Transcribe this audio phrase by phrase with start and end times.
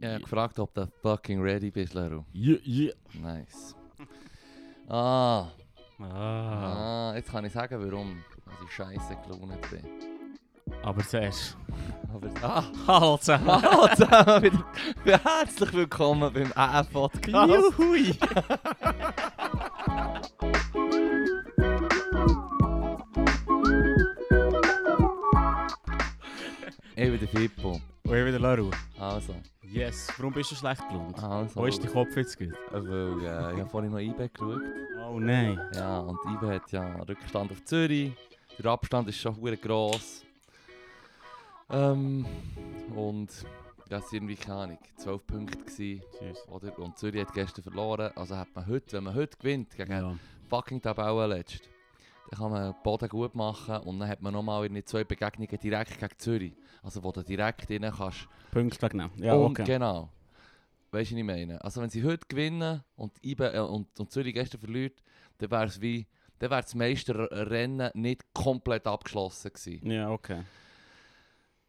[0.00, 2.24] Ich habe gefragt, ob du fucking ready bist, Leru.
[2.34, 2.92] Yeah, yeah.
[3.20, 3.74] Nice.
[4.88, 5.48] Ah,
[6.02, 7.10] Ah.
[7.10, 9.84] ah, jetzt kann ich sagen, warum dass ich scheiße gelaunt bin.
[10.82, 11.58] Aber zuerst.
[12.14, 13.48] Aber, ah, Hallo zusammen.
[13.62, 14.64] hallo zusammen.
[15.04, 17.50] Herzlich willkommen beim AF-Podcast.
[17.52, 18.14] Juhui.
[26.96, 27.80] Ich bin der Fippo.
[28.04, 28.70] Und ich wieder Laru.
[28.98, 29.34] Also,
[29.72, 30.08] Yes.
[30.18, 31.22] Warum bist du schlecht gelohnt?
[31.22, 31.60] also.
[31.60, 32.52] Wo ist dein Kopf jetzt gut?
[32.70, 32.84] Weil,
[33.22, 34.62] äh, ich habe vorhin noch IB geschaut.
[35.08, 35.60] Oh nein.
[35.74, 38.12] Ja, und IB hat ja Rückstand auf Zürich.
[38.58, 40.24] Der Abstand ist schon hure gross.
[41.70, 42.26] Ähm,
[42.94, 43.44] und es
[43.90, 46.02] waren irgendwie keine Ahnung, 12 Punkte gewesen,
[46.48, 46.76] oder?
[46.78, 48.10] Und Zürich hat gestern verloren.
[48.16, 50.16] Also hat man heute, wenn man heute gewinnt gegen Ja.
[50.48, 51.68] fucking Tabellenletzt,
[52.30, 55.58] dann kann man den Boden gut machen und dann hat man nochmal in zwei Begegnungen
[55.58, 56.52] direkt gegen Zürich.
[56.80, 58.28] Also wo du direkt rein kannst.
[58.52, 59.08] Pünktlich genau.
[59.16, 59.64] Ja, und okay.
[59.64, 60.08] genau.
[60.92, 61.62] Weißt du, was ich meine?
[61.64, 65.02] Also wenn sie heute gewinnen und, IBE, äh, und, und Zürich gestern verliert,
[65.38, 66.06] dann wäre es wie,
[66.38, 69.90] dann wäre das Meisterrennen nicht komplett abgeschlossen gewesen.
[69.90, 70.42] Ja, okay.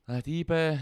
[0.05, 0.79] Dann hat IBE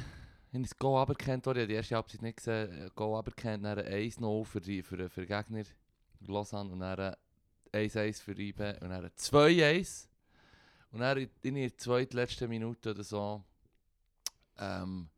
[0.52, 1.48] in das Goal aberkannt?
[1.48, 5.10] Ich habe die erste Halbzeit nicht gesehen, äh, Goal aberkannt, dann 1-0 für, die, für,
[5.10, 5.64] für den Gegner
[6.28, 7.16] Lausanne und dann
[7.72, 10.08] 1-1 für IBE und dann 2-1.
[10.92, 13.44] Und dann in der zweitletzten Minute oder so,
[14.60, 15.10] ähm,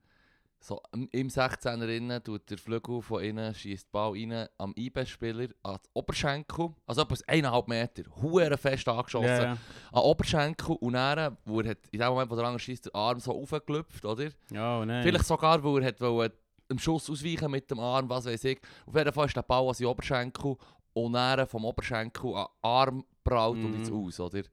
[0.60, 4.74] so im- im 16er innen tut der Flügel von innen, schießt den Ball rein am
[4.78, 9.52] IBE-Spieler an die Oberschenkel, also etwas 1,5 Meter, hure fest angeschossen Ja, ja.
[9.92, 12.96] an Oberschenkel und dann, wo er hat, in dem Moment, wo der andere schießt, der
[12.96, 14.30] Arm so aufgelüpft, oder?
[14.52, 15.02] Ja, oh nein.
[15.04, 16.38] Vielleicht sogar, weil er hat wollte,
[16.70, 18.62] dem Schuss ausweichen mit dem Arm, was weiß ich.
[18.86, 20.56] Auf jeden Fall ist der Ball an seinen Oberschenkel
[20.94, 23.78] und dann vom Oberschenkel an Arm prallt und Mhm.
[23.78, 24.44] ins Aus, oder?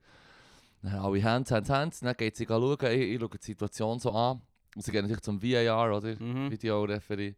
[0.81, 4.11] Dann alle Hands, Hands, Hands, dann geht sie schauen, ich, ich schaue die Situation so
[4.11, 4.41] an.
[4.75, 6.15] Und sie gehen natürlich zum VAR, oder?
[6.19, 6.51] Mhm.
[6.51, 7.35] Videoreferie.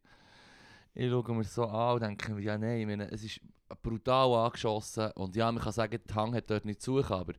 [0.94, 3.40] Ich schaue mir so an und denke mir, ja nein, ich meine, es ist
[3.82, 7.34] brutal angeschossen und ja, man kann sagen, der Hang hat dort nicht zu aber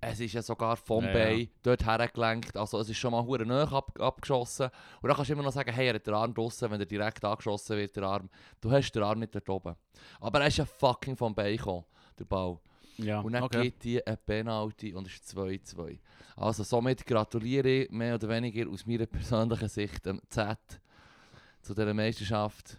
[0.00, 1.16] es ist ja sogar vom Ja, ja.
[1.16, 4.70] Bein dort hergelenkt, also es ist schon mal hure nahe ab, abgeschossen
[5.00, 6.86] und dann kannst du immer noch sagen, hey, er hat den Arm draussen, wenn er
[6.86, 8.28] direkt angeschossen wird, der Arm,
[8.60, 9.74] du hast den Arm nicht dort oben.
[10.20, 11.84] Aber er ist ja fucking vom Bein gekommen,
[12.18, 12.58] der Ball.
[12.98, 13.62] Ja, Und dann okay.
[13.62, 15.98] gibt die eine Penalty und es ist 2-2.
[16.36, 20.58] Also somit gratuliere ich mehr oder weniger aus meiner persönlichen Sicht dem Z
[21.62, 22.78] zu dieser Meisterschaft.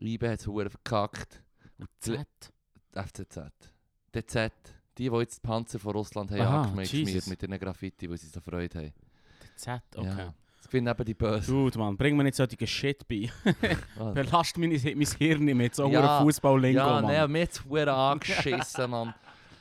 [0.00, 1.42] IBE hat es verkackt.
[1.78, 2.26] Und Z.
[2.92, 3.38] FCZ.
[4.14, 4.52] Der Z.
[4.98, 8.26] Die, die jetzt die Panzer von Russland haben Aha, angeschmiert mit den Graffiti, weil sie
[8.26, 8.92] so Freude haben.
[9.54, 10.06] Z, okay.
[10.06, 10.34] Ja.
[10.56, 11.54] Das gewinnen eben die Bösen.
[11.54, 13.30] Dude, man, bring mir nicht solche Shit bei.
[14.14, 17.04] Belast mein, mein Hirn mit so Ja, Fußball-Lingo, Ja, Mann.
[17.04, 19.14] nein, mir hat es angeschissen, Mann.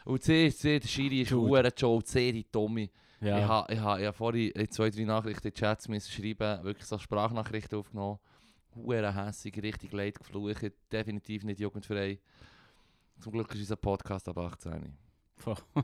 [0.06, 2.90] Und sie, sie, der Schiri ist verdammt Joe, sie, die Dumme.
[3.22, 3.40] ja.
[3.40, 6.64] Ich habe ich ha, ich ha vorhin in zwei, drei Nachrichten in Chats müssen schreiben,
[6.64, 8.18] wirklich so Sprachnachrichten aufgenommen.
[8.76, 12.20] Huere hässig, richtig leid geflucht, definitiv nicht jugendfrei.
[13.20, 14.94] Zum Glück ist unser Podcast ab 18.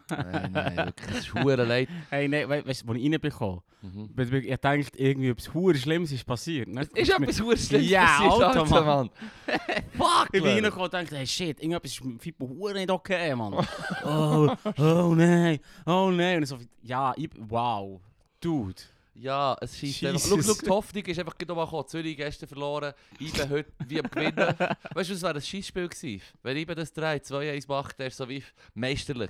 [0.10, 1.88] Nein, nein, wirklich, es ist huere leid.
[2.10, 4.10] Hey, nein, we weißt du, als ich reinbekomme, Mhm.
[4.18, 6.70] ich dachte, irgendwie etwas hure Schlimmes ist passiert.
[6.70, 6.82] ne?
[6.96, 7.36] Es ist etwas
[7.68, 9.10] Schlimmes Ja, passiert, Alter, Alter, Mann.
[9.98, 13.36] Fuck, Ich bin reingekommen und dachte, hey shit, irgendetwas ist mit Fippo hure nicht okay,
[13.36, 13.54] Mann.
[14.06, 16.38] oh, oh nein, oh nein.
[16.40, 18.00] Und so, ja, ich, wow,
[18.40, 18.82] dude.
[19.16, 20.22] Ja, es schießt einfach.
[20.28, 20.58] Schau, Jesus.
[20.58, 21.88] schau, die Hoffnung ist einfach gerade mal gekommen.
[21.88, 24.36] Zürich gestern verloren, IBE heute wie am Gewinnen.
[24.94, 26.22] weißt du, es wäre ein Schießspiel gewesen.
[26.42, 29.30] Wenn IBE das 3, 2-1 macht, der ist so wie meisterlich.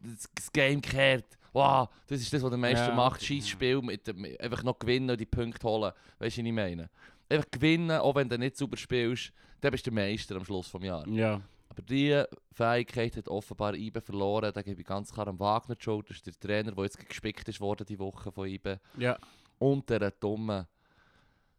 [0.00, 1.24] Das, das Game kehrt.
[1.52, 2.94] Wow, das ist das, was der Meister Ja.
[2.94, 3.22] macht.
[3.24, 5.92] Schießspiel, mit dem, einfach noch gewinnen und die Punkte holen.
[6.18, 6.88] Weißt du, was ich meine?
[7.28, 10.70] Einfach gewinnen, auch wenn du nicht super spielst, dann bist du der Meister am Schluss
[10.70, 11.08] des Jahres.
[11.10, 11.40] Ja,
[11.78, 14.52] Aber diese Fähigkeit hat offenbar IBE verloren.
[14.52, 16.10] Da gebe ich ganz klar am Wagner die Schuld.
[16.10, 18.80] Das ist der Trainer, der jetzt gespickt ist worden die Woche von IBE.
[18.98, 19.16] ja.
[19.60, 20.66] Und der dummen,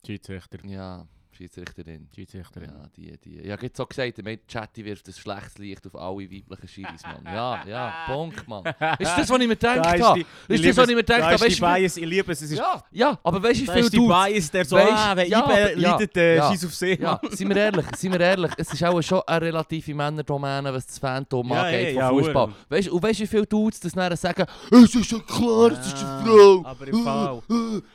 [0.06, 1.06] Schiedsrichter, ja,
[1.40, 2.10] Schiedsrichterin.
[2.14, 2.70] Schiedsrichterin.
[2.70, 3.40] Ja, die, die.
[3.40, 7.02] Ich habe jetzt so gesagt, der Chatty wirft ein schlechtes Licht auf alle weiblichen Schiris,
[7.04, 7.24] Mann.
[7.24, 8.66] Ja, ja, Punkt, Mann.
[9.00, 10.26] Ist das, was ich mir gedacht Da habe?
[10.50, 11.40] Ist das, was ich mir gedacht da habe?
[11.40, 12.42] Weißt du, Bias, ich liebe es.
[12.42, 14.08] es ist, ja, ja, aber weißt du, wie viel du...
[14.10, 16.52] Bias, der so, Weisst- ah, wenn ja, aber- ja, leidet, äh, ja.
[16.52, 19.46] schieß auf See, Ja, seien wir ehrlich, seien wir ehrlich, es ist auch schon eine
[19.46, 22.50] relative Männerdomäne, was das Phantom Ja, angeht ja, von Fußball.
[22.68, 25.72] Weißt du, und weißt du, wie viele Dudes das nachher sagen, es ist ja klar,
[25.72, 26.64] es ist eine Frau.
[26.66, 27.42] aber im Fall.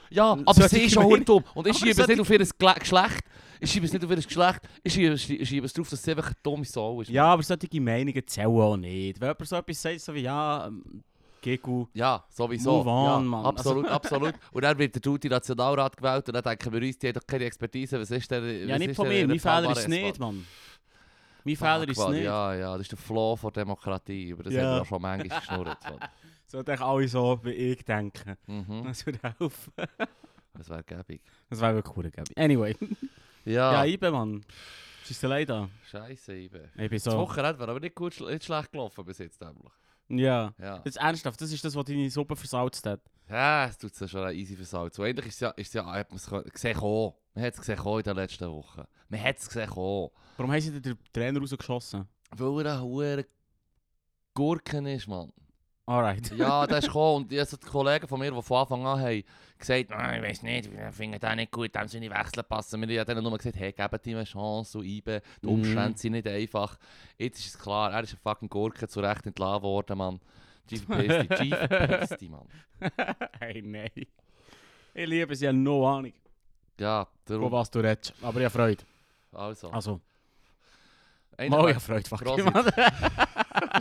[0.09, 1.45] Ja, aber sie ist schon dumm.
[1.55, 3.25] Und ich schiebe es nicht auf ihr Geschlecht.
[3.67, 4.61] Schiebe es nicht auf ihr Geschlecht.
[4.87, 7.11] Schiebe, ich schiebe es drauf, dass sie einfach eine dumme Sau ist.
[7.11, 9.21] Ja, aber solche Meinungen zählen auch nicht.
[9.21, 11.03] Wenn jemand so etwas sagt, so wie, ja, ähm,
[11.45, 12.79] Gegu, Ja, sowieso.
[12.79, 13.45] Move on, ja, Mann.
[13.45, 14.35] Absolut, absolut.
[14.53, 17.27] Und dann wird der den Nationalrat gewählt und dann denken wir uns, die haben doch
[17.27, 18.01] keine Expertise.
[18.01, 18.41] Was ist der?
[18.65, 20.47] ja, nicht ist von mir, mein Fehler ist es nicht, Mann?
[21.45, 22.25] Mein Fehler ist es nicht.
[22.25, 24.31] Ja, ja, das ist der Flaw von Demokratie.
[24.31, 24.63] Über das Ja.
[24.63, 25.79] haben wir schon manchmal geschnurrt.
[26.47, 28.37] Sollten eigentlich alle so wie ich denken.
[28.47, 28.85] Mhm.
[28.85, 29.73] Das würde helfen.
[30.55, 31.21] Das wäre gäbig.
[31.51, 32.33] Das wäre wirklich cool, Gabi.
[32.37, 32.75] Anyway.
[33.45, 34.45] Ja, Ja, Ibe, Mann.
[35.03, 35.69] Was ist denn leid da?
[35.91, 36.71] Scheiße, Ibe.
[36.75, 37.19] Ich bin Das so...
[37.19, 39.41] Wochenende war aber nicht gut, schl- nicht schlecht gelaufen bis jetzt.
[39.41, 39.73] Nämlich.
[40.09, 40.53] Ja.
[40.59, 40.79] Ja.
[40.79, 43.01] Das ist ernsthaft, das ist das, was deine Suppe versalzt hat.
[43.29, 45.03] ja, es tut es ja schon easy versalzen.
[45.03, 47.13] Und Eigentlich ist es ja, ist es ja hat man es gesehen kommen.
[47.35, 48.83] Man hat es gesehen kommen in den letzten Wochen.
[49.09, 50.11] Man hat es gesehen kommen.
[50.37, 52.09] Warum haben sie denn den Trainer rausgeschossen?
[52.37, 53.25] Weil er ein hoher
[54.35, 55.33] Gurken ist, Mann.
[55.87, 56.31] Alright.
[56.37, 59.23] Ja, der ist gekommen und die Kollegen von mir, die von Anfang an haben
[59.67, 62.89] gesagt «Nein, ich weiß nicht, wir finden den nicht gut, dem sollen wechseln passen.
[62.89, 65.53] Wir haben denen nur gesagt, hey, gebt ihm eine Chance und Ibe, die Mhm.
[65.53, 66.79] Umstände sind nicht einfach.
[67.19, 70.21] Jetzt ist es klar, er ist ein fucking Gurke zu Recht entlassen worden, Mann.
[70.69, 72.47] Chief Pasty, Chief Pasty, Mann.
[73.41, 73.91] hey, nein.
[74.95, 76.13] Ich liebe es, ich habe no Ahnung,
[76.79, 78.15] Ja, darum, was du redest.
[78.23, 78.83] Aber ich habe Freude.
[79.33, 79.71] also.
[79.71, 80.01] Also,
[81.37, 81.77] Einer weg.
[81.77, 82.43] ich habe Freude.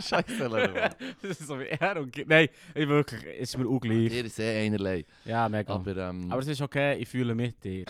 [0.02, 0.90] Scheisse, Mann.
[1.22, 2.16] das ist so wie er und...
[2.26, 4.10] Nein, ich wirklich, es ist mir ungleich.
[4.10, 5.04] Dir ist eh einerlei.
[5.24, 5.72] Ja, mega.
[5.74, 7.84] Aber, Aber, ähm, es ist okay, ich fühle mit dir.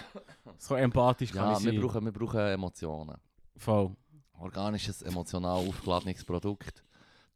[0.58, 1.80] So empathisch kann ja, ich wir sein.
[1.80, 3.16] brauchen, wir brauchen Emotionen.
[3.56, 3.90] Voll.
[4.38, 6.82] Organisches, emotional aufgeladenes Produkt.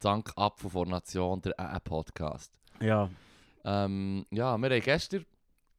[0.01, 2.53] Dank Apfel von Nation, der AA-Podcast.
[2.81, 3.09] Ja.
[3.65, 5.25] Ähm, ja, wir haben gestern,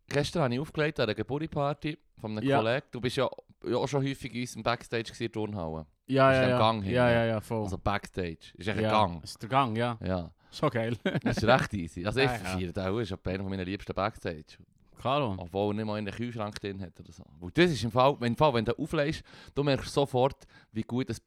[0.07, 2.57] gestern habe ich aufgelegt an einer Geburtstagsparty von einem Ja.
[2.57, 2.86] Kollegen.
[2.92, 3.30] Du bist ja,
[3.66, 5.86] ja auch schon häufig in unserem Backstage in der Turnhalle.
[6.09, 6.57] Ja, Ist ja, ja.
[6.57, 7.63] Gang ja, ja, ja, voll.
[7.63, 8.38] Also Backstage.
[8.56, 8.91] Ist echt ein ja.
[8.91, 9.23] Gang.
[9.23, 9.97] Ist der Gang, ja.
[10.03, 10.97] Ja, Schon geil.
[11.23, 12.06] das ist recht easy.
[12.06, 12.33] Also ich ja.
[12.33, 14.57] feiere auch, ist auch einer meiner liebsten Backstage.
[14.97, 15.35] Klaro.
[15.38, 17.23] Obwohl er nicht mal in den Kühlschrank drin hat oder so.
[17.39, 19.23] Weil das ist im Fall, wenn, im Fall, wenn du auflegst,
[19.56, 21.19] du merkst sofort, wie gut das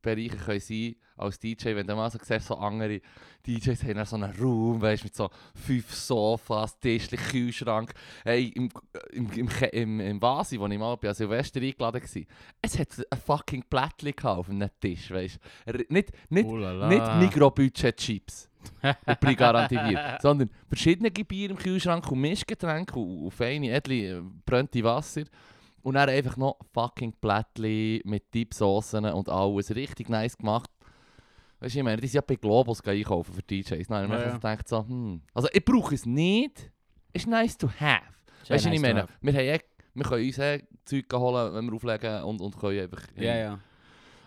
[0.00, 1.74] Backstage-Bereiche können sein als DJ.
[1.74, 3.00] Wenn du mal so siehst, so andere
[3.46, 7.92] DJs haben so einen Raum, weißt, mit so fünf Sofas, Tischchen, Kühlschrank.
[8.24, 8.68] Hey, im,
[9.12, 12.22] im, im, im, im Vasi, wo ich mal bei Silvester eingeladen war,
[12.62, 15.38] es hat ein fucking Plättchen auf einem Tisch, weißt.
[15.88, 16.88] Nicht, nicht, Oh la la.
[16.88, 18.48] nicht Mikrobudget-Chips
[18.82, 25.24] und Pre-Garantie-Bier, sondern verschiedene Bier im Kühlschrank und Mischgetränke und, und feine, edle, brennte Wasser.
[25.82, 29.74] Und dann einfach noch fucking Plättchen mit Dipsoßen und alles.
[29.74, 30.70] Richtig nice gemacht.
[31.60, 33.88] Weißt du, ich meine, die sind ja bei Globus einkaufen für DJs.
[33.88, 34.28] Nein, ich Ja, ja.
[34.30, 35.22] so gedacht, so, hm.
[35.34, 36.70] Also ich brauche es nicht.
[37.12, 38.02] Ist nice to have.
[38.48, 39.08] Weißt du, ich nice to meine?
[39.20, 39.60] Wir, haben
[39.94, 43.02] wir können uns eh Zeug holen, wenn wir auflegen und, und können einfach...
[43.16, 43.58] Ja, ja.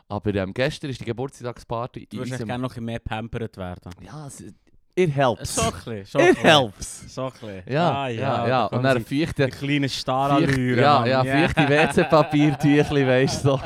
[0.09, 3.91] Aber ähm, gestern ist die Geburtstagsparty Du würdest gerne noch ein bisschen mehr pampert werden.
[4.01, 4.44] Ja, es,
[4.95, 5.57] it helps.
[5.60, 5.98] Ein
[6.30, 7.04] It helps.
[7.06, 7.63] Bisschen.
[7.68, 8.69] Ja, Ah, ja, ja.
[8.69, 10.84] da Und dann feuchte, Die kleinen feucht, Starallüren.
[10.84, 13.50] ja, ja, feuchte WC-Papiertüchli, weißt du.
[13.50, 13.62] So,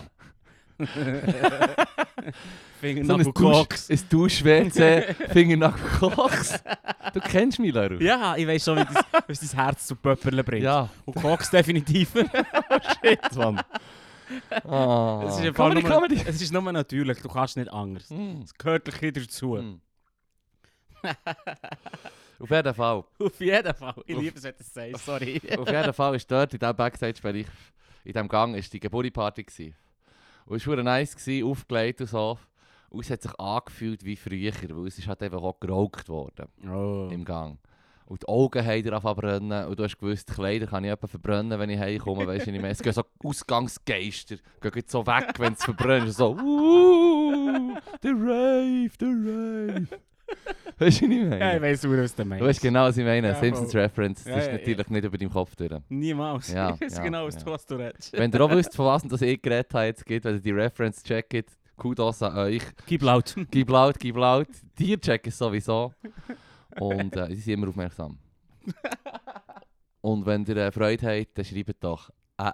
[2.80, 3.88] Finger so nach ein, Koks.
[3.88, 6.62] Dusch, ein Dusch-WC, Finger nach Koks.
[7.14, 7.96] Du kennst mich, Leru.
[7.96, 10.64] Ja, ich weiß schon, wie dein, wie es dein Herz zu Pöpperle bringt.
[10.64, 10.90] Ja.
[11.06, 12.12] Und Koks definitiv.
[13.04, 13.60] Shit, Mann.
[14.68, 15.24] Ah.
[15.28, 16.22] Es ist, Comedy, nur, Comedy.
[16.26, 18.10] es ist nur natürlich, du kannst nicht anders.
[18.10, 18.42] Mm.
[18.44, 19.48] Es gehört ein bisschen dazu.
[19.56, 19.82] Mm.
[22.40, 23.04] Auf jeden Fall.
[23.20, 23.96] Auf jeden Fall.
[24.06, 25.42] Ich liebe es, wenn du es sagst, sorry.
[25.58, 27.48] Auf jeden Fall ist dort in diesem Backstage-Bereich,
[28.04, 29.74] in diesem Gang, ist die Geburtstagsparty.
[30.46, 32.38] Und es war nice, gewesen, aufgelegt und so.
[32.90, 36.48] Und es hat sich angefühlt wie früher, weil es ist halt einfach auch geraucht worden
[36.66, 37.10] Oh.
[37.12, 37.58] im Gang.
[38.06, 39.68] Und die Augen haben dir angefangen zu brennen.
[39.68, 42.26] Und du hast gewusst, die Kleider kann ich etwa verbrennen, wenn ich heimkomme.
[42.26, 42.72] Weißt du, nicht mehr.
[42.72, 44.38] Es gehen so Ausgangsgeister.
[44.62, 46.14] Gehen so weg, wenn es verbrennt.
[46.14, 49.88] So, uh, der Rave, der Rave.
[50.80, 51.40] Weißt du, nicht mehr?
[51.40, 52.42] Ja, ich weiß, was du meinst.
[52.42, 53.30] Du weißt genau, was ich meine.
[53.30, 53.82] Ja, Simpsons voll.
[53.82, 54.24] Reference.
[54.24, 55.72] Das Ja, ist natürlich nicht über deinem Kopf durch.
[55.90, 56.54] Niemals.
[56.54, 58.14] Ja, ich weiß genau, was du, redest.
[58.14, 60.52] Wenn ihr auch wisst, von was das ich geredet habe, jetzt geht, wenn ihr die
[60.52, 62.62] Reference checkt, Kudos an euch.
[62.86, 63.34] Gib laut.
[63.52, 64.48] Gib laut, gib laut.
[64.78, 65.94] Die checken es sowieso.
[66.80, 68.18] Und äh, sie sind immer aufmerksam.
[70.02, 72.52] Und wenn ihr äh, Freude habt, dann schreibt doch äh,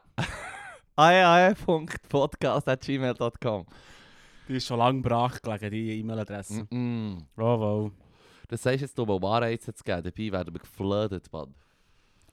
[0.96, 3.66] ae.podcast.gmail.com
[4.54, 6.68] Die ist schon lange brach gelegen, die E-Mail-Adresse.
[6.70, 7.18] mm -mm.
[7.38, 7.92] Oh, wow.
[8.48, 10.04] Das sagst du jetzt, um Anreize zu geben.
[10.04, 11.56] Dabei werden wir gefloodet, Mann.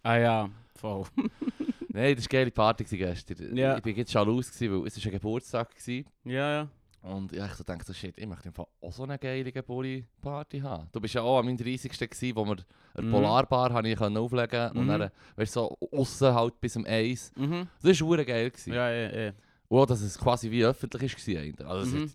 [0.02, 1.04] Ah ja, voll.
[1.88, 3.56] Nein, das war eine geile Party gestern.
[3.56, 3.78] Ja.
[3.78, 6.04] Ich war jetzt schalus, gewesen, weil es war ein Geburtstag war.
[6.24, 6.68] Ja, ja.
[7.02, 10.60] Und ja, ich so dachte so, shit, ich möchte Fall auch so eine geile Geburtstagsparty
[10.60, 10.88] haben.
[10.92, 11.90] Du bist ja auch an meinem 30.
[11.98, 12.56] gewesen, wo wir
[12.94, 13.12] eine Mhm.
[13.12, 14.88] Polarbar habe ich auflegen und Mhm.
[14.88, 17.32] dann, weißt du, so aussen halt bis um Eis.
[17.34, 17.66] Mhm.
[17.82, 18.50] Das war geil.
[18.50, 18.74] Gewesen.
[18.74, 19.32] Ja, ja, ja.
[19.70, 21.16] Auch, dass es quasi wie öffentlich
[21.60, 21.70] war.
[21.70, 22.02] Also, Mhm.
[22.04, 22.14] es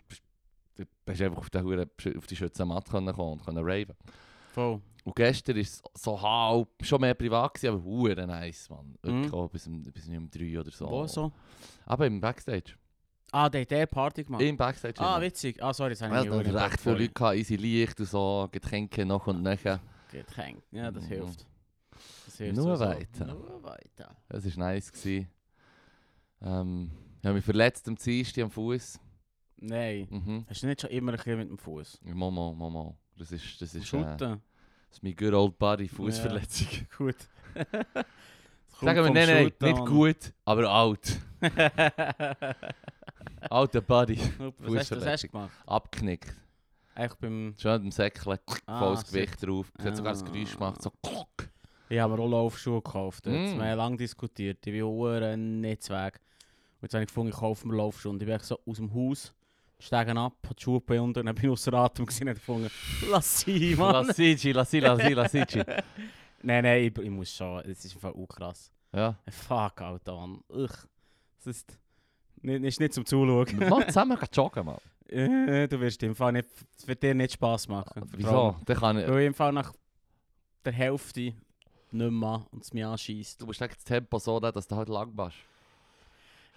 [0.77, 3.95] du bist einfach auf, den, auf die Schützenmatte können kommen und können raven.
[4.53, 4.81] Voll.
[5.05, 8.97] Und gestern war es so halb, schon mehr privat, gewesen, aber hure nice, man.
[9.01, 9.49] Wirklich Mhm.
[9.49, 10.89] bis um, bis um drei oder so.
[10.89, 11.31] Wo so?
[11.85, 12.73] Aber im Backstage.
[13.31, 14.41] Ah, der hat der Party gemacht.
[14.41, 14.99] Im Backstage.
[14.99, 15.25] ah, immer.
[15.25, 15.61] witzig.
[15.61, 18.05] Ah, sorry, das habe Ja, ich da nicht recht viele Leute gehabt, easy Licht und
[18.07, 19.79] so, Getränke noch und nachher.
[20.11, 20.63] Getränk.
[20.71, 21.07] Ja, das Mhm.
[21.09, 21.45] hilft.
[22.25, 22.85] Das hilft Nur sowieso.
[22.99, 23.25] weiter.
[23.27, 24.15] Nur weiter.
[24.29, 24.91] Das war nice.
[24.91, 25.27] Gewesen.
[26.41, 26.91] Ähm,
[27.25, 28.99] ich habe mich verletzt am Dienstag am Fuß.
[29.57, 30.07] Nein.
[30.11, 30.45] Mhm.
[30.47, 31.99] Hast du nicht schon immer ein bisschen mit dem Fuß?
[32.03, 32.95] Momo, Momo.
[33.17, 34.37] Das ist, das ist, äh, das
[34.91, 36.67] ist mein good old body Fußverletzung.
[36.95, 37.15] Gut.
[37.55, 38.05] das
[38.79, 41.19] Sagen wir, nein, nein, nicht gut, aber alt.
[43.49, 44.19] Alter Buddy.
[44.59, 45.51] Was hast, du- was hast du gemacht?
[45.65, 46.31] Abknickt.
[46.93, 47.55] Echt beim...
[47.57, 49.03] Schön mit dem Säckchen, Ah, volles.
[49.03, 49.73] Gewicht drauf.
[49.79, 50.27] Sie hat sogar das Ah.
[50.27, 51.49] Geräusch gemacht, so klock.
[51.89, 53.25] Ich habe mir auch Laufschuhe gekauft.
[53.25, 53.31] Mm.
[53.31, 54.59] Wir haben lange diskutiert.
[54.67, 56.19] Ich nicht weg.
[56.19, 56.21] Und
[56.85, 58.13] jetzt habe ich gefunden, ich kaufe mir Laufschuhe.
[58.13, 59.33] Ich bin so aus dem Haus,
[59.79, 62.35] steigen ab, habe die Schuhe bei unten und dann bin ich außer Atem gesehen und
[62.35, 62.69] gefunden,
[63.09, 64.07] lass sie, Mann.
[64.07, 65.63] Lassici, Lassi, Lassi, Lassici.
[66.43, 67.59] Nein, nein, ich, ich muss schon.
[67.61, 68.71] Es ist einfach auch krass.
[68.93, 69.17] Ja.
[69.29, 70.43] Fuck, Alter, Mann.
[70.49, 70.69] Ugh.
[71.37, 71.79] Das ist,
[72.41, 73.47] nicht, ist nicht zum Zuschauen.
[73.67, 74.77] Mal zusammen joggen, Mann.
[75.07, 78.03] Äh, du wirst im Fall nicht, es wird dir nicht Spass machen.
[78.15, 78.55] Wieso?
[78.63, 79.07] Dann kann ich...
[79.07, 79.73] Weil ich im Fall nach
[80.63, 83.41] der Hälfte nicht mehr und es mich anschießt.
[83.41, 85.37] Du musst das Tempo so nehmen, dass du halt lang machst.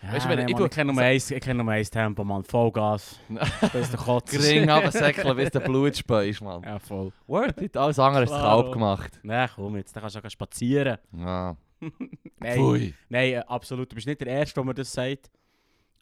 [0.01, 2.45] Ja, Weißt du, nee, ich kenne nur, eins- ich kenne nur eins Tempo, Mann.
[2.45, 3.19] Vollgas.
[3.73, 4.31] Bis der Kotz.
[4.31, 6.63] Gering runtersäckeln, bis der Blut speist, Mann.
[6.63, 7.13] Ja, voll.
[7.27, 9.19] Word it, alles andere ist kalt gemacht.
[9.25, 10.99] Nein, komm jetzt, dann kannst du auch spazieren.
[11.13, 11.57] Ja.
[12.41, 12.95] Nein, Pfui.
[13.09, 13.91] nein äh, absolut.
[13.91, 15.31] Du bist nicht der Erste, der mir das sagt.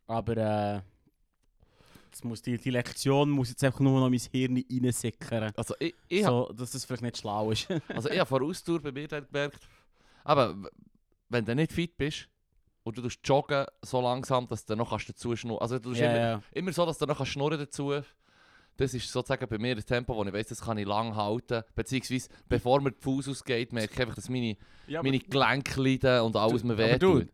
[0.06, 0.80] Aber äh,
[2.10, 5.52] das muss die, die Lektion muss jetzt einfach nur noch mein Hirn reinsickern.
[5.56, 7.68] Also ich, ich So, dass das vielleicht nicht schlau ist.
[7.88, 9.68] Also ich habe vor Austour bei mir gemerkt,
[10.24, 10.54] aber
[11.28, 12.28] wenn du nicht fit bist
[12.86, 16.00] und du tust joggen so langsam, dass du noch kannst dazu schnurren Also du tust
[16.00, 16.42] ja, immer, ja.
[16.52, 17.94] immer so, dass du noch kannst schnurren dazu.
[18.76, 21.62] Das ist sozusagen bei mir das Tempo, wo ich weiß, das kann ich lang halten.
[21.74, 26.20] Beziehungsweise, bevor mir die Fuß ausgeht, merke ich einfach, dass meine, ja meine Gelenke leiden
[26.20, 27.28] und alles mir aber weh du- tut.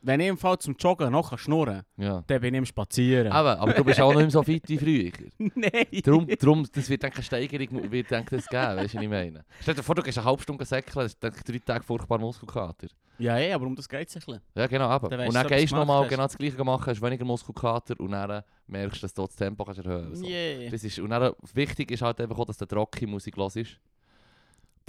[0.00, 2.22] Wenn ich im Fall zum Joggen noch kann schnurren Ja.
[2.26, 3.32] dann bin ich im Spazieren.
[3.32, 5.12] Aber, aber du bist auch noch nicht so fit wie früher.
[5.38, 5.86] Nein.
[6.04, 9.08] Darum, darum, das wird ich, eine Steigerung wird, ich, das geben, weißt du, was ich
[9.08, 9.44] meine?
[9.60, 12.18] Stell dir vor, du gehst eine halbe Stunde säckeln, ist denke ich, drei Tage furchtbar
[12.18, 12.88] Muskelkater.
[13.18, 14.40] Ja, ja, aber um das geht es ein bisschen.
[14.54, 15.08] Ja, genau, aber.
[15.08, 16.10] Dann und dann gehst du nochmal hast.
[16.10, 19.64] genau das gleiche machen, hast weniger Muskelkater und dann merkst du, dass du das Tempo
[19.64, 20.22] kannst erhöhen kannst.
[20.22, 20.28] So.
[20.28, 20.70] Yeah.
[20.70, 23.56] Das ist, und dann, wichtig ist halt einfach auch, dass du Rocky-Musik hörst.
[23.56, 23.76] Und Das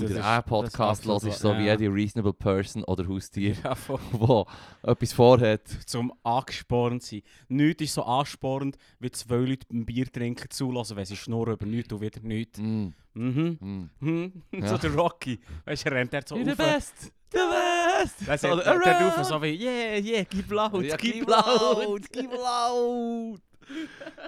[0.07, 1.73] der A-Podcast das ist hörst, so absolut- wie ja.
[1.75, 3.75] jede reasonable person oder Haustier, Ja,
[4.11, 4.45] wo
[4.83, 5.67] etwas vorhat.
[5.85, 7.21] Zum angespornt sein.
[7.47, 11.65] Nichts ist so anspornend, wie zwei Leute beim Bier trinken zulassen, wenn sie schnurren über
[11.65, 12.59] nichts und wieder nichts.
[12.59, 13.89] Mm, Mhm.
[13.99, 14.31] mm.
[14.53, 14.67] Ja.
[14.67, 15.39] So der Rocky.
[15.65, 16.57] Weißt du, er rennt der so You're the rauf.
[16.75, 17.11] best!
[17.31, 18.27] The best!
[18.27, 22.01] Der So, sagt- der rauf so wie, yeah, yeah, gib laut, Ja, gib, gib laut.
[22.11, 23.41] gib laut!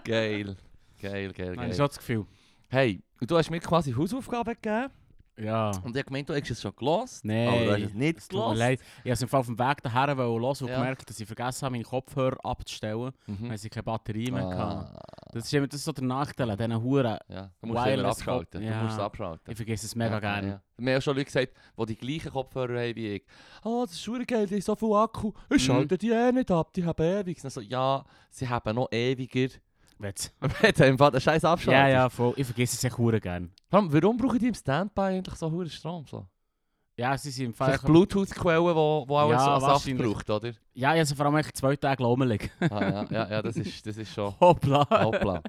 [0.04, 0.56] Geil.
[1.02, 1.74] Geil, geil, Habe ich geil.
[1.76, 2.26] schon das Gefühl.
[2.70, 4.92] Hey, du hast mir quasi Hausaufgaben gegeben.
[5.44, 5.68] Ja.
[5.70, 7.26] Und ich habe gemeint, du hast es schon gelost.
[7.26, 7.48] Nein.
[7.48, 8.58] Aber du hast es nicht gelost.
[8.60, 8.80] leid.
[8.80, 10.76] Ich habe es im Fall auf dem Weg daher hören und Ja.
[10.80, 13.50] gemerkt, dass ich vergessen habe, meine Kopfhörer abzustellen, Mhm.
[13.50, 14.46] weil sie keine Batterie mehr.
[14.46, 15.00] Ah,
[15.34, 17.18] Das ist, immer, das ist so der Nachteil an diesen Huren.
[17.30, 17.50] ja.
[17.62, 18.62] Du musst es abschalten.
[18.62, 19.06] Du musst ja.
[19.06, 19.52] abschalten.
[19.52, 20.48] Ich vergesse es mega Ja, gerne.
[20.48, 20.62] Ja.
[20.78, 23.24] Mir haben schon Leute gesagt, die die gleichen Kopfhörer haben wie ich.
[23.64, 25.32] Oh, das ist schon geil, die haben so viel Akku.
[25.50, 25.60] Ich Mhm.
[25.60, 27.40] schalte die eh nicht ab, die haben ewig.
[27.44, 29.54] Also, ja, sie haben noch ewiger.
[30.02, 31.68] Du einfach den Scheiß abschaltest.
[31.72, 32.34] Ja, ja, voll.
[32.36, 33.20] Ich vergesse es echt hure.
[33.70, 36.06] Warum, brauchen die im Standby eigentlich so hohen Strom?
[36.08, 36.26] So?
[36.98, 37.70] Ja, sie sind im Fall...
[37.70, 40.52] Vielleicht Bluetooth-Quellen, die auch Ja, so Saft braucht, oder?
[40.74, 42.52] Ja, sie vor allem echt zwei Tage lummelig.
[42.60, 44.34] Ah, ja, ja, ja, das ist, das ist schon...
[44.40, 44.86] Hoppla.
[44.90, 45.42] Hoppla.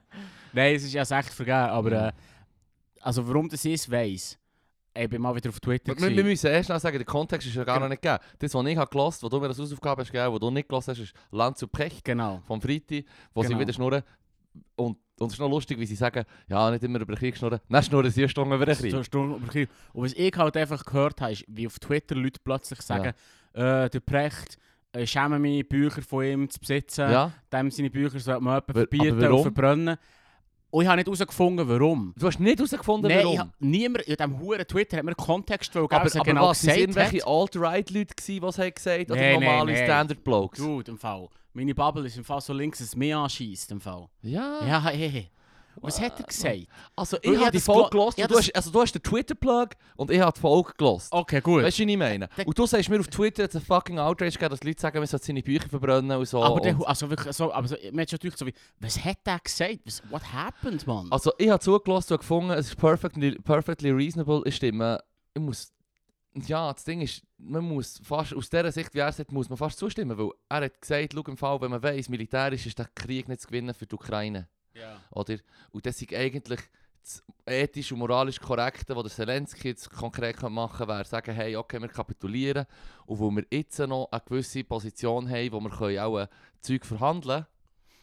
[0.52, 1.92] Nein, es ist ja echt vergeben, aber...
[1.92, 2.08] Ja.
[2.08, 2.12] Äh,
[3.00, 4.38] also warum das ist, weiss.
[4.94, 7.54] Ich bin mal wieder auf Twitter Wir, wir müssen erst noch sagen, der Kontext ist
[7.54, 8.22] ja gar noch nicht gegeben.
[8.38, 10.68] Das, was ich habe gelost, was du mir als Hausaufgabe hast gegeben, was du nicht
[10.68, 12.40] gelost hast, ist Land zu Precht Genau.
[12.46, 13.60] vom Freitag, wo sie Genau.
[13.60, 14.02] wieder schnurren.
[14.76, 17.36] Und, und es ist noch lustig, wie sie sagen, ja, nicht immer über den Krieg
[17.36, 17.60] schnurren.
[17.68, 19.04] Dann schnurren sie eine Stunde über den Krieg.
[19.04, 19.68] Stunde über Krieg.
[19.92, 23.12] Und was ich halt einfach gehört habe, ist, wie auf Twitter Leute plötzlich sagen,
[23.52, 24.58] äh, der Precht,
[24.96, 27.10] ich schäme mich, Bücher von ihm zu besitzen.
[27.10, 27.32] Ja?
[27.52, 29.96] Dem seine Bücher sollte man jemanden verbieten und verbrennen.
[30.72, 32.14] Und ich habe nicht herausgefunden, warum.
[32.18, 33.38] Du hast nicht herausgefunden, Nein, warum.
[33.38, 36.48] hab niemand in diesem huren Twitter hat mir Kontext gegeben, aber, was er aber genau
[36.48, 39.84] was, gesagt irgendwelche Alt-Right-Leute gewesen, die es haben gesagt Oder Nein, nein, normale nein.
[39.84, 40.58] Standard-Blokes?
[40.58, 41.28] Dude, im Fall.
[41.52, 44.08] Meine Bubble ist im Fall so links, dass es mich anschießt im Fall.
[44.22, 44.66] Ja.
[44.66, 45.28] Ja, hey.
[45.76, 46.66] Was hat er gesagt?
[46.94, 48.18] Also ich ich habe hab die Folge gelo- gelost.
[48.30, 51.08] Du hast, also du hast den Twitter-Plug und ich habe die Folge gelost.
[51.12, 51.62] Okay, gut.
[51.64, 52.28] Weißt du, was ich meine?
[52.36, 54.98] Der- Und du sagst mir auf Twitter, dass es fucking Outrage gegeben dass Leute sagen,
[54.98, 56.42] man sollte seine Bücher verbrennen und so.
[56.42, 59.38] aber der, also wirklich so, aber so, man hat gedacht, so wie, was hat der
[59.38, 59.80] gesagt?
[59.84, 61.10] Was, what happened, man?
[61.10, 64.42] also ich habe zugelassen und gefunden, es ist perfectly, perfectly reasonable.
[64.44, 64.98] Ich stimme.
[65.34, 65.72] Ich muss...
[66.46, 69.58] Ja, das Ding ist, man muss fast, aus dieser Sicht, wie er sagt, muss man
[69.58, 72.88] fast zustimmen, weil er hat gesagt, schau im Fall, wenn man weiss, militärisch ist der
[72.94, 74.48] Krieg nicht zu gewinnen für die Ukraine.
[74.74, 75.00] Ja.
[75.10, 75.38] Oder?
[75.70, 76.60] Und das ist eigentlich
[77.02, 81.56] das ethisch und moralisch Korrekte, was der Zelensky jetzt konkret machen kann, wäre sagen, hey,
[81.56, 82.66] okay, wir kapitulieren.
[83.06, 86.28] Und wo wir jetzt noch eine gewisse Position haben, wo wir können auch äh,
[86.60, 87.46] Zeug verhandeln können,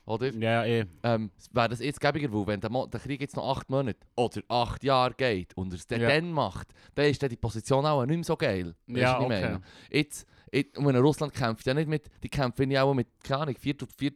[0.05, 0.33] oder?
[0.33, 0.85] Ja, eh.
[1.03, 3.99] Ähm, wäre das jetzt gäbiger, weil wenn der, Mo der Krieg jetzt noch acht Monate
[4.15, 6.09] oder acht Jahre geht und er es dann, Ja.
[6.09, 8.75] dann macht, dann ist dann die Position auch nicht mehr so geil.
[8.87, 9.27] Ja, okay.
[9.29, 9.61] meine?
[9.91, 13.55] Jetzt, jetzt, wenn Russland kämpft, ja nicht mit, die kämpfen ja auch mit, keine Ahnung,
[13.55, 14.11] 4 4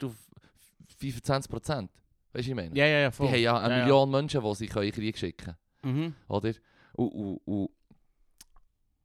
[1.00, 1.92] 25 Prozent.
[2.34, 2.76] Weißt du, ich meine?
[2.76, 3.28] Ja, ja, ja, Die voll.
[3.28, 3.86] haben ja eine Ja, ja.
[3.86, 6.16] Million Menschen, die sie können in den Krieg schicken Mhm.
[6.28, 6.54] oder?
[6.94, 7.70] Und, und, und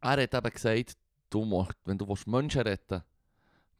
[0.00, 0.97] er hat eben gesagt,
[1.30, 3.02] du musst, wenn du willst Menschen retten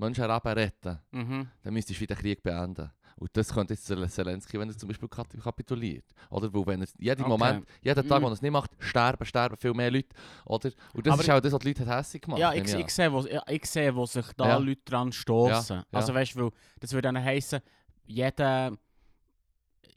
[0.01, 1.49] Menschenleben retten Mhm.
[1.63, 2.91] dann müsstest du wieder den Krieg beenden.
[3.17, 6.05] Und das könnte jetzt Zel- Zelensky, wenn er zum Beispiel kapituliert.
[6.31, 6.53] Oder?
[6.55, 7.29] Weil wenn er jeden Okay.
[7.29, 8.25] Moment, jeden Tag, Mhm.
[8.25, 10.15] wo er es nicht macht, sterben, sterben viel mehr Leute.
[10.45, 10.71] Oder?
[10.95, 12.81] Und das Aber ist auch das, was die Leute hässlich gemacht Ja, nehme ich, an.
[12.83, 14.57] ich, sehe, wo, ja, ich sehe, wo sich da Ja.
[14.59, 15.79] Leute dran stoßen.
[15.79, 16.19] Ja, Also ja.
[16.21, 17.61] weißt du, das würde dann heißen,
[18.07, 18.79] jeder,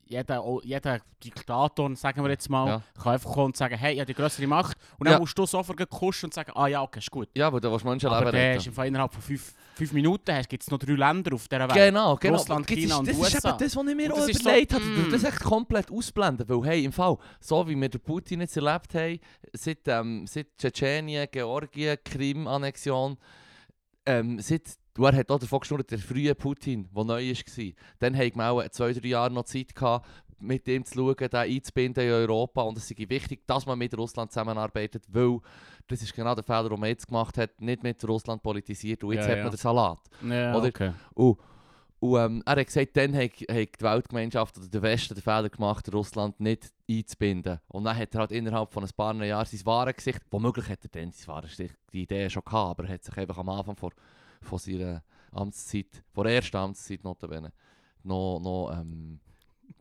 [0.06, 2.82] jeder, jeder Diktator, sagen wir jetzt mal, Ja.
[3.02, 4.76] kann einfach kommen und sagen, hey, ich habe die größere Macht.
[5.00, 5.20] Und dann Ja.
[5.20, 7.30] musst du sofort kuschen und sagen, ah ja, okay, ist gut.
[7.34, 8.68] Ja, weil du willst Aber der ist retten.
[8.70, 11.74] im Fall innerhalb von fünf, fünf Minuten gibt es noch drei Länder auf dieser Welt.
[11.74, 12.38] Genau, genau.
[12.38, 13.28] Russland, das China ist, und das USA.
[13.38, 14.84] ist eben das, was ich mir auch das ist so, überlegt habe.
[14.84, 15.12] mm.
[15.12, 16.50] Das echt komplett ausblenden.
[16.50, 19.18] Weil, hey, im Fall, so wie wir den Putin jetzt erlebt haben,
[19.54, 23.18] seit, ähm, seit Tschetschenien, Georgien, Krim-Annexion,
[24.06, 27.74] ähm, seit, du, er hat auch davon geschnurrt, der frühe Putin, der neu war.
[28.00, 30.08] Dann haben wir auch zwei, drei Jahre noch Zeit gehabt,
[30.40, 32.62] mit dem zu schauen, den einzubinden in Europa.
[32.64, 35.40] Und es ist wichtig, dass man mit Russland zusammenarbeitet, weil
[35.88, 39.04] das ist genau der Fehler, den man jetzt gemacht hat, nicht mit Russland politisiert.
[39.04, 39.44] Und jetzt Ja, hat ja.
[39.44, 40.00] man den Salat.
[40.28, 40.94] Ja, Oder- okay.
[41.14, 41.38] Und,
[42.00, 43.48] und ähm, er hat gesagt, dann hat, hat
[43.80, 47.60] die Weltgemeinschaft oder der Westen den Fehler gemacht, Russland nicht einzubinden.
[47.68, 50.80] Und dann hat er halt innerhalb von ein paar Jahren sein wahres Gesicht, womöglich hat
[50.84, 53.50] er dann sein wahres Gesicht, die Idee schon gehabt, aber er hat sich einfach am
[53.50, 53.92] Anfang von,
[54.42, 57.52] von seiner Amtszeit, von der ersten Amtszeit notabene,
[58.04, 59.20] noch, noch ähm,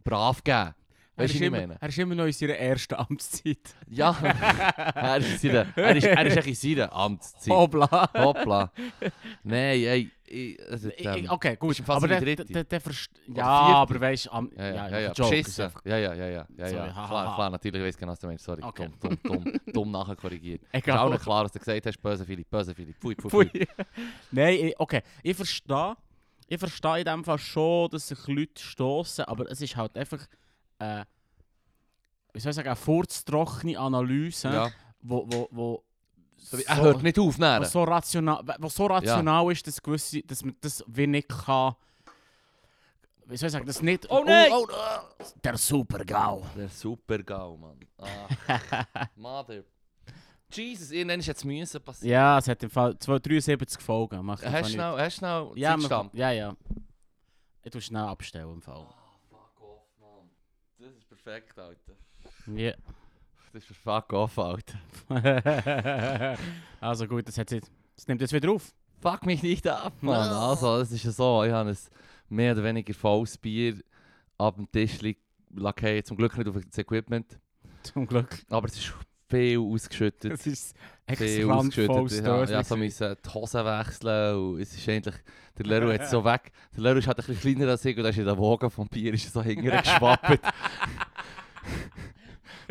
[0.04, 0.74] brav gegeben.
[1.16, 1.76] Er Weißt ist, du, was ich meine?
[1.80, 3.74] er ist immer noch in seiner ersten Amtszeit.
[3.88, 4.10] Ja,
[4.94, 7.52] er ist, in seiner, er, ist, er ist in seiner Amtszeit.
[7.52, 8.10] Hoppla.
[8.14, 8.72] Hoppla.
[9.42, 11.82] Nein, ey, ich, also, ähm, Okay, gut.
[11.88, 15.70] Aber der, der, der Oder Ja, aber weißt du, am- Ja, ja, ja, ja, ja,
[15.84, 16.92] Ja, ja, ja, ja, ja, ja.
[16.92, 18.44] Klar, klar, natürlich, ich weiß genau, was du meinst.
[18.44, 18.88] Sorry, Okay.
[19.00, 20.62] dumm, dumm, dumm, dumm nachher korrigiert.
[20.72, 22.96] Ist auch nicht klar, was du gesagt hast, böse Philipp, böse Philipp.
[23.00, 23.68] Pfui, pfui, Pfui.
[24.30, 25.02] Nein, okay.
[25.22, 25.96] Ich verstehe.
[26.46, 30.26] Ich verstehe in dem Fall schon, dass sich Leute stoßen, aber es ist halt einfach.
[30.78, 31.04] Äh,
[32.32, 34.70] wie soll ich sagen, eine furztrockene Analyse, Ja.
[35.02, 35.84] wo, wo, wo,
[36.66, 37.64] Er hört nicht auf, näher.
[37.64, 41.74] so rational, wo so rational ist, dass, gewisse, dass man das wie nicht kann.
[43.26, 44.10] Wie soll ich sagen, das nicht.
[44.10, 44.50] Oh nein!
[44.52, 46.44] oh, oh, der Super-GAU.
[46.56, 47.78] Der Super-GAU, Mann.
[47.98, 49.62] Ah, Mother.
[50.52, 52.10] Jesus, irgendwann ist jetzt müssen passieren.
[52.12, 54.24] Ja, es hat im Fall 273 Folgen.
[54.24, 56.56] Macht Hast du schnell, hast schnell ja, man, ja, ja.
[57.62, 58.84] Ich tue schnell abstellen im Fall.
[59.28, 60.28] Fuck off, Mann.
[60.78, 61.92] Das ist perfekt, Alter.
[62.46, 62.72] Ja.
[63.52, 64.78] Das ist fuck off, Alter.
[66.80, 68.72] also gut, das, hat jetzt, das nimmt jetzt wieder auf.
[69.00, 70.30] Fuck mich nicht ab, Mann.
[70.30, 71.76] Also, es ist ja so, ich habe ein
[72.28, 73.74] mehr oder weniger volles Bier
[74.38, 75.20] ab dem Tisch liegen
[75.52, 76.04] lassen.
[76.04, 77.40] Zum Glück nicht auf das Equipment.
[77.82, 78.38] Zum Glück.
[78.50, 78.94] Aber es ist
[79.28, 80.32] viel ausgeschüttet.
[80.32, 80.76] Das ist
[81.08, 82.24] volles ausgeschüttet.
[82.24, 84.36] Ja, ja, so müssen die Hosen wechseln.
[84.36, 85.16] Und es ist eigentlich,
[85.58, 86.52] der Leru hat so weg.
[86.76, 88.70] Der Leru ist halt ein bisschen kleiner als ich und da ist in der Wogen
[88.70, 90.38] vom Bier ist so hinterher geschwappt.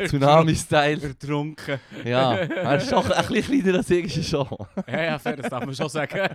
[0.08, 1.02] Tsunami-Style.
[1.02, 1.80] Ertrunken.
[2.04, 4.46] Ja, er ist doch ein bisschen kleiner als ich, schon.
[4.86, 6.18] ja, ja, fair, das darf man schon sagen.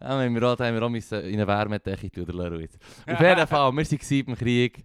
[0.00, 2.78] Ja, haben wir auch, haben wir auch müssen in eine Wärmedecke tun, der jetzt.
[3.06, 4.84] Auf jeden Fall, wir waren im Krieg.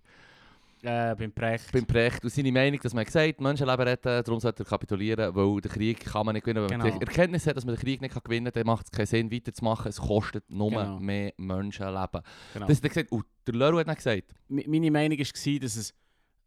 [0.81, 1.71] äh, beim Precht.
[1.73, 5.59] beim Precht und seine Meinung, dass man gesagt Menschenleben retten, darum sollte er kapitulieren, weil
[5.59, 6.69] der Krieg kann man nicht gewinnen.
[6.69, 6.99] Wenn man Genau.
[6.99, 9.29] die Erkenntnis hat, dass man den Krieg nicht gewinnen kann, dann macht es keinen Sinn,
[9.31, 9.89] weiterzumachen.
[9.89, 10.99] Es kostet nur Genau.
[10.99, 12.21] mehr Menschenleben.
[12.53, 12.65] Genau.
[12.67, 13.11] Das hat er gesagt.
[13.11, 15.93] Und der Leru hat dann gesagt, Mi- Meine Meinung war, dass, es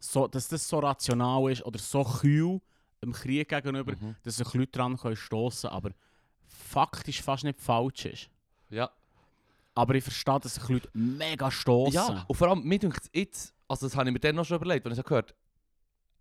[0.03, 2.61] so, dass das so rational ist oder so kühl
[3.01, 4.17] im Krieg gegenüber, mhm.
[4.23, 5.91] dass sich Leute dran können stoßen aber
[6.47, 8.31] faktisch fast nicht falsch ist.
[8.71, 8.91] ja.
[9.75, 11.95] Aber ich verstehe, dass sich Leute mega stoßen.
[11.95, 14.57] ja, und vor allem, mir denkt jetzt, also das habe ich mir dann noch schon
[14.59, 15.35] überlegt, wenn ich so gehört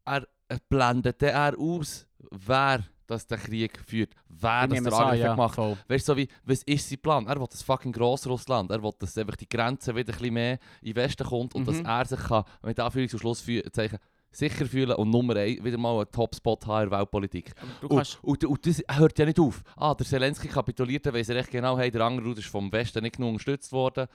[0.06, 0.28] er,
[0.70, 5.78] blendet er aus, wer das den Krieg führt, wer das der Angriff ja, gemacht voll.
[5.88, 7.28] Weißt du, so wie, was ist sein Plan?
[7.28, 8.71] Er will das fucking Grossrussland.
[8.71, 11.67] Er will, dass einfach die Grenze wieder ein bisschen mehr in den Westen kommt und
[11.67, 11.86] dass Mhm.
[11.86, 14.00] er sich kann, mit Anführungs- und Schlusszeichen
[14.34, 17.52] sicher fühlen und Nummer 1 wieder mal einen Top-Spot haben in der Weltpolitik.
[17.82, 19.62] Und, und, und das hört ja nicht auf.
[19.76, 23.17] Ah, der Zelensky kapituliert, weiss er echt genau, hey, der andere ist vom Westen nicht
[23.17, 24.08] genug unterstützt worden.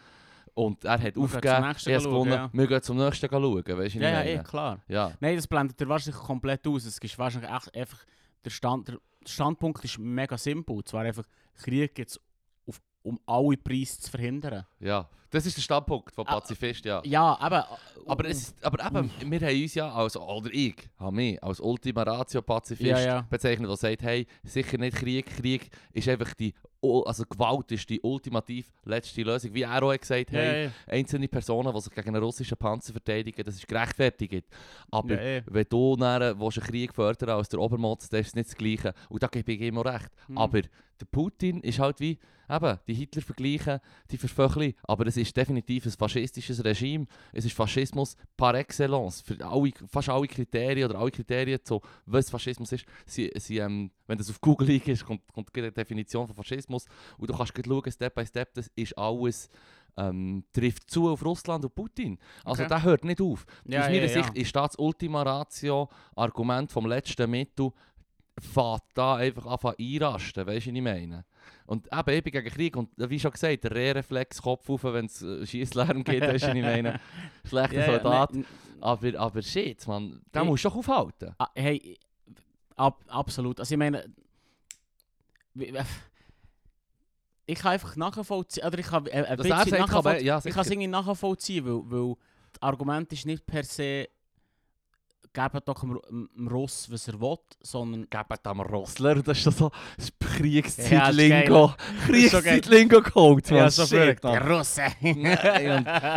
[0.55, 2.33] Und er hat aufgegeben, zum nächsten er hat gewonnen.
[2.33, 2.51] ja.
[2.51, 4.79] Wir gehen zum nächsten schauen, weißt du, ja, ja, eh, klar.
[4.89, 6.87] Ja, Nein, das blendet er wahrscheinlich komplett aus.
[6.87, 7.99] Es ist wahrscheinlich echt einfach,
[8.47, 10.77] der, Stand, der Standpunkt ist mega simpel.
[10.77, 12.21] Und zwar einfach, Krieg jetzt
[12.67, 14.65] auf, um alle Preise zu verhindern.
[14.81, 15.09] ja.
[15.31, 17.03] Das ist der Standpunkt von Ah, Pazifist, ja.
[17.05, 17.63] Ja, eben.
[18.09, 21.61] Aber, es, ist- aber eben, wir haben uns ja, als, oder ich, habe mich als
[21.61, 23.21] Ultima Ratio Pazifist Ja, ja.
[23.29, 26.55] bezeichnet, der sagt, hey, sicher nicht Krieg, Krieg ist einfach die
[27.05, 29.53] also Gewalt ist die ultimativ letzte Lösung.
[29.53, 30.71] Wie er auch hat gesagt Ja, hey, ja.
[30.87, 34.47] einzelne Personen, die sich gegen einen russischen Panzer verteidigen, das ist gerechtfertigt.
[34.93, 35.43] Aber Ja, ja.
[35.47, 38.55] wenn du dann, willst einen Krieg fördern als der Obermotz, dann ist es nicht das
[38.57, 38.95] Gleiche.
[39.09, 40.11] Und da gebe ich ihm auch recht.
[40.29, 40.39] Hm.
[40.39, 43.81] Aber der Putin ist halt wie, eben, die Hitler vergleichen,
[44.13, 44.75] die vervöcheln.
[44.85, 47.07] Aber es ist definitiv ein faschistisches Regime.
[47.33, 49.23] Es ist Faschismus par excellence.
[49.23, 53.91] Für alle, fast alle Kriterien oder alle Kriterien, so, was Faschismus ist, sie, sie, ähm,
[54.07, 56.85] wenn das auf Google liegt, kommt, kommt eine Definition von Faschismus.
[57.19, 59.49] Und du kannst schauen, Step by Step, das ist alles,
[59.97, 62.19] ähm, trifft zu auf Russland und Putin.
[62.45, 62.69] Also Okay.
[62.69, 63.47] der hört nicht auf.
[63.65, 64.23] Ja, Aus meiner ja, ja.
[64.23, 67.71] Sicht ist das das Ultima Ratio Argument vom letzten Mittel,
[68.41, 71.25] fährt da einfach anfangen einrasten, weißt du, was ich meine?
[71.67, 75.07] Und eben, ich bin gegen Krieg und wie schon gesagt, der Rehreflex, Kopf auf, wenn
[75.07, 77.01] es äh, Schiesslärm geht, weißt du, was ich meine?
[77.45, 78.35] Schlechter ja, Soldat.
[78.35, 78.47] nein,
[78.81, 81.35] Aber, aber shit, man, da musst du doch aufhalten.
[81.39, 81.99] Ah, hey,
[82.77, 83.59] ab, absolut.
[83.59, 84.05] Also ich meine,
[87.47, 90.71] ich kann einfach nachvollziehen, oder ich kann äh, ein bisschen nachvollziehen, ja, ich kann es
[90.71, 92.17] irgendwie nachvollziehen, weil, weil
[92.53, 94.09] das Argument ist nicht per se,
[95.37, 99.71] geben doch dem, dem Russ, was er will, sondern Gebt am Rossler, das ist so
[99.97, 101.69] das Ja, Kriegszeit-Lingo.
[101.69, 102.07] so.
[102.07, 103.71] Kriegszeit-Lingo geholt, man.
[103.71, 104.25] so shit, verrückt.
[104.25, 104.83] Der Russe.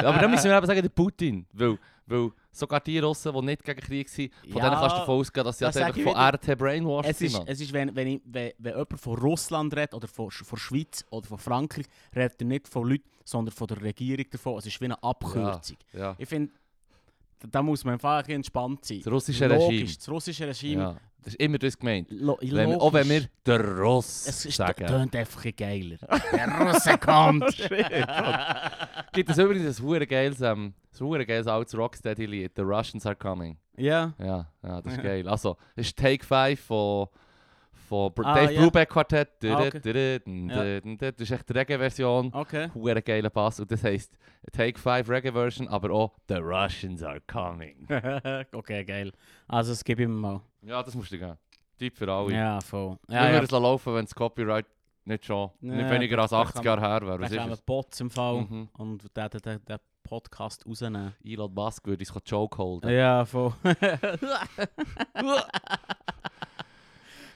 [0.08, 1.46] Aber dann müssen wir eben sagen, der Putin.
[1.54, 5.00] Weil, weil sogar die Russen, die nicht gegen Krieg sind, von Ja, denen kannst du
[5.00, 6.16] davon ausgehen, dass sie das halt einfach von.
[6.16, 9.94] RT brainwashed Es ist, es ist wenn, wenn, ich, wenn, wenn jemand von Russland redet
[9.94, 13.82] oder von, von Schweiz oder von Frankreich, redet er nicht von Leuten, sondern von der
[13.82, 14.58] Regierung davon.
[14.58, 15.78] Es ist wie eine Abkürzung.
[15.94, 16.16] Ja.
[16.18, 16.52] Ich finde,
[17.50, 19.02] da, muss man einfach entspannt sein.
[19.04, 19.96] Das russische Logisch, Regime.
[19.98, 20.82] Das russische Regime.
[20.82, 20.96] Ja.
[21.22, 22.08] Das ist immer das gemeint.
[22.12, 24.88] Lo Wenn wir, auch wenn wir der Russ Es ist, sagen.
[24.88, 26.22] tönt einfach ein bisschen geiler.
[26.32, 27.44] Der Russe kommt!
[29.14, 33.16] Gibt es übrigens ein hure geiles, ähm, ein hure geiles altes Rocksteady-Lied, The Russians Are
[33.16, 33.58] Coming.
[33.78, 34.14] ja.
[34.18, 35.28] Ja, ja, das ist geil.
[35.28, 37.08] Also, das ist Take 5 von,
[37.90, 38.62] von Br Ah, Dave ja.
[38.62, 39.30] Brubeck Quartett.
[39.46, 40.20] Ah, okay.
[41.00, 42.32] Das ist echt die Reggae-Version.
[42.34, 42.70] Okay.
[42.74, 43.60] Hure geiler Bass.
[43.60, 44.18] Und das heisst
[44.54, 47.88] Take 5 Reggae-Version, aber auch The Russians Are Coming.
[48.54, 49.12] okay, geil.
[49.48, 50.42] Also, es gebe ich mir mal.
[50.62, 51.36] Ja, das musst du gehen.
[51.78, 52.34] Typ für alle.
[52.34, 52.98] Ja, voll.
[53.10, 53.42] Ja, würden ja.
[53.44, 54.66] es laufen, wenn das Copyright
[55.06, 57.18] nicht schon, nicht Ja, weniger als da 80 kann Jahre her wäre.
[57.18, 57.62] Da Was ist es?
[57.64, 58.70] Bots im Fall Mhm.
[58.78, 61.14] und den, den, den Podcast rausnehmen.
[61.24, 62.88] Elon Musk würde Joke holen.
[62.90, 63.54] Ja, voll.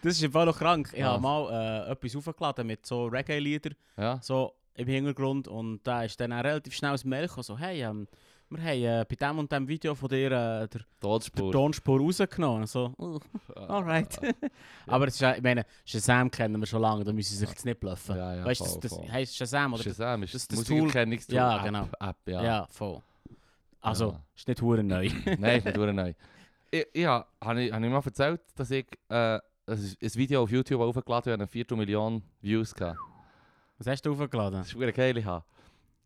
[0.03, 0.89] Das ist im Fall noch krank.
[0.93, 1.13] Ich Ja.
[1.13, 4.19] habe mal äh, etwas aufgeladen mit so Reggae-Liedern Ja?
[4.21, 7.83] so im Hintergrund und da ist dann auch relativ schnell das Mail gekommen, so hey,
[7.83, 8.07] ähm,
[8.49, 10.81] wir haben äh, bei dem und dem Video von dir äh, der.
[10.99, 12.67] Tonspur rausgenommen.
[12.67, 13.19] So, oh,
[13.55, 14.19] alright.
[14.87, 17.49] Aber es ist, ja- ich meine, Shazam kennen wir schon lange, da müssen sie sich
[17.49, 18.15] jetzt nicht bluffen.
[18.15, 20.81] Ja, ja, weißt du, das, das heisst Shazam oder Shazam ist das- das, das Tool-
[20.81, 21.35] Musikerkennungstool.
[21.35, 21.87] Ja, App, genau.
[21.99, 22.43] App, ja.
[22.43, 22.67] ja.
[22.69, 23.01] voll.
[23.81, 24.21] Also, Ja.
[24.35, 25.09] ist nicht hure neu.
[25.39, 26.13] Nein, ist nicht hure neu.
[26.69, 30.81] Ich, ja, habe ich, hab ich mal erzählt, dass ich äh, ein, Video auf YouTube
[30.81, 32.99] aufgeladen habe, eine Viertelmillion Views gehabt.
[33.77, 34.59] Was hast du aufgeladen?
[34.59, 35.45] Das ist hure geil, ich habe.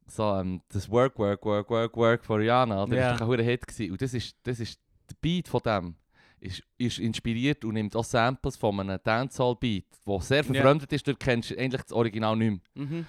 [0.08, 2.86] So, ähm, das Work, Work, Work, Work, Work von Rihanna.
[2.86, 3.68] Das war ein Hit.
[3.68, 3.92] Gewesen.
[3.92, 5.96] Und das ist, das ist, der Beat von dem
[6.40, 11.16] ist, ist inspiriert und nimmt auch Samples von einem Dancehall-Beat, der sehr verfremdet ist, du
[11.16, 12.86] kennst eigentlich das Original nicht mehr.
[12.86, 13.06] Mhm.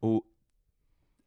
[0.00, 0.22] Und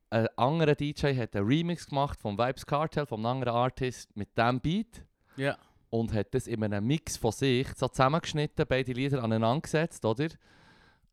[0.09, 4.59] ein anderer DJ hat einen Remix gemacht vom Vibes Cartel, vom anderen Artist, mit diesem
[4.59, 5.05] Beat.
[5.37, 5.57] Ja.
[5.91, 10.29] Und hat das in einem Mix von sich so zusammengeschnitten, beide Lieder aneinander gesetzt, oder?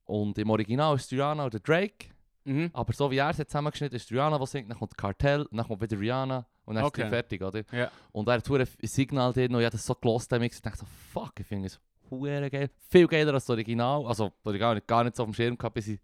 [0.05, 2.07] Und im Original ist Rihanna oder Drake.
[2.45, 2.71] Mhm.
[2.73, 5.67] Aber so wie er es hat zusammengeschnitten ist Rihanna, die singt, dann kommt Cartel, dann
[5.67, 7.03] kommt wieder Rihanna und dann Okay.
[7.03, 7.63] ist es fertig, oder?
[7.73, 7.91] Ja.
[8.13, 10.67] Und er hat ein Signal drin und ich habe das so gelost, der Mix, und
[10.67, 11.79] dachte so, fuck, ich finde es
[12.51, 12.71] geil.
[12.89, 14.07] Viel geiler als das Original.
[14.07, 16.01] Also, das Original gar nicht so auf dem Schirm gehabt, bis ich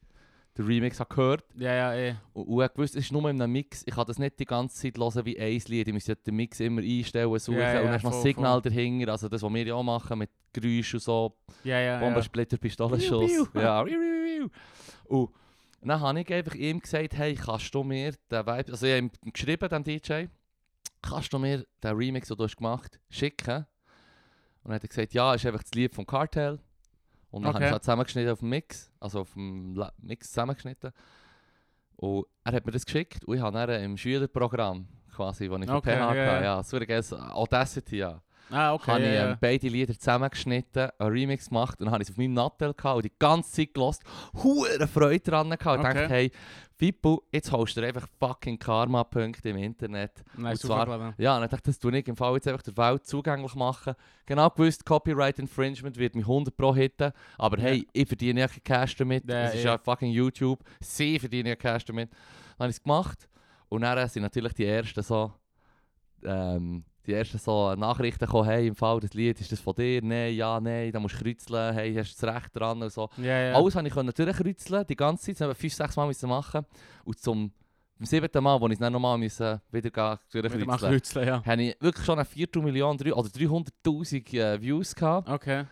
[0.57, 2.15] den Remix habe gehört Ja, ja, eh.
[2.33, 3.83] und, und ich habe gewusst, es ist nur in einem Mix.
[3.87, 5.89] Ich kann das nicht die ganze Zeit hören wie ein Lied.
[5.89, 8.15] Ich muss ja den Mix immer einstellen, suchen Ja, ja, und dann hast du noch
[8.15, 9.13] voll, Signal dahinter.
[9.13, 11.37] Also das, was wir ja auch machen mit Geräuschen und so.
[11.65, 11.99] Ja, ja, ja.
[12.01, 13.31] Bombensplitter, Pistolenschuss.
[13.31, 13.61] Piu, piu.
[13.61, 13.85] Ja.
[15.09, 15.31] Und
[15.83, 19.11] dann habe ich einfach ihm gesagt, hey, kannst du mir den Vibe, also ich habe
[19.25, 20.25] ihm geschrieben, dem DJ,
[21.03, 23.67] kannst du mir den Remix, den du hast gemacht schicken?
[24.63, 26.59] Und dann hat er gesagt, ja, ist einfach das Lied vom Cartel.
[27.35, 27.71] Und dann habe Okay.
[27.71, 30.93] ich es zusammengeschnitten auf dem Mix, also auf dem La Mix zusammengeschnitten.
[31.97, 35.67] Und er hat mir das geschickt und ich habe dann im Schülerprogramm quasi, das ich
[35.69, 36.63] für Okay, PH hatte, ja, ja.
[36.63, 36.77] so
[37.13, 38.91] Audacity, ja Ah, okay.
[38.93, 42.35] habe ich ja, ähm, beide Lieder zusammengeschnitten, einen Remix gemacht und habe es auf meinem
[42.35, 44.03] Nattel gehabt und die ganze Zeit gelost,
[44.43, 45.95] hure Freude dran gehabt und Okay.
[45.95, 46.31] dachte, hey,
[46.77, 50.25] Fippo, jetzt holst du einfach fucking Karma-Punkte im Internet.
[50.37, 50.43] ja.
[50.43, 51.15] Nice und zwar- aufgeladen.
[51.19, 53.55] Ja, und dann dachte ich, das tue ich im Fall jetzt einfach der Welt zugänglich
[53.55, 53.95] machen.
[54.27, 57.65] Genau gewusst, Copyright Infringement wird mich 100 pro hitten, aber Ja.
[57.65, 59.73] hey, ich verdiene ja kein Cash damit, Ja, es ist ja.
[59.73, 62.11] ja fucking YouTube, sie verdienen ja Cash damit.
[62.11, 63.29] Dann habe ich es gemacht
[63.69, 65.33] und dann sind natürlich die ersten so,
[66.25, 70.01] ähm, die ersten so Nachrichten kommen, hey, im Fall, das Lied, ist das von dir?
[70.03, 73.09] Nein, ja, nein, da musst du kreuzeln, hey, hast du das Recht dran und so.
[73.19, 73.55] Ja, ja.
[73.55, 76.29] Alles konnte ich können durchkreuzeln, die ganze Zeit, das haben wir fünf, sechs Mal müssen
[76.29, 76.65] machen.
[77.05, 77.53] Und zum
[77.97, 81.45] beim siebten Mal, wo ich es dann nochmal müssen, wieder durchkreuzeln kreuzeln, ja.
[81.45, 85.29] habe ich wirklich schon eine Viertelmillion oder 300'000 äh, Views gehabt.
[85.29, 85.65] Okay.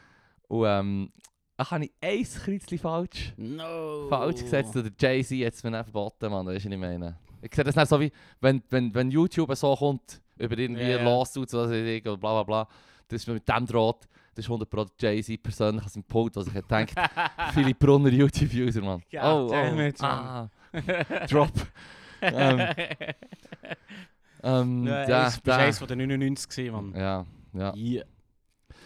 [0.48, 1.12] Und ähm,
[1.56, 4.06] da habe ich ein Kreuzchen falsch, No.
[4.08, 4.76] falsch gesetzt.
[4.76, 7.16] Und der Jay-Z hat es mir dann verboten, Mann, weißt du, was ich meine?
[7.42, 11.02] Ich sehe das nicht so wie, wenn, wenn, wenn YouTube so kommt, über irgendwie ja.
[11.02, 11.68] Lawsuits oder
[12.16, 12.68] bla bla bla,
[13.08, 16.46] das ist mit dem droht, das ist 100 Pro Jay-Z persönlich aus dem Pult, was
[16.46, 16.94] ich hätte gedacht,
[17.52, 19.02] viele Brunner YouTube-User, Mann.
[19.20, 20.48] Oh, oh, it, ah,
[21.28, 21.50] Drop.
[22.22, 22.60] ähm,
[24.42, 26.94] ähm, Ja, ja, eins- bist da- eins von den 99 gewesen, Mann.
[26.94, 27.74] ja, ja.
[27.74, 28.04] Yeah.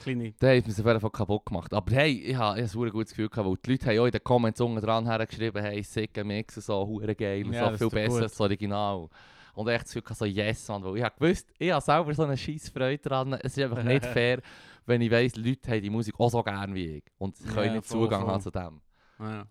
[0.06, 0.32] Kleine.
[0.40, 1.74] Der hat mir auf jeden Fall kaputt gemacht.
[1.74, 4.22] Aber hey, ich habe ein gutes Gefühl gehabt, weil die Leute haben auch in den
[4.24, 8.22] Comments unten dran hergeschrieben, hey, sicker Mix so, hure geil Ja, so viel besser gut.
[8.22, 9.08] als das Original.
[9.54, 12.22] Und echt das Gefühl so yes, man, weil ich habe gewusst, ich habe selber so
[12.24, 13.32] eine scheisse Freude dran.
[13.42, 14.40] Es ist einfach nicht fair,
[14.84, 17.66] wenn ich weiss, Leute haben die Musik auch so gern wie ich und sie können
[17.66, 18.30] Ja, nicht voll, Zugang voll.
[18.30, 18.80] haben zu dem.
[19.18, 19.46] Ja.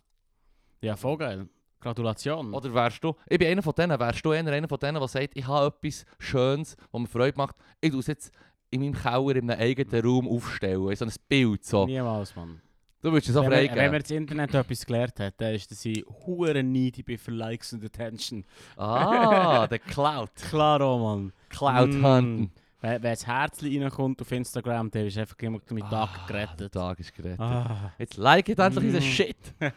[0.82, 1.50] ja, voll geil.
[1.82, 2.54] Gratulation.
[2.54, 5.08] Oder wärst du, ich bin einer von denen, wärst du eher einer von denen, der
[5.08, 8.32] sagt, ich habe etwas Schönes, was mir Freude macht, ich tue es jetzt
[8.76, 11.66] in meinem Keller in einem eigenen Raum aufstellen, so ein Bild.
[11.66, 11.86] So.
[11.86, 12.62] Niemals, Mann.
[13.02, 13.92] Du würdest es wenn, man, wenn freigeben.
[13.92, 17.72] man das Internet etwas gelernt hat, dann ist, dass ich hure needy bin für Likes
[17.74, 18.44] und Attention.
[18.78, 20.32] Ah, der Cloud.
[20.50, 21.34] Klaro, Mann.
[21.50, 22.46] Cloud Mm.
[22.82, 26.60] Wenn, das Herzchen reinkommt auf Instagram, dann ist einfach immer mit Tag Ah, gerettet.
[26.60, 27.40] Der Tag ist gerettet.
[27.40, 27.94] Ah.
[27.98, 29.02] Jetzt like it endlich Mm.
[29.02, 29.38] Shit.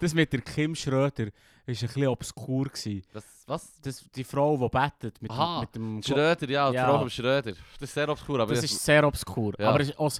[0.00, 1.32] das mit der Kim Schröder war ein
[1.66, 2.64] bisschen obskur.
[2.64, 3.02] Gewesen.
[3.12, 3.80] Das, was?
[3.80, 6.88] Das, die Frau, die bettet mit, Aha, dem, mit dem Schröder, ja, die Ja.
[6.88, 7.52] Frau vom Schröder.
[7.78, 9.52] Das ist sehr obskur, aber Das ist sehr obskur.
[9.58, 9.68] Ja.
[9.70, 10.12] Aber es ist auch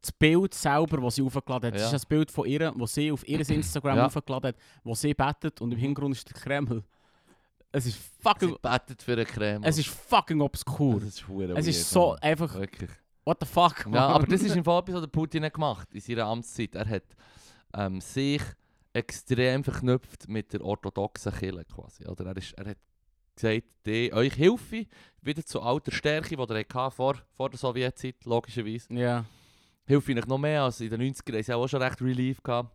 [0.00, 1.96] das Bild selber, das sie aufgeladen hat, das Ja.
[1.96, 4.06] ist ein Bild von ihr, das sie auf ihr Instagram Ja.
[4.06, 6.82] aufgeladen hat, wo sie bettet und im Hintergrund ist der Kreml.
[7.72, 9.62] Es ist fucking, sie bettet für einen Creme.
[9.64, 11.00] es ist fucking obskur.
[11.00, 12.18] das ist Es weird, ist so Mann.
[12.20, 12.90] einfach, Wirklich.
[13.24, 14.00] what the fuck, Ja, Mann.
[14.12, 16.74] aber das ist im Fall etwas, was der Putin hat gemacht in seiner Amtszeit.
[16.76, 17.02] Er hat
[17.76, 18.40] ähm, sich
[18.94, 22.06] extrem verknüpft mit der orthodoxen Kirche quasi.
[22.06, 22.78] Oder er, ist, er hat
[23.36, 24.86] gesagt, die, euch helfe
[25.20, 28.94] wieder zu alter Stärke, die ihr hattet vor, vor der Sowjetzeit, logischerweise.
[28.94, 29.24] Ja,
[29.86, 31.42] hilft vielleicht noch mehr als in den 90er.
[31.42, 32.74] Sie haben auch schon recht Relief gehabt.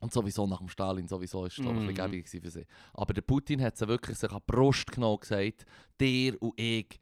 [0.00, 2.44] Und sowieso nach dem Stalin sowieso ist es ich, ein bisschen Mhm.
[2.44, 2.66] für sie.
[2.94, 5.66] Aber der Putin hat sie wirklich sich an die Brust genommen und gesagt,
[6.00, 6.98] dir und ich,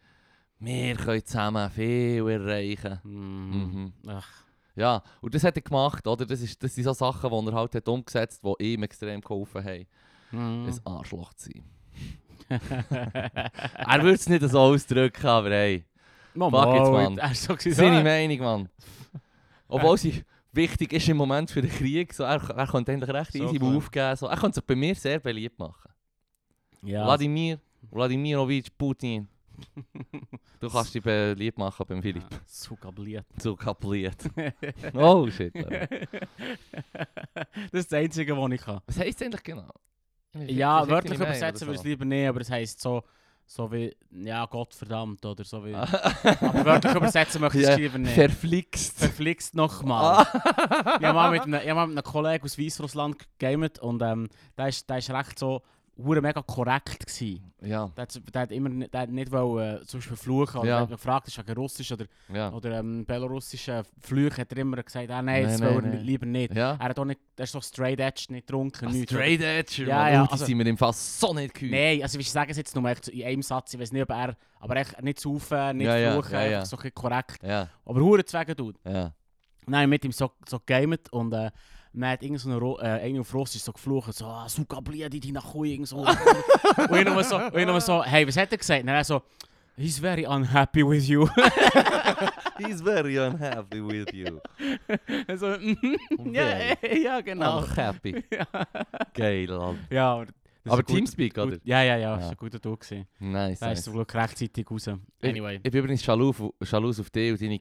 [0.59, 2.99] wir können zusammen viel erreichen.
[3.05, 3.51] mm.
[3.51, 3.93] Mhm.
[4.09, 4.45] Ach.
[4.79, 6.25] Ja, und das hat er gemacht, oder?
[6.25, 9.21] Das, ist, das sind so Sachen, die er halt hat umgesetzt hat, die ihm extrem
[9.21, 9.87] geholfen haben,
[10.31, 10.67] Mm.
[10.67, 11.65] ein Arschloch zu sein.
[12.51, 15.85] er würde es nicht so ausdrücken, aber hey,
[16.35, 17.19] Mal, Fuck jetzt, Mann.
[17.19, 18.69] Er so seine Meinung, Mann.
[19.67, 23.33] Obwohl sie wichtig ist im Moment für den Krieg, so, er, er könnte eigentlich recht
[23.33, 23.71] So easy klar.
[23.73, 24.17] Move geben.
[24.17, 24.27] So.
[24.27, 25.91] Er könnte sich bei mir sehr beliebt machen.
[26.83, 27.59] Ja, Wladimir,
[27.91, 29.27] Wladimirovich Putin.
[30.61, 32.25] Du kannst dich beliebt machen beim Philipp.
[32.47, 33.27] so kabliert.
[33.41, 34.17] So kapliert.
[34.95, 35.55] Oh shit.
[35.55, 35.89] Alter.
[37.71, 38.81] das ist das Einzige, was ich kann.
[38.87, 39.71] Was heisst eigentlich genau?
[40.47, 43.03] Ja, heisst wörtlich übersetzen würde ich es lieber nicht, aber es heisst so,
[43.47, 45.75] so wie, ja, Gott verdammt oder so wie.
[45.75, 45.89] Ah.
[46.41, 48.15] aber wörtlich übersetzen möchte ich es Ja, lieber nicht.
[48.15, 48.99] Verflixt.
[48.99, 50.27] Verflixt nochmal.
[50.35, 50.97] Ah.
[50.99, 54.29] ich habe mal mit einem, ich hab mit einem Kollegen aus Weißrussland gegamet und ähm,
[54.57, 55.63] der ist, der ist recht so
[55.99, 57.53] hure mega korrekt gewesen.
[57.61, 60.81] Ja, Der der hat immer der hat nicht wollen, äh, zum Beispiel fluchen oder Ja.
[60.81, 62.53] er gefragt, ist wegen Russisch oder, ja.
[62.53, 65.97] oder ähm, belorussischen Flüchen, hat er immer gesagt, ah, nein, das Nein, will nein, er
[65.97, 66.05] nein.
[66.07, 66.55] lieber nicht.
[66.55, 66.73] Ja.
[66.75, 69.13] Er hat auch nicht, der ist so straight edge, nicht getrunken, Ah, nichts.
[69.13, 70.13] Straight Edge, Ja, Mann.
[70.13, 71.73] ja, die also- sind mir im Fall so nicht gehört.
[71.73, 74.11] Nein, also ich sage es jetzt nur echt in einem Satz, ich weiß nicht, ob
[74.11, 76.59] er, aber echt nicht saufen, nicht Ja, fluchen, ja, ja.
[76.61, 77.43] einfach so korrekt.
[77.43, 78.77] Ja, Aber hure zu wegen tut.
[78.85, 79.13] ja.
[79.67, 81.51] Nein, mit ihm so, so gegamet und äh,
[82.03, 85.55] hat irgend so äh, eine auf Russisch so geflucht, so, ah, suka bliedi, die nach
[85.55, 85.99] irgend so.
[85.99, 86.09] und
[86.97, 88.83] ich nur so, und ich nur so, hey, was hat er gesagt?
[88.83, 89.23] Und er so,
[89.77, 91.29] he's very unhappy with you.
[92.59, 94.41] He's very unhappy with you.
[95.37, 97.05] so, mhm, ja, Very.
[97.05, 97.59] ja, genau.
[97.59, 98.25] Unhappy.
[98.33, 98.47] Ja.
[99.15, 99.79] Geil, Mann.
[99.91, 100.25] Ja,
[100.67, 101.57] aber, ist Teamspeak, gut- oder?
[101.63, 102.29] Ja, ja, ja, Ja.
[102.31, 102.81] ein guter Tag.
[102.81, 103.07] gewesen.
[103.21, 103.85] Nice, Da ist nice.
[103.85, 104.89] zum Glück rechtzeitig raus.
[105.23, 105.61] Anyway.
[105.63, 107.59] Ich bin übrigens schalus auf, schalus auf dich und deine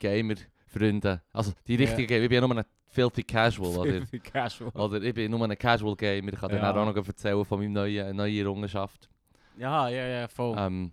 [0.78, 1.22] Gamer-Freunde.
[1.34, 1.80] Also, die Ja.
[1.82, 2.24] richtigen Gamer.
[2.24, 4.06] Ich bin ja nur ein filthy Casual, oder?
[4.24, 4.72] Casual.
[4.74, 6.34] oder ich bin nur ein Casual Gamer.
[6.34, 6.74] Ich kann dir Ja.
[6.74, 9.10] dann auch noch erzählen von meiner neuen, neuen Errungenschaft.
[9.58, 10.56] Ja, ja, ja, voll.
[10.58, 10.92] Ähm,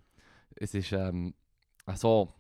[0.57, 1.35] es ist ähm,
[1.95, 2.33] so,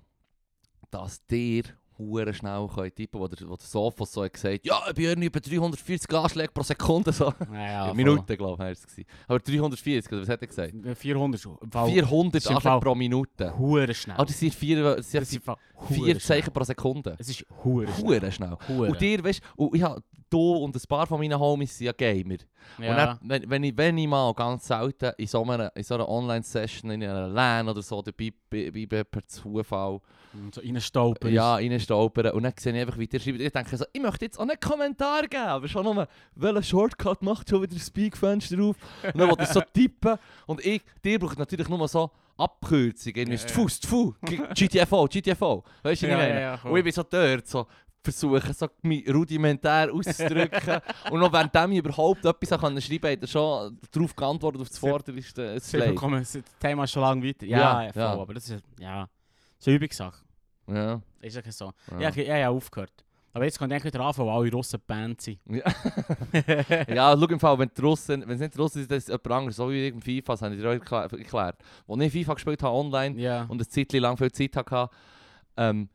[0.90, 1.64] dass dir
[1.98, 5.40] hure schnell können tippen, wo der, der Sophos so hat gesagt ja, ich bin über
[5.40, 7.12] 340 Anschläge pro Sekunde.
[7.12, 7.32] So.
[7.52, 7.94] Ja, ja, voll.
[7.94, 9.04] Minute, glaube ich, war.
[9.28, 10.72] Aber 340, oder was hat er gesagt?
[10.96, 11.56] 400 schon.
[11.62, 13.58] Im Fall 400 ist im Anschläge pro Minute.
[13.58, 14.16] Hure schnell.
[14.18, 15.42] Ah, das sind vier, das sind
[15.88, 17.16] vier Zeichen pro Sekunde.
[17.18, 18.20] Es ist hure schnell.
[18.20, 18.56] Hure schnell.
[18.68, 18.88] Hure.
[18.90, 21.86] Und dir, weißt du, und ich hab, du und ein paar von meinen Homies sind
[21.86, 22.38] ja Gamer.
[22.78, 22.94] Und Ja.
[22.94, 26.08] dann, wenn, wenn, ich, wenn ich mal ganz selten in so einer, in so einer
[26.08, 30.02] Online-Session, in einer LAN oder so dabei bin, per Zufall Und
[30.52, 31.32] so reinstolpern.
[31.32, 33.40] ja, reinstolpern und dann sehe ich einfach, wie ihr schreibt.
[33.40, 37.22] Ich denke so, ich möchte jetzt auch einen Kommentar geben, aber schon nur, welcher Shortcut
[37.22, 40.16] macht schon wieder das Speak-Fenster auf und dann wollte ich so tippen
[40.46, 43.54] und ich, dir braucht natürlich nur so Abkürzungen, irgendwie Ja, ja, ja.
[43.54, 43.80] Fuß,
[44.54, 46.28] GTFO, GTFO, weißt du, was ich meine?
[46.34, 46.72] ja, ja, voll.
[46.72, 47.66] und ich bin so dort, so
[48.02, 53.22] versuchen, so mich rudimentär auszudrücken und noch währenddem ich überhaupt etwas können schreiben konnte, hat
[53.22, 55.88] er schon darauf geantwortet auf das Vorderste, Sie Slay.
[55.88, 57.46] bekommen das Thema schon lange weiter.
[57.46, 58.12] Ja, Ja, voll, ja.
[58.12, 59.08] aber das ist ja,
[59.58, 60.23] so Übungssache.
[60.66, 61.72] Ja, Ist ja so.
[61.92, 62.00] ja.
[62.00, 62.92] Ja, ich, ich habe aufgehört.
[63.32, 65.40] Aber jetzt kann ich wieder anfangen, weil alle Russen Band sind.
[66.88, 69.04] Ja, schau im Fall, wenn die Russen, wenn es nicht die Russen sind, dann ist
[69.04, 71.56] es jemand anderes, so wie im FIFA, das habe ich dir auch erklä- erklärt.
[71.88, 73.42] Als ich FIFA gespielt habe online ja.
[73.42, 74.88] und eine Zeit lang viel Zeit hatte,
[75.56, 75.88] ähm,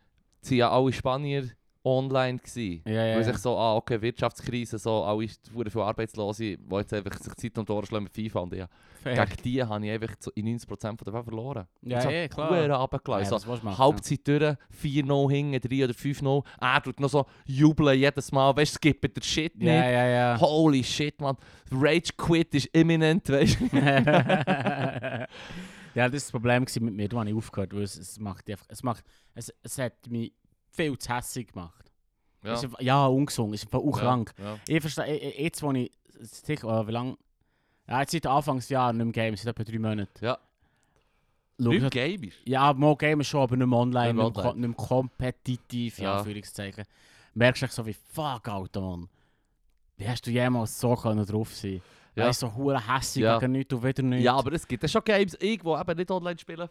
[0.43, 1.49] waren ja alle Spanier
[1.83, 2.81] online gewesen.
[2.85, 6.93] Ja, ja, Weil sich so, ah, okay, Wirtschaftskrise, so, alle hure viele Arbeitslose, die jetzt
[6.93, 8.39] einfach sich Zeit die Ohren schlagen mit FIFA.
[8.39, 8.67] Und ja,
[9.01, 9.25] Fair.
[9.25, 11.67] gegen die habe ich einfach in 90% von der Welt verloren.
[11.81, 12.67] Ja, so, ja, klar.
[12.67, 13.49] Ja, runtergelassen.
[13.63, 13.77] machen?
[13.77, 16.43] Halbzeit durch, 4-0 hinten, 3 oder 5-0.
[16.59, 19.67] Er tut noch so jubeln jedes Mal, weißt du, skippt der Shit nicht.
[19.67, 20.37] Ja, ja, ja.
[20.39, 21.37] Holy shit, man.
[21.71, 23.77] Rage Quit ist imminent, weißt du?
[23.77, 25.27] ja,
[25.93, 28.65] das war das Problem mit mir, da habe ich aufgehört, weil es, es macht einfach,
[28.69, 30.33] es macht, es, es hat mich
[30.71, 31.91] viel zu hässig gemacht.
[32.43, 34.33] Ja, ist, ja ungesund, ist auch krank.
[34.37, 34.57] Ja.
[34.67, 37.17] Ich verstehe, ich- ich- jetzt wo ich, sicher, wie lange,
[37.87, 40.23] ja, jetzt seit Anfangsjahr nicht mehr Game, seit etwa drei Monaten.
[40.25, 40.37] Ja.
[41.61, 42.31] Schau, Nicht ich- Gamer.
[42.45, 46.17] Ja, mal Gamer schon, aber nicht mehr online, Nicht mehr nicht mehr, kompetitiv, ja, Ja.
[46.19, 46.85] Anführungszeichen.
[47.33, 49.09] Merkst du so wie, fuck, Alter, Mann.
[49.97, 51.81] Wie hast du jemals so können drauf sein?
[52.15, 52.23] Ja.
[52.23, 52.29] Ja.
[52.29, 53.37] Weißt du, so hure hässig Ja.
[53.37, 54.23] gegen nichts und wieder nichts.
[54.25, 56.69] Ja, aber es gibt ja schon Games, irgendwo eben nicht online spielen.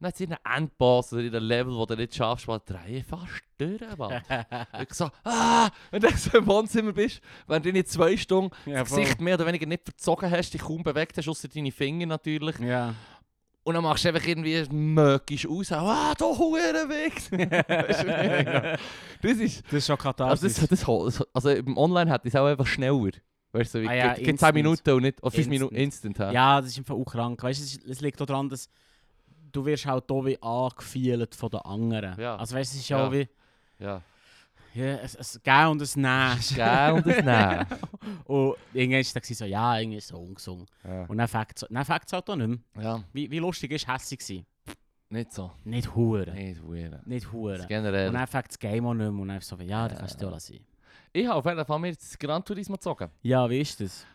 [0.00, 3.02] Dann hat es einen Endboss oder in einem Level, wo du nicht schaffst, weil drei
[3.02, 4.22] fast durch, Mann.
[4.82, 8.80] ich so, ah, wenn du so im Wohnzimmer bist, wenn du nicht zwei Stunden ja,
[8.80, 12.06] das Gesicht mehr oder weniger nicht verzogen hast, dich kaum bewegt hast, außer deine Finger
[12.06, 12.58] natürlich.
[12.60, 12.94] Ja.
[13.64, 18.78] Und dann machst du einfach irgendwie mögisch aus, ah, ich meine?
[19.20, 20.54] das ist, Das ist schon also, katharsisch.
[20.54, 23.10] das, das, also im Online hat es auch einfach schneller.
[23.52, 24.54] Weißt du, so wie Ah ja, gibt- gibt 10 instant.
[24.54, 25.50] Minuten und nicht, oder 5 Instant.
[25.50, 26.18] Minuten instant.
[26.18, 26.30] Ja.
[26.32, 27.42] ja, das ist einfach auch krank.
[27.42, 28.68] Weißt du, es, liegt daran, dass
[29.52, 32.18] du wirst halt hier wie angefühlt von den anderen.
[32.20, 32.36] Ja.
[32.36, 33.28] Also weißt du, es ist ja auch wie,
[33.78, 34.02] ja.
[34.74, 36.38] ja, es, es Gehen und es Nehmen.
[36.54, 37.66] Gell und das Nein.
[38.24, 40.66] Und irgendwann war es so, ja, irgendwie so ungesungen.
[40.84, 41.04] Ja.
[41.06, 42.58] Und dann fängt es halt auch nicht mehr.
[42.82, 44.46] ja, Wie, wie lustig ist hässig gewesen?
[45.10, 45.50] nicht so.
[45.64, 46.30] Nicht hure.
[46.32, 47.00] Nicht Huren.
[47.06, 47.66] Nicht hure.
[47.66, 48.08] Generell.
[48.08, 49.94] Und dann fängt das Game auch nicht mehr und dann so, wie, ja, Ja.
[49.94, 50.60] kannst du ja lassen.
[51.12, 53.10] Ich habe auf jeden Fall mir das Gran Turismo gezogen.
[53.22, 54.06] Ja, wie ist das?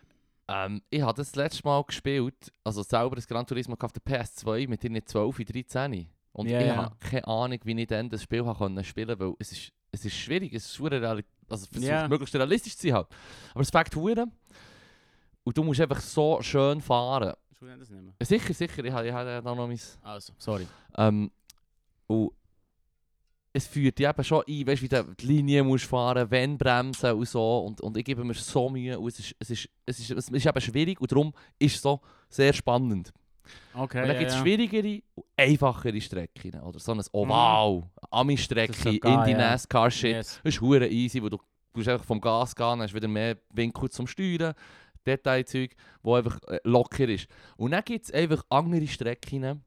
[0.48, 4.68] Ähm, ich habe das letzte Mal gespielt, also selber das Gran Turismo auf der PS2
[4.68, 6.08] mit ihnen 12 und 13.
[6.32, 9.34] Und Ja, ich habe keine Ahnung, wie ich dann das Spiel habe können spielen weil
[9.38, 12.08] es ist, es ist schwierig, es ist verdammt reali also versucht Ja.
[12.08, 13.06] möglichst realistisch zu sein halt.
[13.52, 14.26] Aber es fängt hure
[15.44, 17.34] und du musst einfach so schön fahren.
[17.50, 18.14] Entschuldigung, das nicht mehr.
[18.20, 19.78] Sicher, sicher, ich habe, ich habe da noch mein...
[20.02, 20.66] Also, sorry.
[20.96, 21.30] Ähm,
[22.06, 22.32] und
[23.56, 27.12] es führt dich eben schon ein, weißt, wie du die Linie musst fahren, wenn bremsen
[27.12, 27.58] und so.
[27.58, 28.98] Und, und ich gebe mir so Mühe.
[28.98, 31.80] Und es ist, es, ist, es, ist, es ist eben schwierig und darum ist es
[31.80, 33.12] so sehr spannend.
[33.72, 34.42] Okay, und dann ja, gibt es ja.
[34.42, 36.60] schwierigere und einfachere Strecken.
[36.62, 39.38] Oder so ein Oval, Ami-Strecke Das ist so in geil, die ja.
[39.38, 40.12] NASCAR-Shit.
[40.12, 40.40] Yes.
[40.42, 43.36] Das ist hure easy, wo du, du musst einfach vom Gas gehen, hast wieder mehr
[43.50, 44.54] Winkel zum Steuern,
[45.06, 47.28] Detailzeug, wo einfach äh, locker ist.
[47.56, 49.62] Und dann gibt es einfach andere Strecken,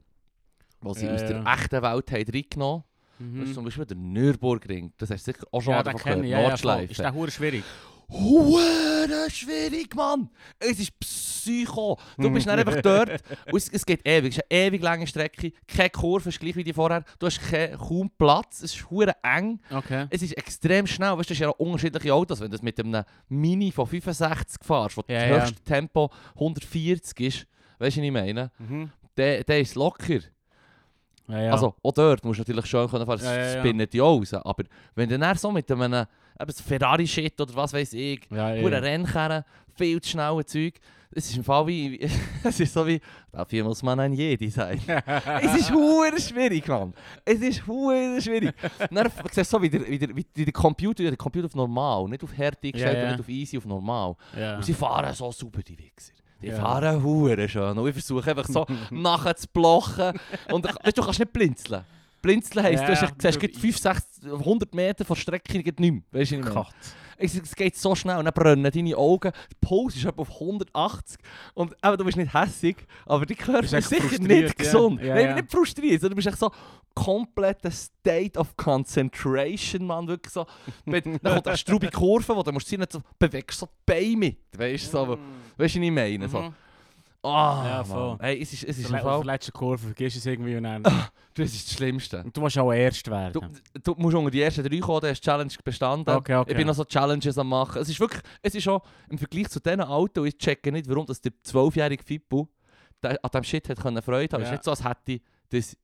[0.83, 2.96] die sie aus der echten Welt haben reingenommen haben.
[3.19, 3.53] Das ist Mhm.
[3.53, 4.93] zum Beispiel der Nürburgring.
[4.97, 6.23] Das hast du sicher auch schon Ja, mal gehört.
[6.23, 6.29] ich.
[6.29, 6.53] Ja, ja.
[6.53, 7.63] Ist der schwierig?
[8.09, 10.29] Hure schwierig, Mann!
[10.59, 11.97] Es ist Psycho!
[12.17, 14.31] Du bist dann einfach dort und es, es geht ewig.
[14.31, 17.03] Es ist eine ewig lange Strecke, keine Kurve, es ist gleich wie die vorher.
[17.19, 19.59] Du hast kein, kaum Platz, es ist hure eng.
[19.69, 20.07] Okay.
[20.09, 22.39] Es ist extrem schnell, weißt du, das sind ja auch unterschiedliche Autos.
[22.39, 25.41] Wenn du mit einem Mini von 65 fährst, wo Ja, das ja.
[25.41, 27.47] höchste Tempo 140 ist,
[27.79, 28.51] weißt du, was ich meine?
[28.59, 28.89] Mhm.
[29.17, 30.19] Der, der ist locker.
[31.27, 31.51] Ja, ja.
[31.51, 34.33] Also, auch dort musst du natürlich schön können fahren, Ja, ja, spinnt die raus.
[34.33, 34.63] Aber
[34.95, 36.05] wenn du dann so mit einem
[36.65, 38.79] Ferrari-Shit oder was weiß ich, ja, ja.
[38.79, 39.43] Rennkarren,
[39.75, 40.75] viel zu schnelle Zeug,
[41.11, 41.99] es ist im Fall wie,
[42.43, 42.99] es ist so wie,
[43.31, 44.79] dafür muss man ein Jedi sein.
[45.41, 46.93] es ist hure schwierig, Mann.
[47.25, 48.53] Es ist hure schwierig.
[48.91, 52.07] dann siehst du so, wie der, wie der, wie der Computer, der Computer auf normal,
[52.07, 53.03] nicht auf härte gestellt, ja.
[53.03, 54.15] und nicht auf easy, auf normal.
[54.37, 54.57] ja.
[54.57, 56.13] Und sie fahren so super, die Wichser.
[56.41, 56.55] Die Ja.
[56.59, 57.77] fahren hure schön.
[57.77, 60.13] Und ich versuche einfach so nachher zu blochen.
[60.51, 61.83] Und weißt, du, kannst nicht blinzeln.
[62.19, 66.01] Sprinzeln heisst, Ja, du hast, siehst gleich 5, 6, 100 Meter von Strecke nicht mehr.
[66.11, 66.51] Weißt du, meine?
[66.51, 66.67] Gott.
[67.17, 69.31] Es, es geht so schnell und dann brennen deine Augen.
[69.51, 71.17] Die Puls ist etwa auf 180.
[71.55, 75.01] Und eben, du bist nicht hässig, aber die Körper ist sicher nicht gesund.
[75.01, 75.35] Ja, Nein, ja.
[75.35, 76.51] nicht frustriert, sondern du bist echt so
[76.93, 80.07] kompletter State of Concentration, man.
[80.07, 80.45] Wirklich so.
[80.85, 84.17] Wenn- Dann kommt eine strube Kurve, wo du musst ziehen, so, bewegst so die Beine
[84.17, 84.37] mit.
[84.57, 85.19] Weißt du, so, weißt
[85.57, 86.27] was ich meine?
[86.29, 86.41] So.
[86.41, 86.53] Mhm.
[87.23, 87.85] Ah, Ja, Mann.
[87.85, 88.17] voll.
[88.21, 90.83] Hey, es ist, es ist Auf der letzten Kurve vergisst du es irgendwie und dann...
[90.83, 92.23] das ist das Schlimmste.
[92.23, 93.59] Und du willst auch erst Du, werden.
[93.83, 96.15] du musst unter die ersten drei kommen, dann hast du die Challenge bestanden.
[96.15, 96.51] Okay, okay.
[96.51, 97.81] Ich bin noch so Challenges am machen.
[97.81, 101.05] Es ist wirklich, es ist auch im Vergleich zu diesen Autos, ich checke nicht, warum
[101.05, 102.47] das der 12-jährige Fippo
[103.01, 104.41] an diesem Shit hat können Freude haben.
[104.43, 104.53] Es ist Ja.
[104.53, 105.77] nicht so, als hätte das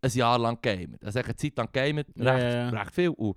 [0.00, 1.04] ein Jahr lang gamet.
[1.04, 2.68] Also eine Zeit lang gamet, Ja, recht, ja, ja.
[2.70, 3.08] recht viel.
[3.10, 3.36] Und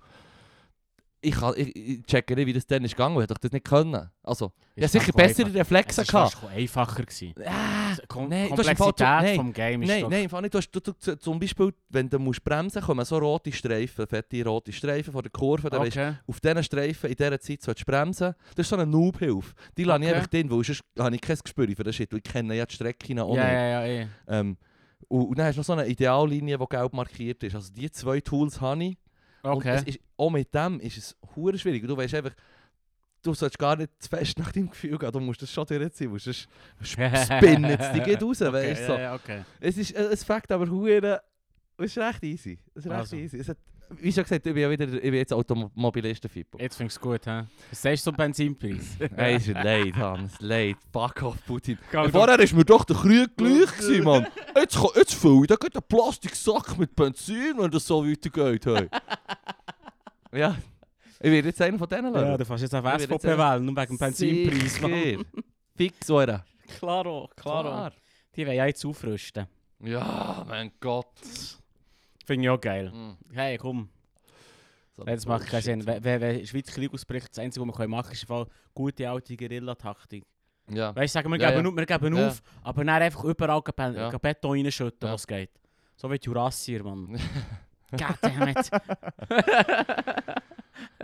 [1.22, 3.64] ich, kann, ich, ich checke nicht, wie das dann ist gegangen, ich hätte das nicht
[3.64, 4.10] können.
[4.22, 7.02] Also, ich hatte sicher bessere einfach- Reflexe Es war einfacher.
[7.04, 7.34] Gewesen.
[7.46, 10.10] Ah, Kom nein, Komplexität nein, vom Game ist Nein, doch...
[10.10, 10.54] nein, im Fall nicht.
[10.54, 14.44] Du hast, du, du, zum Beispiel, wenn du musst bremsen kommen so rote Streifen, fette
[14.44, 15.70] rote Streifen von der Kurve.
[15.70, 16.14] Dann Okay.
[16.26, 18.34] auf diesen Streifen in dieser Zeit sollst du bremsen.
[18.56, 19.54] Das ist so eine Noob-Hilfe.
[19.76, 20.14] Die lasse ich Okay.
[20.16, 22.12] einfach drin, weil sonst habe ich kein Gespür für das Shit.
[22.12, 23.52] weil Ich kenne ja die Strecke auch Ja, nicht.
[23.52, 24.06] ja, ja, ja.
[24.28, 24.56] Ähm,
[25.08, 27.54] und, und dann hast du noch so eine Ideallinie, die gelb markiert ist.
[27.54, 28.96] Also die zwei Tools habe ich.
[29.42, 29.90] Und es Okay.
[29.90, 31.82] ist, auch mit dem ist es hure schwierig.
[31.82, 32.32] Und Du weißt einfach,
[33.22, 35.12] du sollst gar nicht zu fest nach deinem Gefühl gehen.
[35.12, 36.06] Du musst das schon durchziehen.
[36.08, 36.48] Du musst es
[36.82, 38.40] spinnen die geht raus.
[38.42, 38.94] Okay, weißt, du, so.
[38.98, 39.42] ja, okay.
[39.60, 41.22] Es ist äh, es fängt aber hure.
[41.78, 42.58] Es ist recht easy.
[42.74, 43.16] Es ist recht Also.
[43.16, 43.38] easy.
[43.38, 43.56] Es hat,
[44.00, 46.58] wie schon gesagt, ich bin ja wieder, ich bin jetzt Automobilist Fippo.
[46.58, 47.42] Jetzt findest du es gut, hä?
[47.70, 48.96] Was sagst du zum Benzinpreis?
[49.16, 50.76] Ey, ist leid, Hans, leid.
[50.92, 51.78] Fuck off, Putin.
[52.10, 54.26] Vorher ist mir doch der Krieg gleich gewesen, Mann.
[54.56, 58.66] Jetzt, kann- jetzt fülle ich, da geht ein Plastiksack mit Benzin, wenn das so weitergeht.
[58.66, 58.88] Hey.
[60.40, 60.56] ja,
[61.20, 62.38] ich werde jetzt einer von denen Ja, lernen.
[62.38, 64.80] du fährst jetzt auf SVP wählen, nur wegen dem Benzinpreis.
[64.80, 65.24] Mann.
[65.76, 66.44] Fix, oder?
[66.78, 67.90] Klaro, klaro.
[68.34, 69.46] Die wollen ja jetzt aufrüsten.
[69.80, 71.06] Ja, mein Gott.
[72.24, 72.92] Finde ich auch geil.
[73.32, 73.88] Hey, komm.
[74.96, 75.86] So Das macht keinen Sinn.
[75.86, 79.36] Wenn, wenn, Schweiz Krieg ausbricht, das Einzige, was wir machen können, ist eine gute alte
[79.36, 80.24] Guerilla-Taktik.
[80.70, 80.94] Ja.
[80.94, 81.70] Weißt du, sagen wir, Ja, geben, ja.
[81.70, 82.28] auf- wir geben Ja.
[82.28, 84.10] auf, aber dann einfach überall Be Ja.
[84.18, 85.14] Beton reinschütten, Ja.
[85.14, 85.50] was geht.
[85.96, 87.18] So wie Jurassier, Mann.
[87.90, 88.70] Goddammit.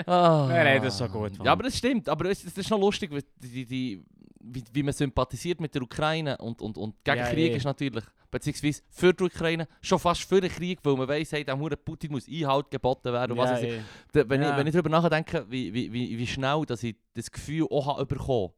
[0.06, 0.46] Ah.
[0.48, 1.44] Nein, nein, das ist so gut, Mann.
[1.46, 2.08] Ja, aber das stimmt.
[2.08, 4.04] Aber es, ist noch lustig, die, die,
[4.40, 7.56] wie, wie man sympathisiert mit der Ukraine und, und, und gegen Ja, Krieg eh.
[7.56, 11.44] ist natürlich, beziehungsweise für die Ukraine, schon fast für den Krieg, weil man weiss, hey,
[11.44, 13.32] dem Huren Putin muss Einhalt geboten werden.
[13.32, 13.80] Und was weiß ich.
[14.12, 17.30] Da- wenn, ich, wenn ich darüber nachdenke, wie, wie, wie, wie schnell dass ich das
[17.30, 18.50] Gefühl auch habe bekommen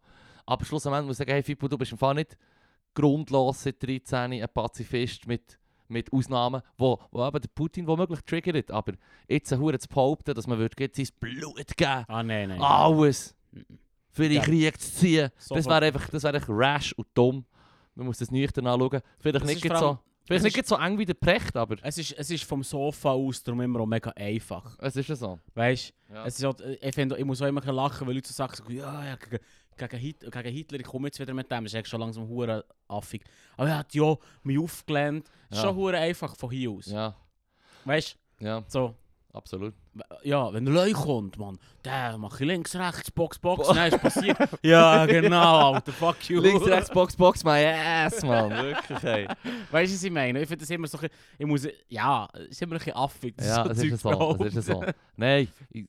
[0.47, 2.37] Aber schlussendlich muss ich sagen, hey Fippo, du bist im Fall nicht
[2.95, 5.59] grundlos seit 13 ein Pazifist mit,
[5.89, 8.71] mit Ausnahmen, wo, wo eben der Putin womöglich triggert.
[8.71, 8.93] Aber
[9.29, 9.59] jetzt zu
[9.89, 12.61] behaupten, dass man würde jetzt sein Blut geben Ah, nein, nein.
[12.61, 13.35] alles
[14.29, 14.43] Den Ja.
[14.43, 15.67] Krieg zu ziehen, das Sofort.
[15.67, 17.45] wäre einfach, das wäre einfach rash und dumm.
[17.95, 19.01] Man muss das nüchtern anschauen.
[19.19, 22.31] Vielleicht Es nicht so, vielleicht nicht so eng wie der Precht, aber Es ist, es
[22.31, 24.77] ist vom Sofa aus darum immer auch mega einfach.
[24.81, 25.39] es ist so.
[25.55, 26.25] Weißt Ja.
[26.27, 28.73] es ist auch, ich, finde, ich muss auch immer lachen, weil Leute so sagen, so,
[28.73, 29.39] ja, ja gegen,
[29.77, 32.29] gegen, Hit, gegen Hitler, ich komme jetzt wieder mit dem, das ist eigentlich schon langsam
[32.29, 33.23] hure affig.
[33.57, 35.27] Aber er hat ja mich aufgelernt.
[35.49, 35.69] Das ist Ja.
[35.71, 36.87] schon hure einfach von hier aus.
[36.87, 37.15] Ja,
[37.85, 38.95] Weißt ja, so,
[39.33, 39.75] absolut.
[40.23, 44.01] ja, wenn der Leu kommt, Mann, der mache ich links, rechts, Box, Box, nein, ist
[44.01, 44.39] passiert.
[44.63, 46.41] ja, genau, Alter, fuck you.
[46.41, 48.51] Links, rechts, Box, Box, my ass, man.
[48.51, 49.29] Wirklich, hey.
[49.71, 50.41] Weißt du, was ich meine?
[50.43, 51.09] Ich finde das immer so, ein
[51.39, 53.35] ich muss, ja, es ist immer ein bisschen affig.
[53.37, 54.37] das Ja, so es ist so.
[54.45, 54.85] Es ist so.
[55.17, 55.87] Nein, ich,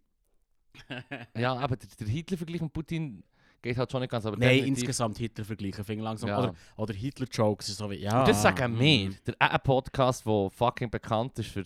[1.37, 3.23] ja, aber der, der Hitler-Vergleich mit Putin
[3.61, 4.25] geht halt schon nicht ganz.
[4.25, 6.29] Aber Nein, insgesamt Hitler vergleichen, ich langsam.
[6.29, 6.39] Ja.
[6.39, 8.21] Oder, oder Hitler-Jokes, so wie, ja.
[8.21, 9.11] Und das sagen wir.
[9.25, 11.63] Der ein Podcast, der fucking bekannt ist für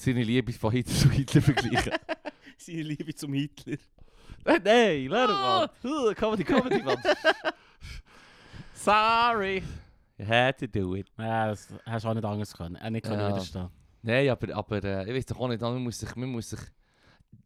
[0.00, 1.92] seine Liebe von Hitler zu Hitler vergleichen.
[2.56, 3.76] Seine Liebe zum Hitler.
[4.44, 5.70] Nein, lern Ah.
[5.82, 5.90] mal.
[5.90, 6.96] Uh, Comedy, Comedy, man.
[8.74, 9.62] Sorry.
[10.18, 11.06] You had to do it.
[11.18, 12.76] Ja, das hast du auch nicht anders können.
[12.76, 13.28] Auch nicht können Ja.
[13.28, 13.68] widerstehen.
[14.02, 16.60] Nein, aber, aber äh, ich weiß doch auch nicht, man muss sich, man muss sich...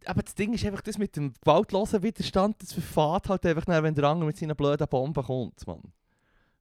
[0.05, 3.83] Aber das Ding ist einfach, das mit dem gewaltlosen Widerstand, das verfahrt halt einfach, dann,
[3.85, 5.81] wenn der andere mit seinen blöden Bomben kommt, Mann.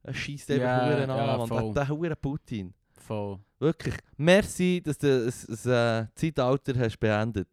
[0.02, 1.48] Er schießt einfach Ja, Huren ja, an, Mann.
[1.48, 1.72] voll.
[1.74, 2.74] Der, der Huren Putin.
[3.06, 3.38] Voll.
[3.58, 3.94] Wirklich.
[4.16, 7.48] Merci, dass du das, das äh, Zeitalter hast beendet.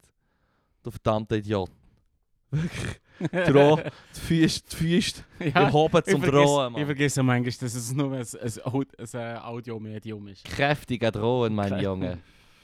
[0.84, 1.70] Du verdammter Idiot.
[2.52, 3.00] Wirklich.
[3.48, 3.80] Droh,
[4.16, 8.14] die Füße, die Füße ja, erhoben zum ich, Drohen, ich vergesse manchmal, dass es nur
[8.14, 10.46] ein, ein, ein, Audiomedium ist.
[10.46, 12.20] Kräftiger Drohen, mein Krä- Junge.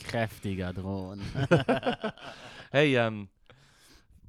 [0.08, 1.22] Kräftiger Drohnen.
[2.72, 3.30] Hey, ähm...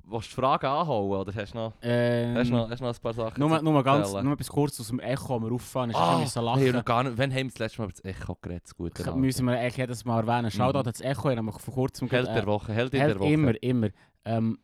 [0.08, 3.00] Willst du die Fragen anhauen oder hast du noch, ähm, hast noch, hast noch ein
[3.02, 5.90] paar Sachen nur, nur, ganz, nur etwas kurz aus dem Echo, wir auffahren.
[5.90, 6.72] Ich Ah, ah, so wir lachen.
[6.72, 8.62] noch gar nicht, wann haben wir das letzte Mal über das Echo geredet?
[8.66, 10.50] Das gute Das müssen wir eigentlich jedes Mal erwähnen.
[10.52, 10.86] Shoutout Mhm.
[10.86, 12.08] ans Echo, ich habe vor kurzem...
[12.08, 13.32] Held äh, der Woche, Held in der Woche.
[13.32, 13.88] immer, immer.
[14.24, 14.58] Ähm,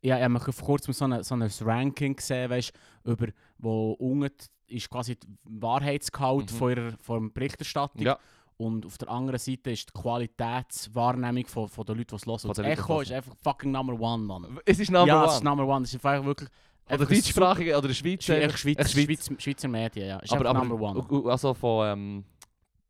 [0.00, 2.72] ja, ich habe vor kurzem so, ein Ranking gesehen, weißt,
[3.02, 3.26] über,
[3.58, 4.30] wo unten
[4.68, 6.56] ist quasi der Wahrheitsgehalt Mhm.
[6.56, 8.02] von ihrer von der Berichterstattung.
[8.02, 8.16] Ja.
[8.58, 12.54] Und auf der anderen Seite ist die Qualitätswahrnehmung von, von den Leuten, die es hören.
[12.54, 14.58] Das Echo es ist einfach fucking Number One, Mann.
[14.64, 15.28] Es ist Number ja, one.
[15.28, 15.80] es ist Number One.
[15.82, 16.48] Das ist einfach wirklich...
[16.88, 18.36] Oder deutschsprachige oder Schweizer.
[18.36, 19.26] Einfach Schweiz, Echt Schweiz.
[19.26, 20.18] Schweiz, Schweizer Medien, ja.
[20.20, 21.30] Ist aber, aber Number One.
[21.30, 22.24] also von, ähm,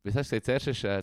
[0.02, 1.02] wie hast du gesagt, zuerst ist äh,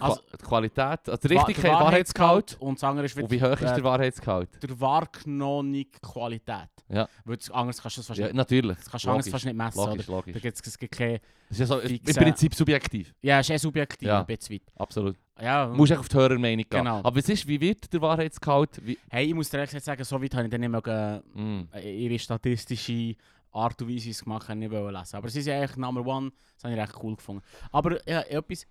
[0.00, 2.56] die, Qua Also- die Qualität, also die Wa- Richtigkeit, der Wahrheitsgehalt.
[2.60, 4.62] Und das andere ist Und wie hoch ist der Wahrheitsgehalt?
[4.62, 6.68] der wahrgenommene Qualität.
[6.88, 7.08] Ja.
[7.24, 8.76] Weil das anders kannst du das fast Ja, nicht, natürlich.
[8.78, 9.78] das kannst du anders fast nicht messen.
[9.78, 10.16] Logisch, Oder?
[10.16, 10.34] logisch.
[10.34, 11.20] Da gibt's, es gibt keine...
[11.48, 13.14] Das ist ja so, im fixe- Prinzip subjektiv.
[13.22, 14.20] Ja, ist eh subjektiv, Ja.
[14.20, 14.62] ein bisschen weit.
[14.76, 15.16] Absolut.
[15.40, 16.78] Ja, Du musst echt auf die Hörermeinung gehen.
[16.84, 16.98] Genau.
[16.98, 18.80] Aber was ist, wie wird der Wahrheitsgehalt?
[18.84, 21.68] Wie, hey, ich muss dir ehrlich sagen, so weit habe ich dann nicht mehr mm.
[21.74, 23.14] äh, ihre statistische
[23.52, 25.16] Art und Weise, es gemacht nicht wollen lesen.
[25.16, 27.42] Aber sie sind eigentlich Number One, das habe ich recht cool gefunden.
[27.72, 28.66] Aber ja, etwas,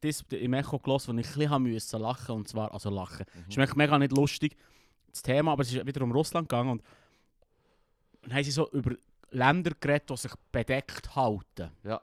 [0.00, 3.26] das im Echo gelassen, wo ich ein bisschen müssen lachen und zwar, also lachen.
[3.48, 3.62] Mhm.
[3.62, 4.56] Ist mega nicht lustig,
[5.10, 6.82] das Thema, aber es ist wieder um Russland gegangen und
[8.22, 8.94] dann haben sie so über
[9.30, 11.70] Länder geredet, die sich bedeckt halten.
[11.84, 12.00] Ja.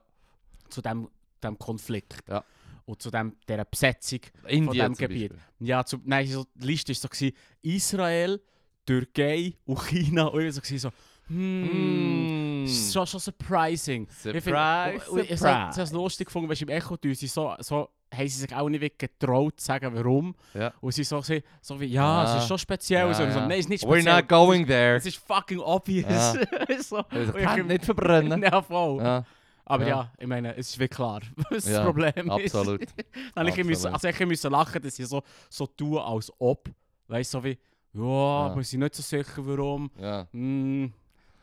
[0.69, 1.09] Zu dem,
[1.43, 2.27] dem Konflikt.
[2.27, 2.43] Ja.
[2.85, 4.19] Und zu dem, dieser Besetzung.
[4.47, 5.31] Indien dem zum Gebiet.
[5.31, 5.67] Beispiel.
[5.67, 8.41] Ja, zu, nein, so, die Liste war so, gewesen, Israel,
[8.85, 10.25] Türkei und China.
[10.25, 10.91] Und ich war so, gewesen, so
[11.29, 12.65] hmm, Mm.
[12.65, 14.07] ist schon, schon surprising.
[14.09, 15.81] Ich Surprise, finde- und ich- Ich habe surprise.
[15.83, 19.11] es lustig gefunden, weil im Echo sie so, so, haben sie sich auch nicht wirklich
[19.11, 20.35] getraut zu sagen, warum.
[20.53, 20.73] Ja.
[20.81, 22.37] Und sie so, so, so wie, ja, es Ja.
[22.39, 23.07] ist schon speziell.
[23.07, 23.47] Ja, so, ich so, ja.
[23.47, 24.15] nein, es ist nicht We're speziell.
[24.15, 24.95] not going there.
[24.95, 26.07] Es ist fucking obvious.
[26.09, 26.33] Ja.
[26.81, 26.97] so.
[26.97, 28.41] Also, Und ich- kann nicht verbrennen.
[28.41, 29.01] Ja, voll.
[29.03, 29.23] Ja,
[29.65, 29.89] Aber ja.
[29.89, 30.11] Ja.
[30.17, 32.81] ich meine, es ist wie klar, was das Ja, Problem absolut.
[32.81, 32.93] ist.
[33.35, 33.93] Dann habe ich müssen, Absolut.
[33.93, 36.67] also ich musste lachen, dass sie so, so tun, als ob.
[37.07, 37.57] Weißt du, so wie,
[37.93, 38.47] ja, Ja.
[38.51, 39.91] aber sie sind nicht so sicher, warum.
[39.99, 40.27] Ja.
[40.31, 40.91] Hm,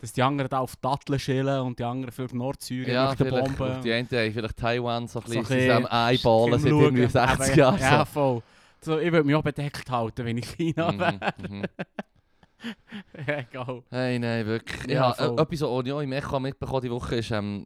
[0.00, 3.30] dass die anderen da auf Datteln schillen und die anderen für Nordsyrien Ja, mit den
[3.30, 3.80] Bomben.
[3.82, 7.20] die einen haben vielleicht Taiwan so ein So bisschen bisschen zusammen einballen seit irgendwie 60
[7.22, 7.80] Aber- Jahren.
[7.80, 8.04] Ja, so.
[8.04, 8.42] voll.
[8.82, 11.18] So, ich würde mich auch bedeckt halten, wenn ich China wäre.
[11.48, 11.64] Mhm, mhm.
[13.26, 13.82] Ja, Egal.
[13.90, 14.86] Hey, nein, wirklich.
[14.90, 17.64] Ja, Ja, äh, etwas, was ich auch im Echo mitbekommen die Woche ist, ähm,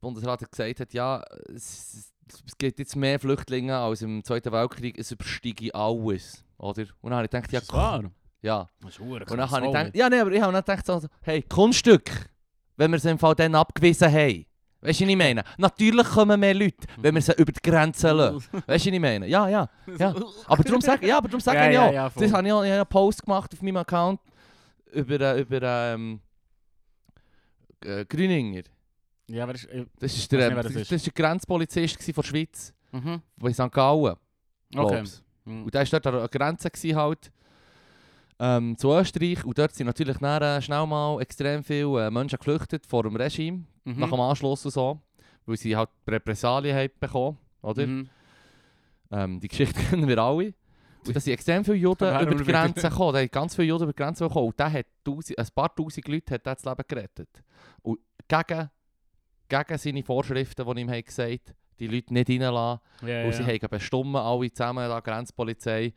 [0.00, 1.22] Bundesrat hat gesagt, hat, ja,
[1.54, 2.12] es,
[2.46, 6.44] es gibt jetzt mehr Flüchtlinge als im Zweiten Weltkrieg, es übersteige alles.
[6.58, 6.82] Oder?
[7.00, 8.04] Und dann habe ich gedacht, ja, wahr?
[8.46, 8.68] Ja.
[8.80, 11.08] Das ist Und dann habe ich gedacht, ja, nee, aber ich habe dann gedacht, so,
[11.22, 12.10] hey, Kunststück,
[12.76, 14.46] wenn wir es im Fall dann abgewiesen haben.
[14.82, 15.42] Weißt du, was ich meine?
[15.58, 18.36] Natürlich kommen mehr Leute, wenn wir sie über die Grenzen lassen.
[18.52, 19.26] Weißt du, was ich meine?
[19.26, 19.68] Ja, ja.
[19.98, 20.14] Ja.
[20.46, 22.22] Aber darum sage ja, aber darum sage Ja, ich ja, ja, voll.
[22.22, 24.20] das habe ich auch ich habe einen Post gemacht auf meinem Account
[24.92, 26.20] über, äh, über ähm,
[27.84, 28.62] äh, Grüninger.
[29.28, 32.72] Ja, aber äh, Das ist Weiß der, nicht, das, ist der Grenzpolizist von der Schweiz,
[32.92, 33.20] Mhm.
[33.42, 33.72] in St.
[33.72, 34.14] Gallen,
[34.74, 35.04] Okay.
[35.44, 35.64] Mhm.
[35.64, 37.32] Und der war dort an der Grenze halt,
[38.38, 39.44] ähm, zu Österreich.
[39.44, 43.16] Und dort sind natürlich dann, äh, schnell mal extrem viele äh, Menschen geflüchtet vor dem
[43.16, 44.00] Regime, Mhm.
[44.00, 45.00] nach dem Anschluss und so.
[45.46, 47.86] Weil sie halt Repressalien haben bekommen, oder?
[47.86, 48.08] Mhm.
[49.12, 50.52] Ähm, die Geschichte kennen wir alle.
[51.06, 52.44] Und da sind extrem viele Juden über die.
[52.44, 53.12] Grenze gekommen.
[53.14, 54.48] Da haben ganz viele Juden über die Grenze gekommen.
[54.48, 57.28] Und der hat tausend, ein paar tausend Leute hat das Leben gerettet.
[57.82, 58.70] Und gegen,
[59.48, 62.80] gegen seine Vorschriften, die ihm haben gesagt die Leute nicht reinlassen.
[63.06, 63.48] Ja, Und sie ja.
[63.48, 65.92] haben bestimmt alle zusammen, da Grenzpolizei,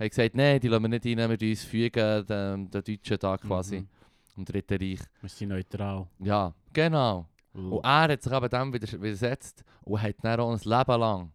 [0.00, 3.36] haben gesagt, nein, die lassen wir nicht rein, wir uns fügen den, den Deutschen da
[3.36, 3.88] quasi, Mhm.
[4.36, 5.00] im Dritten Reich.
[5.20, 6.06] Wir sind neutral.
[6.20, 7.26] Ja, genau.
[7.54, 7.76] Uh.
[7.76, 11.32] Und er hat sich eben dem widers- widersetzt und hat dann auch ein Leben lang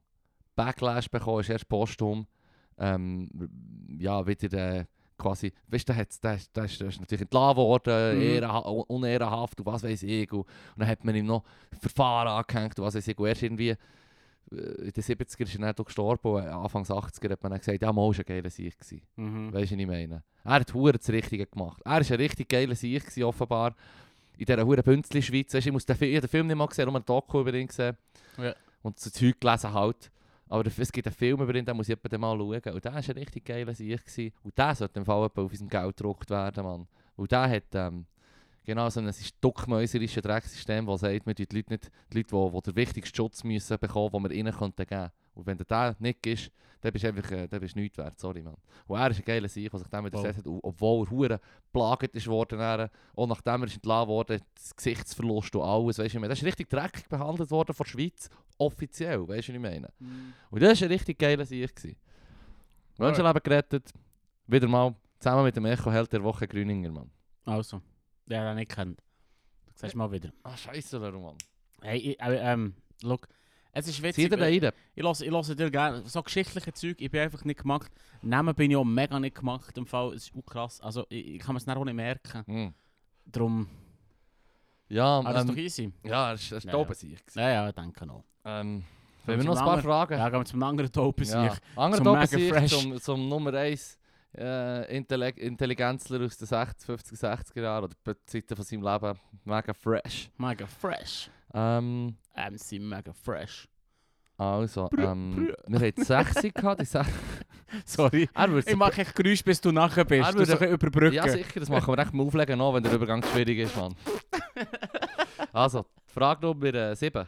[0.55, 2.25] Backlash bekommen, ist erst posthum,
[2.77, 3.29] ähm,
[3.99, 4.85] ja, wieder äh,
[5.17, 8.21] quasi, weißt du, der, der, ist- der, ist- natürlich entlassen worden, Mhm.
[8.21, 10.31] ehrenha unehrenhaft und was weiß ich.
[10.31, 10.47] Und, und
[10.77, 11.43] dann hat man ihm noch
[11.79, 13.17] Verfahren angehängt und was weiß ich.
[13.19, 13.75] Und erst irgendwie
[14.51, 17.91] in den 70er ist er dann gestorben und Anfang 80er hat man dann gesagt, ja,
[17.91, 18.75] mal war ein geiler Sieg.
[19.15, 19.51] Mhm.
[19.51, 20.23] Weißt du, was ich meine?
[20.43, 21.81] Er hat hure das Richtige gemacht.
[21.83, 23.75] Er war ein richtig geiler Sieg, offenbar.
[24.37, 25.53] In dieser hure Bünzli-Schweiz.
[25.53, 27.67] Ich muss den, ich habe den Film nicht mal gesehen, nur ein Doku über ihn
[27.67, 27.97] gesehen.
[28.37, 28.53] Ja.
[28.81, 30.11] Und so Zeug gelesen halt.
[30.47, 32.73] Aber es gibt einen Film über ihn, den muss ich etwa mal schauen.
[32.75, 34.33] Und der war ein richtig geiler Sieg.
[34.43, 36.87] Und der sollte im Fall auf unserem Geld gedruckt werden, Mann.
[37.15, 38.05] Und der hat ähm,
[38.65, 39.11] genau so ein
[39.41, 43.43] duckmäuserisches Drecksystem, das sagt, wir die Leute nicht, die Leute, die, die den wichtigsten Schutz
[43.43, 46.51] müssen bekommen, den wir ihnen könnten geben Und wenn du den nicht gibst,
[46.81, 48.57] dann bist du einfach äh, dann bist nichts wert, sorry, Mann.
[48.85, 51.41] Und er ist ein geiler Sieg, der sich dem widersetzt hat, und obwohl er hure
[51.71, 56.19] plagend ist worden, auch nachdem er ist entlassen wurde, das Gesichtsverlust und alles, weißt du,
[56.19, 59.89] das ist richtig dreckig behandelt worden von der Schweiz, offiziell, weißt du, was ich meine.
[59.99, 60.33] Mhm.
[60.51, 61.75] Und das war ein richtig geiler Sieg.
[61.75, 61.97] gewesen.
[62.97, 63.91] Menschenleben gerettet,
[64.47, 67.11] wieder mal zusammen mit dem Echo Held der Woche Grüninger, Mann.
[67.45, 67.81] Also,
[68.25, 68.99] der den nicht kennt.
[68.99, 70.31] Du siehst mal wieder.
[70.43, 71.37] Ah, scheiße, Mann.
[71.81, 73.27] Hey, äh, ähm, look,
[73.71, 74.31] es ist witzig.
[74.31, 74.71] rein.
[74.95, 77.91] Ich lasse ich lasse dir gerne so geschichtliche Zeug, ich bin einfach nicht gemacht.
[78.21, 80.79] Namen bin ich auch mega nicht gemacht im Fall, es ist auch krass.
[80.81, 82.43] Also ich, ich kann mir es auch nicht merken.
[82.45, 82.73] Hm.
[83.25, 83.67] Darum,
[84.87, 85.93] Ja, aber das ist doch ähm, easy.
[86.03, 86.65] ja, das ist, ist
[87.35, 87.71] Ja, ja, ja.
[87.71, 88.23] denke noch.
[88.45, 88.83] Ähm,
[89.25, 91.55] wenn wir noch ein paar anderen- Fragen Ja, gehen wir zum anderen Taupen Ja.
[91.75, 92.07] Andere Zum
[92.67, 93.97] zum, zum Nummer 1
[94.37, 99.19] äh, Intelli Intelligenzler aus den 60, 50, 60er Jahren oder Zeiten von seinem Leben.
[99.43, 100.29] Mega fresh.
[100.37, 101.29] Mega fresh.
[101.53, 103.67] Ähm, MC Mega fresh.
[104.37, 107.07] Also, ähm, wir hatten die 6 gehabt, die 6.
[107.85, 108.29] Sorry.
[108.65, 110.25] Ich mache echt Geräusch, bis du nachher bist.
[110.27, 111.15] Er Du würde- bisschen überbrücken.
[111.15, 113.95] Ja, sicher, das machen wir echt mal auflegen noch, wenn der Übergang schwierig ist, Mann.
[115.53, 117.25] also, Frage Nummer 7.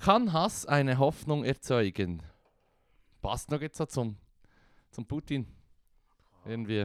[0.00, 2.22] Kann Hass eine Hoffnung erzeugen?
[3.20, 4.16] Passt noch jetzt so zum,
[4.98, 5.46] zum Putin.
[6.44, 6.84] Irgendwie.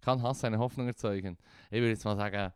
[0.00, 1.36] Kann Hass eine Hoffnung erzeugen?
[1.70, 2.54] Ich würde jetzt mal sagen,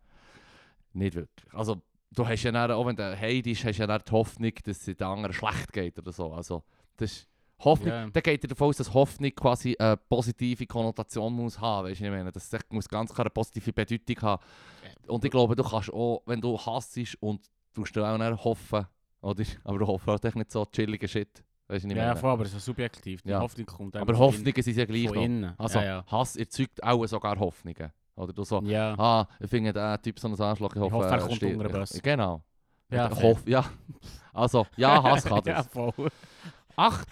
[0.94, 1.52] nicht wirklich.
[1.52, 4.12] Also, du hast ja dann, auch wenn du Heid ist, hast du ja dann die
[4.12, 6.32] Hoffnung, dass es den anderen schlecht geht oder so.
[6.32, 6.64] Also,
[6.96, 7.28] das ist
[7.58, 7.88] Hoffnung.
[7.88, 8.08] Ja.
[8.08, 11.88] Dann geht er davon aus, dass Hoffnung quasi eine positive Konnotation muss haben.
[11.88, 12.32] Weißt du, ich meine?
[12.32, 14.42] Das muss ganz klar eine positive Bedeutung haben.
[15.06, 18.86] Und ich glaube, du kannst auch, wenn du hasst und du dir auch nicht hoffen,
[19.20, 19.44] oder?
[19.64, 21.44] Aber du hoffst halt echt nicht so chilligen Shit.
[21.68, 22.16] Weißt du, ich Ja, meine?
[22.16, 23.22] voll, aber es ist subjektiv.
[23.22, 23.40] Die Ja.
[23.40, 25.22] Hoffnung kommt aber Hoffnungen sind ja gleich von noch.
[25.24, 25.54] innen.
[25.58, 26.04] Also, ja, ja.
[26.06, 27.90] Hass erzeugt auch sogar Hoffnungen.
[28.16, 28.94] Oder du so, ja.
[28.98, 31.68] ah, ich finde den Typ so ein Arschloch, ich hoffe, hoffe, er kommt steht- unter
[31.68, 32.00] den Bus.
[32.02, 32.42] Genau.
[32.90, 33.64] Ja, ich hoffe, ja.
[34.32, 35.66] Also, ja, Hass kann ja, das.
[35.68, 35.92] voll.
[36.76, 37.08] 8.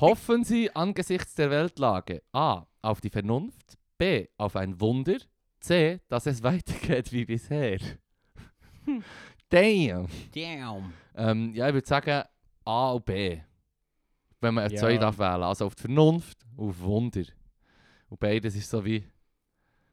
[0.00, 2.64] Hoffen Sie angesichts der Weltlage A.
[2.82, 4.26] auf die Vernunft, B.
[4.36, 5.16] auf ein Wunder,
[5.60, 6.00] C.
[6.08, 7.78] dass es weitergeht wie bisher.
[9.48, 10.06] Damn.
[10.34, 10.92] Damn.
[11.16, 12.22] Ähm, ja, ich würde sagen
[12.64, 13.40] A und B.
[14.40, 14.80] Wenn man eine Ja.
[14.80, 15.42] 2 darf wählen.
[15.42, 17.22] Also auf die Vernunft und auf Wunder.
[18.08, 19.04] Und beides ist so wie.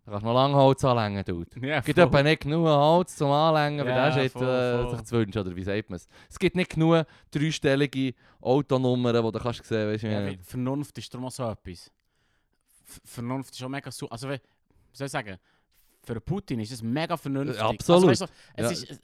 [0.06, 1.68] Da kannst du noch lange Holz anlängen, Dude.
[1.68, 5.04] Ja, Es gibt etwa nicht genug Holz zum Anlängen, aber Ja, das ist äh, sich
[5.04, 6.08] zu wünschen, oder wie sagt man es?
[6.30, 10.32] Es gibt nicht genug dreistellige Autonummern, die du kannst sehen, wie Ja?
[10.44, 11.92] Vernunft ist darum auch so etwas.
[12.86, 14.08] V Vernunft ist auch mega so.
[14.10, 14.40] Also, wie
[14.94, 15.38] soll ich sagen?
[16.06, 17.60] Für Putin ist es mega vernünftig.
[17.60, 18.08] Äh, absolut.
[18.08, 18.26] Also, weißt du,
[18.56, 18.94] es Ja.
[18.94, 19.02] ist,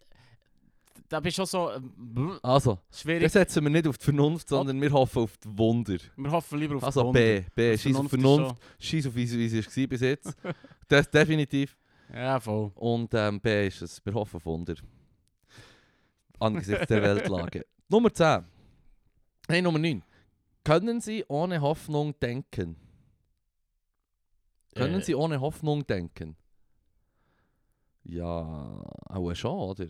[1.13, 1.71] da bist du schon so.
[1.71, 3.21] ähm, Also, Schwierig.
[3.23, 5.97] das setzen wir nicht auf die Vernunft, sondern wir hoffen auf die Wunder.
[6.15, 7.19] Wir hoffen lieber auf Also die Wunder.
[7.19, 10.35] B, B, scheiß auf Vernunft, scheiß auf wie sie wie sie war bis jetzt.
[10.87, 11.77] das definitiv.
[12.11, 12.71] Ja, voll.
[12.75, 14.73] Und ähm, B ist es, wir hoffen auf Wunder.
[16.39, 17.65] Angesichts der Weltlage.
[17.89, 18.43] Nummer 10.
[19.47, 20.03] Hey, Nummer 9.
[20.63, 22.75] Können Sie ohne Hoffnung denken?
[24.75, 25.03] Können Äh.
[25.03, 26.35] Sie ohne Hoffnung denken?
[28.03, 29.87] Ja, auch schon, oder?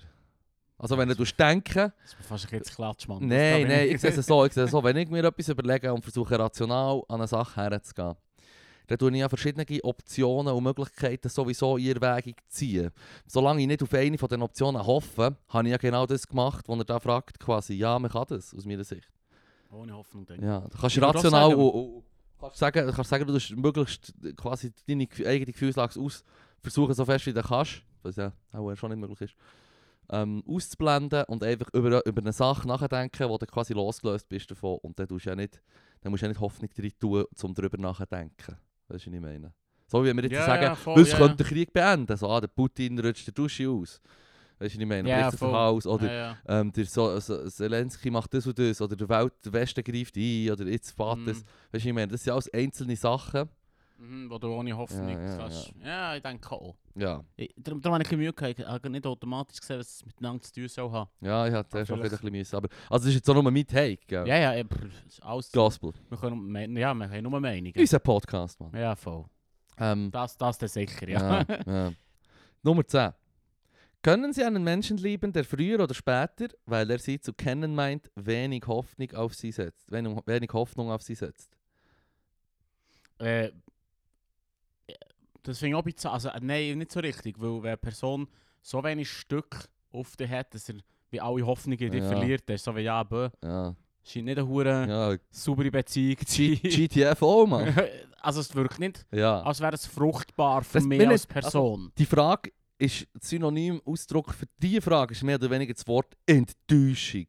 [0.84, 3.26] Also wenn du denken, Das ist fast ein bisschen Klatsch, Mann.
[3.26, 6.04] nein, nein, ich sehe es so, ich sehe so, wenn ich mir etwas überlege und
[6.04, 8.16] versuche rational an eine Sache herzugehen,
[8.88, 12.92] dann tue ich ja verschiedene Optionen und Möglichkeiten sowieso in Erwägung ziehen.
[13.26, 16.66] Solange ich nicht auf eine von den Optionen hoffe, habe ich ja genau das gemacht,
[16.68, 19.08] was er da fragt, quasi, ja, man kann das, aus meiner Sicht.
[19.72, 20.44] Ohne Hoffnung denken.
[20.46, 22.04] Ja, du kannst Ich rational sagen- und, und,
[22.42, 26.26] kannst sagen, du kannst sagen, du tust möglichst quasi deine eigene Gefühlslage aus
[26.62, 29.36] versuchen, so fest wie du kannst, was ja auch schon nicht möglich ist,
[30.12, 34.80] ähm, auszublenden und einfach über, über eine Sache nachdenken, wo du quasi losgelöst bist davon
[34.82, 35.62] und dann, tust du ja nicht,
[36.02, 38.58] dann musst du ja nicht Hoffnung drin tun, um darüber nachzudenken.
[38.88, 39.54] Weißt du, was ich meine?
[39.88, 42.18] So wie wir jetzt Ja, sagen, ja, voll, was ja, könnte den Krieg beenden?
[42.18, 44.02] So, ah, der Putin rutscht der Dusche aus.
[44.60, 45.10] Weißt du, was ich meine?
[45.10, 45.52] Ja, das voll.
[45.52, 46.38] Haus, oder ja, ja.
[46.62, 50.16] ähm, der so, so, Zelensky macht das und das, oder der, Welt, der Westen greift
[50.16, 51.38] ein, oder jetzt fährt das.
[51.38, 51.46] Mhm.
[51.72, 53.50] Weißt du, ich meine, das sind alles einzelne Sachen.
[53.98, 55.74] Mhm, wo du ohne Hoffnung Ja, ja, kannst.
[55.84, 56.16] Ja.
[56.16, 56.76] ich denke auch.
[56.96, 58.60] Ja, Ich, darum, darum habe ich ein bisschen Mühe gehabt.
[58.60, 61.10] Ich habe nicht automatisch gesehen, was es miteinander zu tun soll haben.
[61.22, 62.12] ja ich hatte schon ein vielleicht.
[62.22, 62.56] bisschen müssen.
[62.56, 64.28] Aber, also, das ist jetzt auch nur mein Take, gell?
[64.28, 65.52] Ja, ja, pff, es alles.
[65.52, 65.92] Gospel.
[66.10, 67.74] Wir können, ja, wir haben nur Meinungen.
[67.78, 68.72] Unser Podcast, Mann.
[68.76, 69.26] Ja, voll.
[69.78, 71.42] Ähm, Das, das dann sicher, ja.
[71.42, 71.92] ja, ja.
[72.64, 73.12] Nummer 10.
[74.02, 78.12] Können Sie einen Menschen lieben, der früher oder später, weil er Sie zu kennen meint,
[78.16, 79.90] wenig Hoffnung auf Sie setzt?
[79.92, 81.50] Wenig, wenig Hoffnung auf Sie setzt?
[83.20, 83.52] äh,
[85.44, 88.28] das finde ich auch bisschen, also äh, nein, nicht so richtig, weil wenn eine Person
[88.62, 90.76] so wenig Stück auf dich hat, dass er
[91.12, 92.08] wie alle Hoffnungen dir Ja.
[92.08, 96.18] verliert, das ist so wie, ja, bö, Ja, scheint nicht eine hure ja saubere Beziehung
[96.26, 96.60] zu sein.
[96.64, 97.74] GTFO, Mann.
[98.22, 99.42] also es wirkt nicht, Ja.
[99.42, 101.92] als wäre es fruchtbar für Das mich als also- Person.
[101.98, 107.28] Die Frage ist synonym Ausdruck für diese Frage ist mehr oder weniger das Wort Enttäuschung.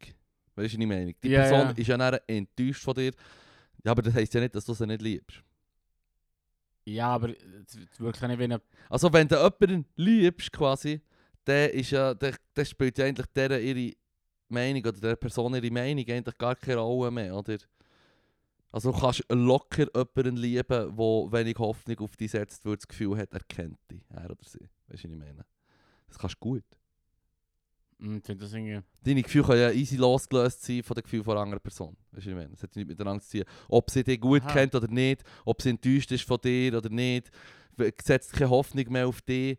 [0.56, 1.12] Weißt du, was ich meine?
[1.22, 1.70] Die Ja, Person ja.
[1.72, 3.12] ist ja dann enttäuscht von dir.
[3.84, 5.42] Ja, aber das heisst ja nicht, dass du sie nicht liebst.
[6.84, 7.28] Ja, aber
[8.20, 8.60] ja nicht wie eine...
[8.88, 11.00] Also wenn du jemanden liebst quasi,
[11.44, 13.94] dann, ist ja, dann, dann spielt ja eigentlich der ihre
[14.48, 17.58] Meinung oder der Person ihre Meinung eigentlich gar keine Rolle mehr, oder?
[18.70, 23.16] Also du kannst locker jemanden lieben, der wenig Hoffnung auf dich setzt, weil das Gefühl
[23.16, 24.68] hat, er kennt dich, er oder sie.
[24.88, 25.46] Weißt du, was ich meine?
[26.08, 26.64] Das kannst du gut.
[28.04, 28.80] Das irgendwie...
[29.02, 31.96] Deine Gefühle können ja easy losgelöst sein von den Gefühlen von einer anderen Person.
[32.12, 32.50] Weißt du, ich meine?
[32.52, 33.46] Es hat nichts miteinander zu tun.
[33.68, 34.52] Ob sie dich gut Aha.
[34.52, 37.30] kennt oder nicht, ob sie enttäuscht ist von dir oder nicht,
[38.02, 39.58] setzt keine Hoffnung mehr auf dich.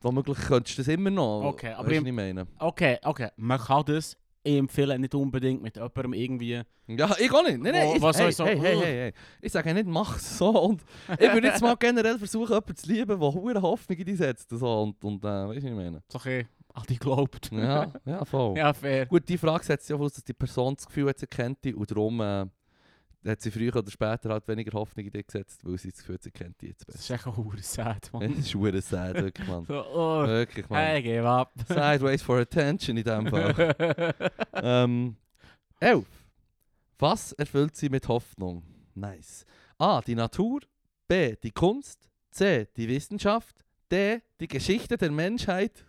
[0.00, 1.44] Womöglich könntest du das immer noch.
[1.44, 2.46] Okay, aber weißt du, ich meine?
[2.58, 4.16] Okay, okay, man kann das.
[4.44, 6.60] Ich empfehle nicht unbedingt mit jemandem irgendwie...
[6.88, 7.60] Ja, ich auch nicht.
[7.62, 9.12] Nein, nein, ich, was hey, so- hey, hey, hey, hey.
[9.40, 10.48] Ich sage nicht, mach es so.
[10.48, 10.82] Und
[11.20, 14.50] ich würde jetzt mal generell versuchen, jemanden zu lieben, der hohe Hoffnung in dich setzt.
[14.50, 14.82] So.
[14.82, 16.02] Und, und äh, weißt du, was ich meine?
[16.12, 17.50] Bisschen an die glaubt.
[17.52, 18.56] Ja, ja, voll.
[18.56, 19.06] ja, fair.
[19.06, 21.62] Gut, die Frage setzt sich auch aus, dass die Person das Gefühl hat, sie kennt
[21.64, 22.46] die und darum äh,
[23.24, 26.14] hat sie früher oder später halt weniger Hoffnung in dich gesetzt, weil sie das Gefühl
[26.16, 27.14] hat, sie kennt die jetzt Das besser.
[27.14, 28.22] ist echt auch sad, Das man.
[28.38, 29.64] ist schwer sad, wirklich, Mann.
[29.66, 30.78] So, oh, Wirklich, Mann.
[30.80, 31.52] hey, give up.
[31.68, 34.14] Sideways for attention in dem Fall.
[34.54, 35.16] ähm,
[35.80, 36.04] 11.
[36.98, 38.62] Was erfüllt sie mit Hoffnung?
[38.94, 39.44] Nice.
[39.78, 40.00] A.
[40.00, 40.60] Die Natur.
[41.08, 41.34] B.
[41.42, 42.08] Die Kunst.
[42.30, 42.66] C.
[42.76, 43.64] Die Wissenschaft.
[43.90, 44.20] D.
[44.40, 45.84] Die Geschichte der Menschheit.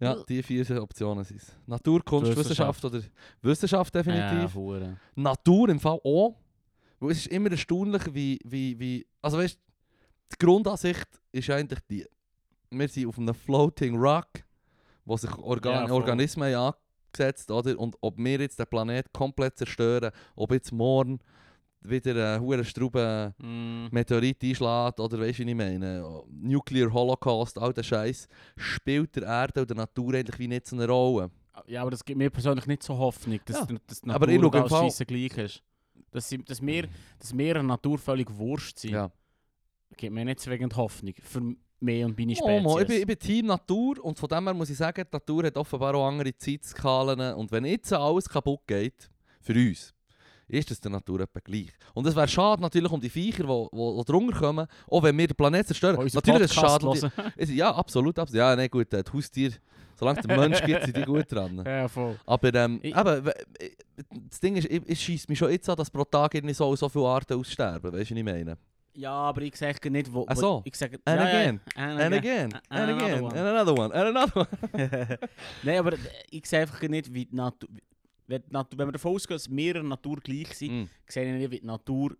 [0.00, 1.56] Ja, die vier Optionen sind es.
[1.66, 2.84] Natur, Kunst, Wissenschaft, Wissenschaft.
[2.84, 3.02] oder
[3.42, 4.54] Wissenschaft Ja, definitiv.
[4.54, 4.96] hure.
[5.16, 6.36] Natur im Fall auch.
[7.00, 9.06] Weil es ist immer erstaunlich, wie, wie, wie...
[9.22, 9.58] Also weißt
[10.32, 12.04] die Grundansicht ist eigentlich die.
[12.70, 14.28] Wir sind auf einem Floating Rock,
[15.04, 15.92] wo sich Organ Ja.
[15.94, 17.78] Organismen angesetzt oder?
[17.78, 21.18] Und ob wir jetzt den Planet komplett zerstören, ob jetzt morgen
[21.80, 23.86] wieder ein hoher Strube Mm.
[23.92, 26.22] Meteorit einschlägt oder weißt du, wie ich meine?
[26.30, 28.26] Nuclear Holocaust, all der Scheiß,
[28.56, 31.30] spielt der Erde und der Natur eigentlich wie nicht so eine Rolle.
[31.66, 33.66] Ja, aber das gibt mir persönlich nicht so Hoffnung, dass, Ja.
[33.86, 35.62] dass die Aber Natur im alles Scheisse gleich ist.
[36.10, 39.10] Dass, sie, dass, wir, dass wir der Natur völlig wurscht sind, Ja.
[39.96, 41.14] gibt mir nicht zwingend Hoffnung.
[41.22, 42.62] Für mich und meine Oh, Spezies.
[42.62, 45.16] Mo, ich, bin, ich bin Team Natur und von dem her muss ich sagen, die
[45.16, 49.10] Natur hat offenbar auch andere Zeitskalen und wenn jetzt alles kaputt geht,
[49.40, 49.94] für uns,
[50.48, 51.68] ist das der Natur etwa gleich.
[51.94, 55.34] Und es wäre schade natürlich um die Viecher, die, drunter kommen, auch wenn wir den
[55.36, 55.96] Planeten zerstören.
[56.12, 57.10] Natürlich ist es schade.
[57.36, 58.38] Es- Ja, absolut, absolut.
[58.38, 59.54] Ja, nein, gut, äh, die Haustiere,
[59.98, 61.62] solange es den Mensch gibt, sind die gut dran.
[61.66, 62.16] ja, voll.
[62.26, 63.32] Aber ähm, Ich- eben, äh,
[64.30, 66.74] das Ding ist, ich- es schießt mich schon jetzt an, dass pro Tag irgendwie so,
[66.76, 68.56] so viele Arten aussterben, weißt du, was ich meine?
[68.94, 70.24] Ja, aber ich sage nicht, wo...
[70.28, 70.62] Ach so.
[70.64, 72.52] Ich sage, And ja, ja, again, and And again.
[72.54, 73.36] again, And again, one.
[73.38, 74.48] and another one, and another one.
[75.62, 75.92] Nein, aber
[76.30, 77.68] ich sehe einfach nicht, wie die Natur...
[78.28, 80.88] Wenn, wenn wir davon ausgehen, dass wir in der Natur gleich sind, Mm.
[81.08, 82.16] sehe ich nicht, wie die Natur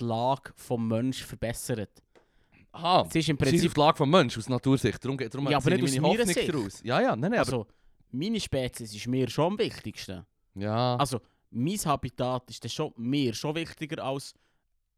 [0.00, 2.02] die Lage des Menschen verbessert.
[2.72, 5.04] Aha, Es ist im Prinzip auf die Lage vom Mensch, aus Natursicht.
[5.04, 6.48] Darum, darum Ja, aber nicht aus meine meiner Hoffnung Sicht.
[6.48, 6.80] daraus.
[6.82, 7.40] Ja, ja, nein, nein, aber...
[7.40, 7.66] Also,
[8.10, 10.24] meine Spezies ist mir schon am wichtigsten.
[10.54, 14.32] ja, Also, mein Habitat ist dann schon mir schon wichtiger als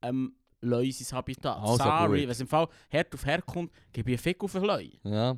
[0.03, 1.59] ähm, Läuses Habitat.
[1.59, 4.55] Also Sorry, wenn es im Fall Herd auf Herd kommt, gebe ich einen Fick auf
[4.55, 4.89] ein Leu.
[5.03, 5.37] ja.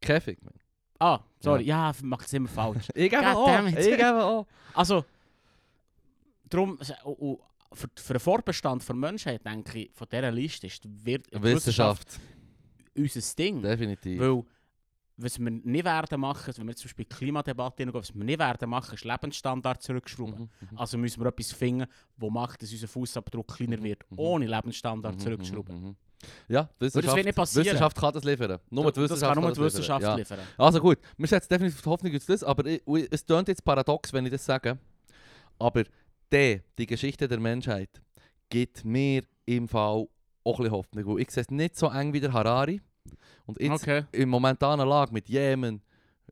[0.00, 0.54] Käfig, man.
[0.98, 2.88] Ah, sorry, ja, macht es immer falsch.
[2.94, 4.46] Ich gebe auch, ich gebe auch.
[4.74, 5.04] Also,
[6.48, 7.38] darum, und, und
[7.72, 12.18] für, für den Fortbestand der Menschheit, denke ich, von dieser Liste ist die Wir Wissenschaft,
[12.96, 13.62] unser Ding.
[13.62, 14.20] definitiv.
[14.20, 14.42] Weil,
[15.18, 18.68] was wir nicht werden machen, wenn wir zum Beispiel Klimadebatte hineingehen, was wir nicht werden
[18.68, 20.50] machen, ist Lebensstandard zurückschrauben.
[20.60, 20.78] Mhm, mhm.
[20.78, 21.86] Also müssen wir etwas finden,
[22.18, 24.18] das macht, dass unser Fußabdruck kleiner Mhm, wird, mhm.
[24.18, 25.96] ohne Lebensstandard Mhm, zurückschrauben.
[26.48, 27.66] Ja, Wissenschaft, wird nicht passieren.
[27.66, 28.58] Wissenschaft kann das liefern.
[28.70, 30.10] Nur die das Wissenschaft kann nur das die Wissenschaft liefern.
[30.12, 30.16] Ja.
[30.16, 30.38] liefern.
[30.56, 34.12] Also gut, wir setzen definitiv die Hoffnung auf das, aber ich, es klingt jetzt paradox,
[34.12, 34.78] wenn ich das sage.
[35.58, 35.84] Aber
[36.32, 37.90] die, die Geschichte der Menschheit,
[38.48, 40.06] gibt mir im Fall
[40.44, 41.06] auch ein Hoffnung.
[41.06, 42.80] Weil ich sehe es nicht so eng wie der Harari.
[43.46, 44.04] Und jetzt Okay.
[44.12, 45.82] in momentanen Lage mit Jemen,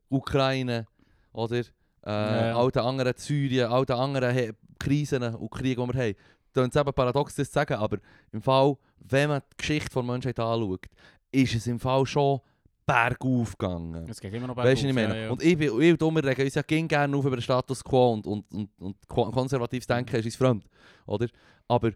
[0.09, 0.87] Ukraine
[1.31, 1.63] oder äh,
[2.05, 2.55] Ja, ja.
[2.57, 6.15] all den anderen Syrien, all den anderen Krisen und Kriegen, die wir haben.
[6.55, 7.97] Klingt es eben paradox, das zu sagen, aber
[8.31, 10.85] im Fall, wenn man die Geschichte der Menschheit anschaut,
[11.31, 12.39] ist es im Fall schon
[12.85, 14.07] bergauf gegangen.
[14.09, 15.19] Es geht immer noch Weißt du, ich bergauf, meine?
[15.21, 15.31] ja, ja.
[15.31, 18.25] Und ich, bin- ich und regen uns ja gerne auf über den Status quo und,
[18.27, 20.63] und, und, und ko- konservatives Denken ist uns fremd.
[21.07, 21.27] Oder?
[21.67, 21.91] Aber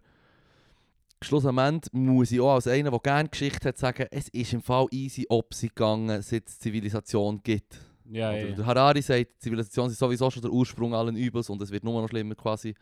[1.22, 4.88] schlussendlich muss ich auch als einer, der gerne Geschichte hat, sagen, es ist im Fall
[4.92, 7.78] easy Opsi gegangen, seit es Zivilisation gibt.
[8.10, 8.66] ja, ja, Oder ja.
[8.66, 12.10] Harari sagt, Zivilisation ist sowieso schon der Ursprung allen Übels und es wird nur noch
[12.10, 12.74] schlimmer quasi,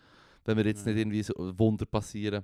[0.48, 2.44] wenn wir jetzt nicht irgendwie so Wunder passieren.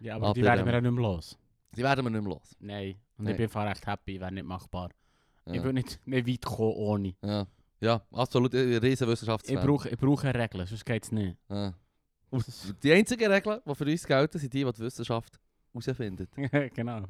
[0.00, 1.38] ja, aber, aber, die werden wir ja nicht mehr los.
[1.76, 2.56] Die werden wir nicht mehr los.
[2.58, 2.96] Nein.
[3.18, 3.32] Und Nein.
[3.32, 4.90] ich bin einfach recht happy, wäre nicht machbar.
[5.46, 7.14] Ich Ja, bin nicht, nicht weit gekommen ohne.
[7.22, 7.46] ja.
[7.80, 11.36] ja absolut, ein riesen Ich brauche, ich brauche Regeln, sonst geht es nicht.
[11.48, 11.74] Ja.
[12.82, 15.38] Die einzigen Regeln, die für uns gelten, sind die, die die Wissenschaft
[15.72, 16.30] herausfindet.
[16.74, 17.02] genau.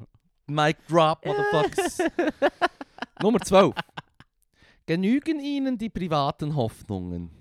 [0.47, 1.99] Mic drop, motherfuckers.
[3.21, 3.75] Nummer 12.
[4.85, 7.38] Genügen Ihnen die privaten Hoffnungen?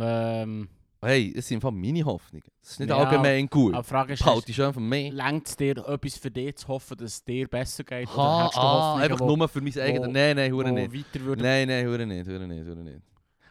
[0.00, 0.68] Ähm,
[1.04, 2.44] Hey, es sind einfach meine Hoffnungen.
[2.60, 3.74] Das ist nicht Ja, allgemein gut.
[3.74, 5.10] aber die Frage ist, Behalte ich schon von mir.
[5.12, 8.08] längt es dir etwas für dich zu hoffen, dass es dir besser geht?
[8.16, 10.08] Ha, hast du ah, einfach wo- nur für mein eigenes.
[10.12, 10.92] Nein, nein, hure nicht.
[10.94, 11.42] weiter?
[11.42, 13.00] Nein, nein, hure nicht, hure nicht, hure nicht.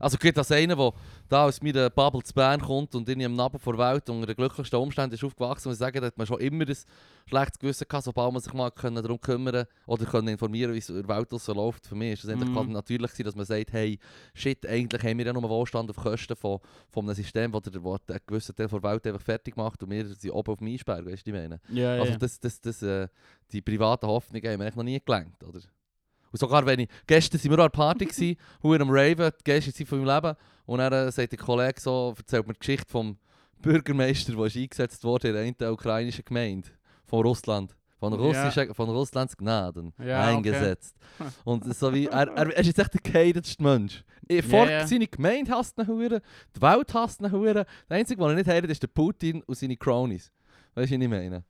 [0.01, 0.93] Also geht als einer, der
[1.29, 4.25] da aus meiner Bubble zu Bern kommt und in einem Nabel vor der Welt unter
[4.25, 6.75] den glücklichsten Umständen ist aufgewachsen und sagen, dass man schon immer ein
[7.25, 10.89] schlechtes Gewissen gehabt, sobald man sich mal können darum kümmern oder können informieren, wie es
[10.89, 11.87] in der Welt so läuft.
[11.87, 13.99] Für mich ist es gerade natürlich dass man sagt, hey,
[14.33, 18.19] shit, eigentlich haben wir ja nur Wohlstand auf Kosten von, von einem System, das einen
[18.25, 21.25] gewissen Teil der Welt einfach fertig macht und wir sind oben auf dem Eisberg, weißt
[21.25, 21.59] du, ich meine?
[21.69, 22.01] Ja.
[22.01, 23.07] Also das, das, das, äh,
[23.51, 25.59] die privaten Hoffnungen haben mir eigentlich noch nie gelangt, oder?
[26.31, 28.37] Und sogar wenn ich, gestern waren wir an der Party, gewesen,
[28.81, 32.13] am Raven, die geilste Zeit von meinem Leben, und dann äh, sagt der Kollege so,
[32.17, 33.17] erzählt mir die Geschichte vom
[33.61, 36.69] Bürgermeister, der ist eingesetzt wurde in einer ukrainischen Gemeinde
[37.05, 37.75] von Russland.
[37.99, 38.19] Von, Ja.
[38.19, 40.95] russischen, von Russlands Gnaden Ja, eingesetzt.
[41.43, 44.03] Und so wie, er, er, ist jetzt echt der geheidetste Mensch.
[44.49, 44.87] Vor ja.
[44.87, 45.85] seine Gemeinde hasst ihn
[46.55, 47.29] die Welt hasst ihn.
[47.29, 50.31] Der Einzige, der er nicht heidet, ist der Putin und seine Cronies.
[50.73, 51.43] Weißt du, was ich meine?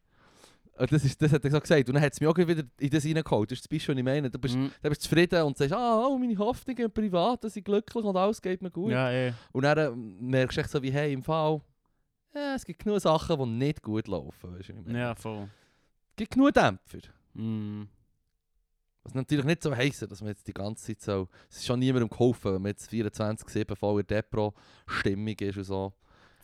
[0.78, 1.88] Und das, ist, das hat er so gesagt.
[1.90, 3.52] Und dann hat es mich auch wieder in das reingeholt.
[3.52, 4.30] Das ist das Beispiel, was ich meine.
[4.32, 4.72] Du bist, Mhm.
[4.82, 8.16] dann bist du zufrieden und sagst, ah, oh, meine Hoffnungen im Privaten sind glücklich und
[8.16, 8.92] alles geht mir gut.
[8.92, 9.34] Ja, eh.
[9.52, 11.62] Und dann äh, merkst du echt so wie, hey, im Fall,
[12.34, 14.58] ja, es gibt genug Sachen, die nicht gut laufen.
[14.58, 14.96] Weißt du, ich?
[14.96, 15.50] Ja, voll.
[16.12, 17.00] Es gibt genug Dämpfer.
[17.34, 17.84] Mm.
[19.04, 21.28] Was natürlich nicht so heisst, dass man jetzt die ganze Zeit so.
[21.50, 25.94] Es ist schon niemandem geholfen, wenn man jetzt 24-7 voller Depro-Stimmung ist und so.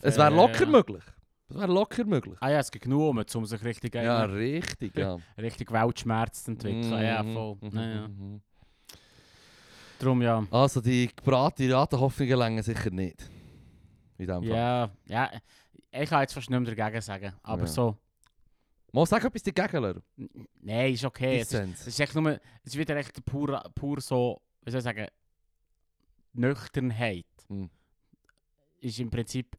[0.01, 0.69] Es wäre locker ja.
[0.69, 1.03] möglich.
[1.49, 2.35] Es wäre locker möglich.
[2.41, 5.17] Ah ja, es gibt genug, um, um sich richtig, Ja, einen- richtig, ja.
[5.37, 6.91] richtig Weltschmerz zu entwickeln.
[6.91, 7.57] Ja, Mhm, voll.
[7.61, 8.07] mhm, Ja, ja.
[8.07, 8.41] mhm.
[9.99, 10.45] Darum ja.
[10.51, 13.29] Also die gebratenen Ratenhoffnungen länger sicher nicht.
[14.17, 14.45] In dem Fall.
[14.49, 15.31] Ja, ja.
[15.91, 17.33] Ich kann jetzt fast nicht mehr dagegen sagen.
[17.43, 17.67] Aber Ja.
[17.67, 17.97] so.
[18.91, 20.03] Mal sag etwas dagegen, Leute.
[20.61, 21.39] Nein, ist okay.
[21.39, 22.31] Es ist, es ist echt nur.
[22.63, 24.41] Es ist wieder echt pur, pur so.
[24.63, 25.07] Wie soll ich sagen?
[26.33, 27.25] Nüchternheit.
[27.47, 27.69] Hm.
[28.79, 29.55] Ist im Prinzip.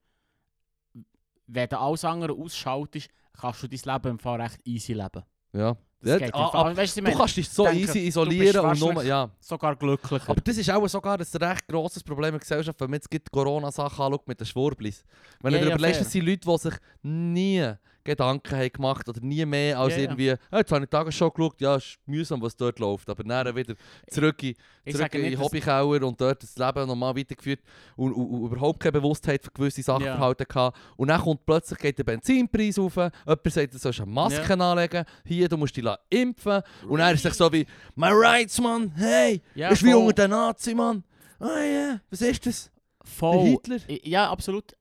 [1.49, 5.23] Wenn du alles andere ausschaltest, kannst du dein Leben im Fall recht easy leben.
[5.53, 5.77] Ja.
[6.01, 8.79] Das Ja, geht ah, ah, Weißt du, meine, kannst dich so denke, easy isolieren und
[8.79, 9.03] nur...
[9.03, 9.29] Ja.
[9.41, 10.31] sogar glücklicher.
[10.31, 13.13] Aber das ist auch sogar ein recht grosses Problem in der Gesellschaft, wenn man jetzt
[13.13, 15.05] die Corona-Sachen anschaut mit den Schwurblis.
[15.41, 17.73] Wenn Ja, du dir ja, überlegst, das sind Leute, die sich nie
[18.09, 20.01] Gedanken haben gemacht oder nie mehr als ja.
[20.01, 23.09] irgendwie, «Ah, jetzt habe ich die Tagesschau geschaut, ja, ist mühsam, was dort läuft.
[23.09, 23.75] Aber dann wieder
[24.11, 24.55] zurück in,
[24.93, 27.61] zurück in den Hobbykauer und dort das Leben normal weitergeführt
[27.97, 30.79] und, und, und überhaupt keine Bewusstheit für gewisse Sachverhalte gehabt.
[30.97, 33.13] Und dann kommt plötzlich geht der Benzinpreis auf, jemand
[33.45, 36.63] sagt, du sollst eine Maske anlegen, hier, du musst dich lassen impfen.
[36.89, 40.03] Und dann ist es so wie, «My rights, Mann, hey, Ja, ist wie voll.
[40.03, 41.05] unter den Nazi, Mann.
[41.39, 42.71] Ah ja, was ist das?
[43.01, 43.45] Der Voll.
[43.47, 43.79] Hitler?
[43.87, 44.75] Ich- Ja, absolut.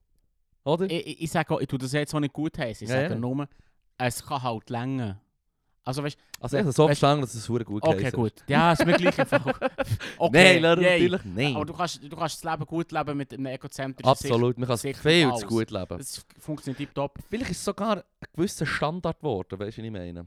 [0.64, 0.86] Oder?
[0.86, 2.84] Ich, ich, ich sage auch, ich tue das jetzt auch nicht gut heißen.
[2.84, 3.20] Ich Ja, sage ja.
[3.20, 3.48] nur,
[3.96, 5.20] es kann halt länger.
[5.84, 8.32] Also weißt Also ich habe so verstanden, dass es verdammt gut okay, geheißen gut.
[8.46, 9.58] Ja, ist mir gleich einfach.
[10.18, 11.08] Okay, Nein, yay.
[11.08, 11.56] natürlich nicht.
[11.56, 14.74] Aber du kannst, du kannst das Leben gut leben mit einem egozentrischen Absolut, man kann
[14.74, 15.96] es viel zu gut leben.
[15.96, 17.18] Das funktioniert tiptop.
[17.30, 18.02] Vielleicht ist es sogar ein
[18.34, 20.26] gewisser Standard geworden, weißt du, was ich meine?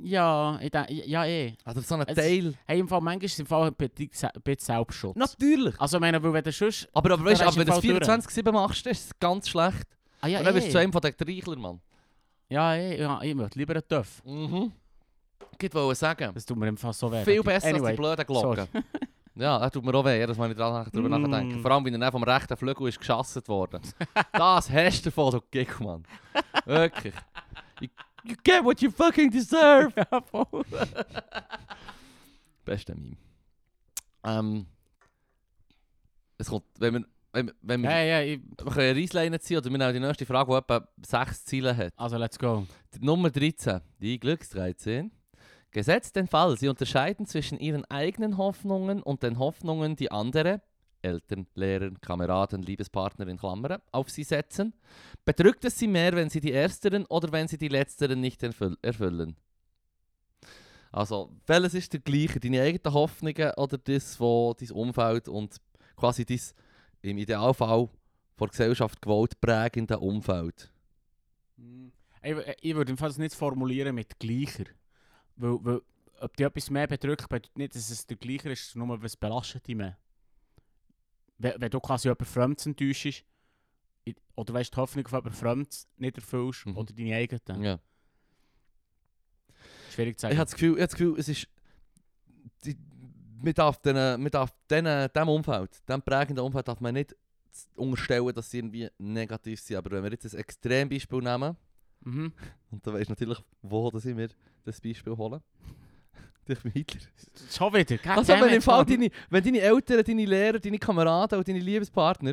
[0.00, 1.54] Ja, ich denke, ja eh.
[1.64, 2.54] Also so ein Es- Teil...
[2.66, 5.16] Hey, im Fall, manchmal ist es im Fall ein bisschen Selbstschutz.
[5.16, 5.80] Natürlich.
[5.80, 6.88] Also ich meine, weil wenn du sonst...
[6.92, 9.86] Aber, aber weißt aber wenn du es Fall 24-7 machst, ist es ganz schlecht.
[10.20, 10.82] Ah ja, Und dann bist du zu eh.
[10.82, 11.80] einem von den Treichler, Mann.
[12.48, 14.22] Ja, eh, ja, ich möchte lieber einen Töff.
[14.24, 14.72] Mhm.
[15.60, 17.24] Ich wollte sagen, Das tut mir im Fall so weh.
[17.24, 18.68] viel besser anyway, als die blöden Glocken.
[19.34, 21.22] Ja, er tut mir auch weh, wenn ich dran darüber Mm.
[21.22, 21.58] nachdenke.
[21.60, 23.80] Vor allem, wenn er vom rechten Flügel ist geschossen worden.
[24.32, 26.02] das hast du davon, du Gig, Mann.
[26.64, 27.14] Wirklich.
[27.80, 27.86] You,
[28.28, 29.92] you get what you fucking deserve.
[29.96, 30.64] ja, voll.
[32.64, 33.16] Beste Meme.
[34.24, 34.66] Ähm,
[36.36, 39.40] es kommt, wenn wir, wenn, wir- wenn wir, Ja, ja, ich, wir können eine Reisleine
[39.40, 41.92] ziehen, oder wir nehmen die nächste Frage, die etwa sechs Ziele hat.
[41.96, 42.66] also let's go.
[42.94, 45.10] Die Nummer 13, die Glücks 13.
[45.70, 50.62] Gesetzt den Fall, Sie unterscheiden zwischen Ihren eigenen Hoffnungen und den Hoffnungen, die andere,
[51.02, 54.74] Eltern, Lehrer, Kameraden, Liebespartner in Klammern, auf Sie setzen.
[55.24, 58.76] Bedrückt es Sie mehr, wenn Sie die ersteren oder wenn Sie die letzteren nicht erfüll
[58.82, 59.36] erfüllen?
[60.90, 62.40] Also, welches ist der gleiche?
[62.40, 65.56] Deine eigenen Hoffnungen oder das, wo dein Umfeld und
[65.96, 66.40] quasi dein
[67.02, 67.88] im Idealfall
[68.36, 70.72] von Gesellschaft gewollt prägende Umfeld?
[72.22, 74.64] Ich, ich würde das nicht formulieren mit gleicher.
[75.36, 75.80] Weil, weil
[76.20, 79.66] ob dich etwas mehr bedrückt, bedeutet nicht, dass es der gleicher ist, nur was belastet
[79.66, 79.96] dich mehr.
[81.38, 83.24] Wenn, wenn du quasi jemanden Fremdes enttäuschst,
[84.36, 86.76] oder weißt, die Hoffnung von jemandem Fremdes nicht erfüllst, Mhm.
[86.76, 87.62] oder deine eigenen.
[87.62, 87.78] Ja.
[89.90, 90.32] Schwierig zu sagen.
[90.32, 91.48] Ich habe das Gefühl, ich habe das Gefühl es ist.
[92.64, 92.76] Die,
[93.42, 97.14] man darf, den, man darf den, dem Umfeld, dem prägenden Umfeld, darf man nicht
[97.76, 99.76] unterstellen, dass sie irgendwie negativ sind.
[99.76, 101.56] Aber wenn wir jetzt ein Extrembeispiel nehmen,
[102.00, 102.32] mhm.
[102.70, 104.28] und dann weisst du natürlich, wo dass ich mir
[104.64, 105.40] das Beispiel holen.
[106.48, 107.00] Durch Hitler.
[107.50, 107.96] Schon wieder.
[107.98, 111.58] God Also, wenn, im Fall deine, wenn deine Eltern, deine Lehrer, deine Kameraden und deine
[111.60, 112.32] Liebespartner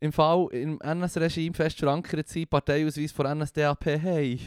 [0.00, 4.40] im Fall im NS-Regime fest verankert sind, Parteiausweis von NSDAP, hey.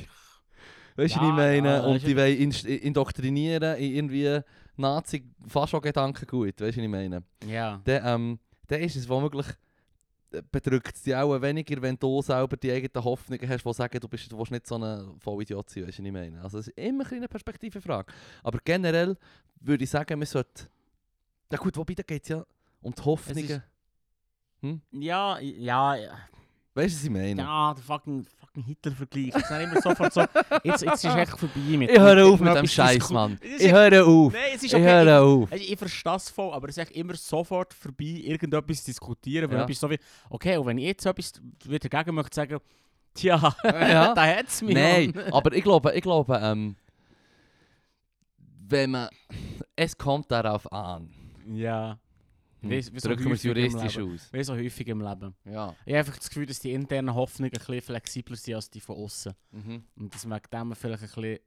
[0.95, 1.67] Weißt du, Ja, was ich meine?
[1.69, 4.39] ja, und die wollen inst- indoktrinieren in irgendwie
[4.77, 7.23] Nazi-Fascho-Gedanken gut, weißt du, was ich meine?
[7.45, 7.81] Ja.
[7.83, 8.39] Dann, ähm,
[8.83, 9.45] ist es womöglich,
[10.51, 14.07] bedrückt es dich auch weniger, wenn du selber die eigenen Hoffnungen hast, die sagen, du,
[14.07, 16.41] bist, du willst nicht so ein Vollidiot sein, weißt du, was ich meine?
[16.41, 18.11] Also es ist immer eine Perspektivenfrage.
[18.43, 19.17] Aber generell
[19.59, 20.67] würde ich sagen, man sollte...
[21.51, 22.45] Ja gut, wobei, da geht es ja
[22.81, 23.63] um die Hoffnungen.
[24.91, 26.17] Ja, ja, ja.
[26.77, 27.41] Weißt du, was ich meine?
[27.41, 29.35] Ja, der fucking, fucking Hitler-Vergleich.
[29.35, 30.21] Ist dann immer sofort so,
[30.63, 33.39] jetzt, jetzt ist echt vorbei mit Ich höre auf mit mit dem Scheiß, Mann.
[33.41, 34.31] Ich höre auf.
[34.31, 34.83] Nein, es ist Ich okay.
[34.83, 35.51] höre auf.
[35.53, 39.49] Ich, ich verstehe es voll, aber es ist echt immer sofort vorbei, irgendetwas zu diskutieren.
[39.49, 39.73] Weil Ja.
[39.73, 39.97] so wie,
[40.29, 41.33] okay, und wenn ich jetzt etwas
[41.65, 42.59] wieder dagegen möchte sagen,
[43.15, 44.13] tja, Ja.
[44.13, 44.75] da hat es mich.
[44.75, 45.23] Nein, Mann.
[45.33, 46.75] aber ich glaube, ich glaube ähm,
[48.69, 49.09] wenn man...
[49.75, 51.09] Es kommt darauf an.
[51.51, 51.97] Ja.
[52.61, 52.69] Hm.
[52.71, 54.33] Wie- wie so Drücken wir es juristisch aus.
[54.33, 55.35] Wie so häufig im Leben.
[55.45, 55.75] Ja.
[55.85, 58.79] Ich habe einfach das Gefühl, dass die internen Hoffnungen ein bisschen flexibler sind als die
[58.81, 59.33] von außen.
[59.51, 59.83] Mhm.
[59.95, 61.39] Und dass man dem vielleicht ein bisschen.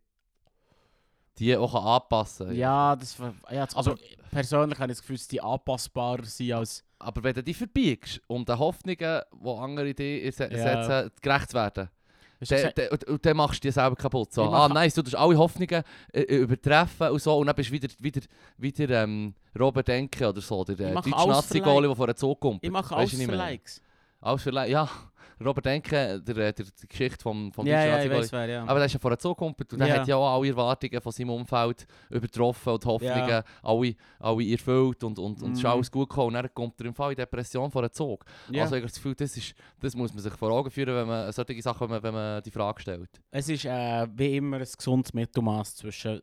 [1.39, 3.17] Die auch kann anpassen Ja, das.
[3.19, 3.33] Ja,
[3.65, 4.01] das- also Aber-
[4.31, 6.85] persönlich habe ich das Gefühl, dass die anpassbarer sind als.
[6.99, 10.85] Aber wenn du die verbiegst, um den Hoffnungen, die andere dir se- Ja.
[10.85, 11.89] setzen, gerecht zu werden,
[12.49, 14.33] dann, und- dann machst du dir selber kaputt.
[14.33, 15.83] So, ah nice, du tust alle Hoffnungen
[16.13, 18.21] äh, äh, übertreffen und so und dann bist du wieder, wieder,
[18.57, 22.65] wieder ähm, Robert Denke oder so, der äh, deutsche Nazi-Goalie, der vor den Zug kommt.
[22.65, 23.37] Ich mache alles du für mehr?
[23.37, 23.83] Likes.
[24.37, 24.89] Für Like, ja.
[25.43, 28.63] Robert Denke, der, der, der, die Geschichte vom, vom ja, ja, weiß wer, ja.
[28.65, 29.95] Aber der ist ja vor den Zug kommt und der Ja.
[30.01, 33.43] hat ja auch alle Erwartungen von seinem Umfeld übertroffen und Hoffnungen Ja.
[33.63, 35.71] alle, alle erfüllt und, und, und es ist Mhm.
[35.71, 36.27] alles gut gekommen.
[36.29, 38.23] Und dann kommt er im Fall in Depression vor Zug.
[38.51, 38.65] ja.
[38.65, 41.07] Also ich habe das Gefühl, das, ist, das muss man sich vor Augen führen, wenn
[41.09, 43.09] man solche Sachen, wenn man, wenn man die Frage stellt.
[43.31, 46.21] es ist äh, wie immer ein gesundes Mittelmaß zwischen.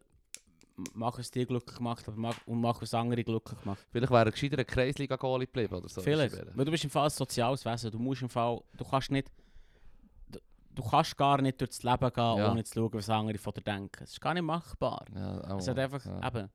[0.93, 3.79] Mach es dir glücklich gemacht aber mach, und mach es andere glücklich gemacht.
[3.91, 6.01] Vielleicht wäre er gescheiter ein Kreisliga-Goalie geblieben oder so.
[6.01, 6.35] Vielleicht.
[6.55, 7.89] Weil du bist im Fall ein soziales Wesen.
[7.91, 8.61] Du musst im Fall.
[8.77, 9.27] Du kannst nicht.
[10.29, 10.39] Du,
[10.75, 12.51] du kannst gar nicht durchs Leben gehen, Ja.
[12.51, 14.03] ohne zu schauen, was andere von dir denken.
[14.03, 15.03] Es ist gar nicht machbar.
[15.15, 16.05] Ja, Es hat einfach.
[16.05, 16.27] ja.
[16.27, 16.49] Eben.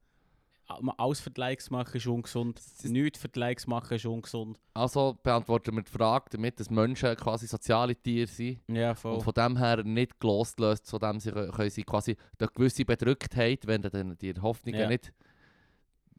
[0.96, 2.60] Alles für die Likes machen ist ungesund.
[2.84, 4.58] Nichts für die Likes machen ist ungesund.
[4.74, 8.60] Also beantworten wir die Frage damit, dass Menschen quasi soziale Tiere sind.
[8.68, 9.14] Ja, voll.
[9.14, 12.84] Und von dem her nicht losgelöst, von dem sie kö- können sie quasi eine gewisse
[12.84, 14.88] Bedrücktheit, wenn du dann die Hoffnungen Ja.
[14.88, 15.12] nicht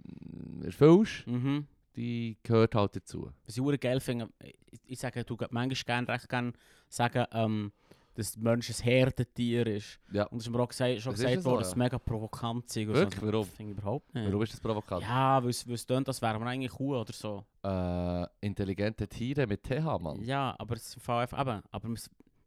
[0.06, 1.68] mm, erfüllst, Mhm.
[1.96, 3.32] die gehört halt dazu.
[3.46, 6.54] Was ich geil finde, ich, ich sage, du manchmal gerne recht gerne
[6.90, 7.72] sagen, ähm,
[8.16, 10.00] dass der Mensch ein Herdentier ist.
[10.12, 10.26] Ja.
[10.26, 12.66] Und es ist mir auch gesagt, schon Das gesagt so, worden, dass es mega provokant
[12.66, 12.78] ist.
[12.78, 12.94] und so.
[12.94, 13.22] Wirklich?
[13.22, 13.46] Warum?
[13.46, 14.28] Finde ich überhaupt nicht.
[14.28, 15.02] Warum ist das provokant?
[15.02, 17.44] Ja, weil es, tönt, als wären wir eigentlich Kuh oder so.
[17.64, 20.22] Äh, intelligente Tiere mit TH, Mann.
[20.24, 21.98] Ja, aber es ist im Fall einfach, eben, aber wir,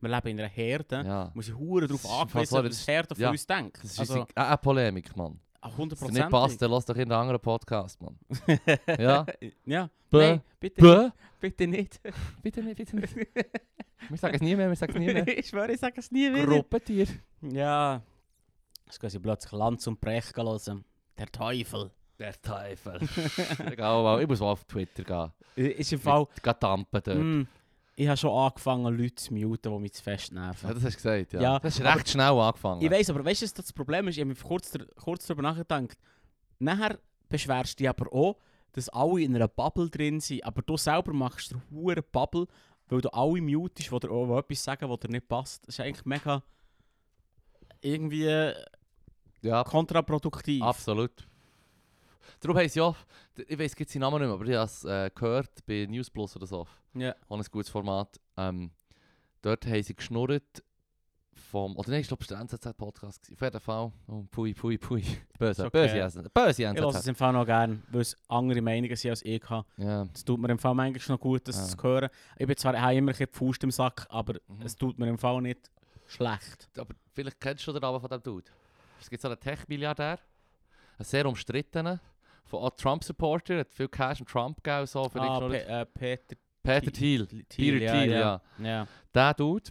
[0.00, 1.02] wir leben in einer Herde.
[1.04, 1.30] Ja.
[1.34, 3.30] Muss ich hure darauf angewiesen, was Herde von ja.
[3.30, 3.78] uns denkt.
[3.82, 5.40] Das ist also, also, eine Polemik, Mann.
[5.62, 8.16] Wenn es 100 dir nicht passt, dann lass doch in einen anderen Podcast, Mann.
[8.98, 9.26] Ja?
[9.64, 9.90] ja.
[10.10, 10.18] Bäh.
[10.18, 11.10] Nein, bitte, Bäh?
[11.40, 12.00] bitte nicht.
[12.42, 13.14] Bitte nicht, bitte nicht.
[13.14, 15.38] wir sagen es nie mehr, wir sagen es nie mehr.
[15.38, 16.46] ich schwöre, ich sage es nie wieder.
[16.46, 17.06] Gruppentier.
[17.42, 18.02] Ja.
[18.86, 20.84] Jetzt gehen sie plötzlich Lanz und Brecht hören.
[21.18, 21.90] Der Teufel.
[22.18, 23.00] Der Teufel.
[23.66, 25.70] Egal, ich muss mal auf Twitter gehen.
[25.72, 26.26] Ist im Fall...
[26.42, 27.18] Geh dampen dort.
[27.18, 27.42] Mm,
[27.98, 30.68] ich habe schon angefangen, Leute zu muten, die mich zu fest Ja, nerven.
[30.68, 31.40] das hast du gesagt, ja.
[31.40, 32.82] Ja, das ist recht schnell angefangen.
[32.82, 34.16] Ich weiß, aber weißt du, was das Problem ist?
[34.16, 34.70] Ich habe mir kurz,
[35.02, 35.98] kurz darüber nachgedacht.
[36.58, 38.36] Nachher beschwerst du dich aber auch,
[38.72, 42.46] dass alle in einer Bubble drin sind, aber du selber machst eine Bubble,
[42.88, 45.66] weil du alle mutest, die dir auch etwas sagen, was dir nicht passt.
[45.66, 46.42] Das ist eigentlich mega
[47.80, 48.52] irgendwie
[49.42, 50.62] ja, kontraproduktiv.
[50.62, 51.26] absolut.
[52.40, 52.94] Darum heisst ja,
[53.48, 56.10] ich weiß jetzt seinen Namen nicht mehr, aber ich habe es äh, gehört bei News
[56.10, 56.66] Plus oder so.
[56.94, 57.14] Ja.
[57.28, 58.18] Auch ein gutes Format.
[58.36, 58.70] Ähm,
[59.42, 60.62] dort haben sie geschnurrt
[61.50, 63.30] vom, oder nein, ich glaube, es war der NZZ-Podcast.
[63.32, 63.92] Auf jeden Fall.
[64.08, 65.02] Oh, pui, pui, pui.
[65.38, 65.82] Böse, okay.
[65.86, 66.32] böse, NZZ.
[66.32, 67.06] böse Ich höre es NZZ.
[67.08, 69.42] im Fall noch gerne, weil es andere Meinungen sind als ich.
[69.76, 70.06] Ja.
[70.14, 71.76] Es tut mir im Fall manchmal noch gut, das Ja.
[71.76, 72.08] zu hören.
[72.38, 74.62] Ich bin zwar ich habe immer ein bisschen die Faust im Sack, aber Mhm.
[74.64, 75.70] es tut mir im Fall nicht
[76.06, 76.68] schlecht.
[76.78, 78.50] Aber vielleicht kennst du den Namen von dem Dude.
[79.00, 80.18] Es gibt so einen Tech-Milliardär,
[80.98, 82.00] einen sehr umstrittenen,
[82.46, 86.36] von auch Trump-Supporter, hat viel Cash und Trump gegeben, so für Ah, Pe äh, Peter
[86.62, 87.26] Peter Thiel.
[87.26, 88.02] Peter Thiel, ja.
[88.04, 88.40] ja.
[88.58, 88.86] ja.
[89.14, 89.70] Der Dude.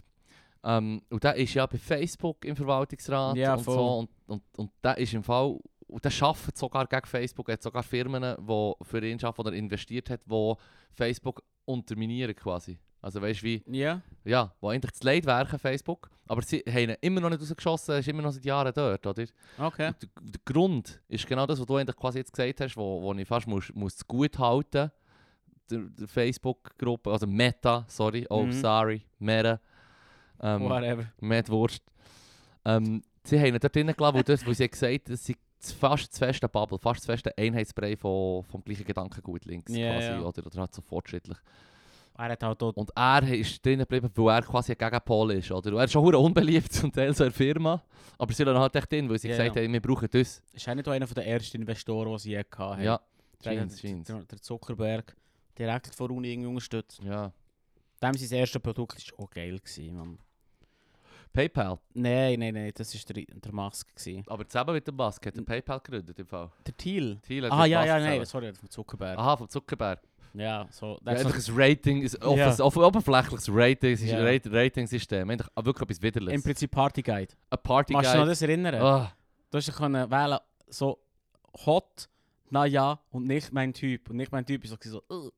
[0.64, 3.74] Ähm, und der ist ja bei Facebook im Verwaltungsrat Ja, und voll.
[3.74, 3.98] so.
[3.98, 5.58] Und, und, und der ist im Fall.
[5.86, 7.48] Und der arbeitet sogar gegen Facebook.
[7.48, 10.54] Er hat sogar Firmen, die für ihn arbeiten oder investiert hat, die
[10.92, 12.78] Facebook unterminieren quasi.
[13.06, 16.90] Also weißt du wie, Ja, ja, wo eigentlich das Leid werken Facebook, aber sie haben
[16.90, 19.24] ihn immer noch nicht rausgeschossen, er ist immer noch seit Jahren dort, oder?
[19.58, 19.86] okay.
[19.88, 23.14] Und der, Grund ist genau das, was du eigentlich quasi jetzt gesagt hast, wo, wo
[23.14, 24.90] ich fast muss, muss gut halten
[25.70, 28.52] der, der Facebook-Gruppe, also Meta, sorry, oh Mhm.
[28.52, 29.60] sorry, Meta,
[30.40, 31.06] ähm, Whatever.
[31.20, 31.84] Meta Wurst.
[32.64, 35.36] Ähm, sie haben ihn dort drinnen gelassen, weil, das, weil sie gesagt haben, das sei
[35.60, 39.92] das fast das feste Bubble, fast das feste Einheitsbrei von, vom gleichen Gedankengut links Ja,
[39.94, 40.20] quasi, ja.
[40.22, 41.38] oder, oder halt so fortschrittlich.
[42.18, 42.76] Er hat halt dort.
[42.76, 45.50] Und er ist drinnen geblieben, weil er quasi ein Gegenpol ist.
[45.52, 45.70] Oder?
[45.72, 47.82] Und Er ist schon unbeliebt zum Teil so der Firma.
[48.18, 49.62] Aber sie lassen halt echt drin, weil sie Ja, gesagt ja.
[49.62, 50.42] haben, wir brauchen das.
[50.52, 52.82] Ist er nicht einer der ersten Investoren, die sie je hatten?
[52.82, 53.00] Ja,
[53.44, 54.06] der, scheint's, scheint's.
[54.08, 55.14] der, der Zuckerberg.
[55.58, 57.02] Direkt von Uni irgendwie unterstützt.
[57.02, 57.32] Ja.
[58.02, 59.58] Dem sein erstes Produkt war auch geil.
[59.58, 60.18] Gewesen, Mann.
[61.32, 61.78] PayPal.
[61.92, 63.94] Nein, nein, nein, das war der, der Musk.
[63.94, 64.24] Gewesen.
[64.26, 66.50] Aber zusammen mit dem Musk hat er PayPal gegründet im Fall.
[66.66, 67.18] Der Thiel.
[67.26, 68.24] Thiel hat Ah, ja, Musk ja, nein, zusammen.
[68.26, 69.18] sorry, von Zuckerberg.
[69.18, 70.00] Aha, vom Zuckerberg.
[70.38, 70.98] Ja, so.
[71.04, 72.64] Ja, eigentlich ein Rating, ein offes, Ja.
[72.64, 74.22] off oberflächliches Rating, Ja.
[74.22, 75.28] Rate- Rating-System.
[75.28, 75.46] Wirklich
[75.82, 76.42] etwas Im Widerliches.
[76.44, 77.32] Prinzip Party Guide.
[77.50, 78.30] Ein Party Machst du dich noch Guide.
[78.30, 79.08] das erinnern?
[79.50, 80.98] Du hast können wählen, so
[81.64, 82.08] hot,
[82.50, 84.10] na ja und nicht mein Typ.
[84.10, 85.30] Und nicht mein Typ ist so, so uh,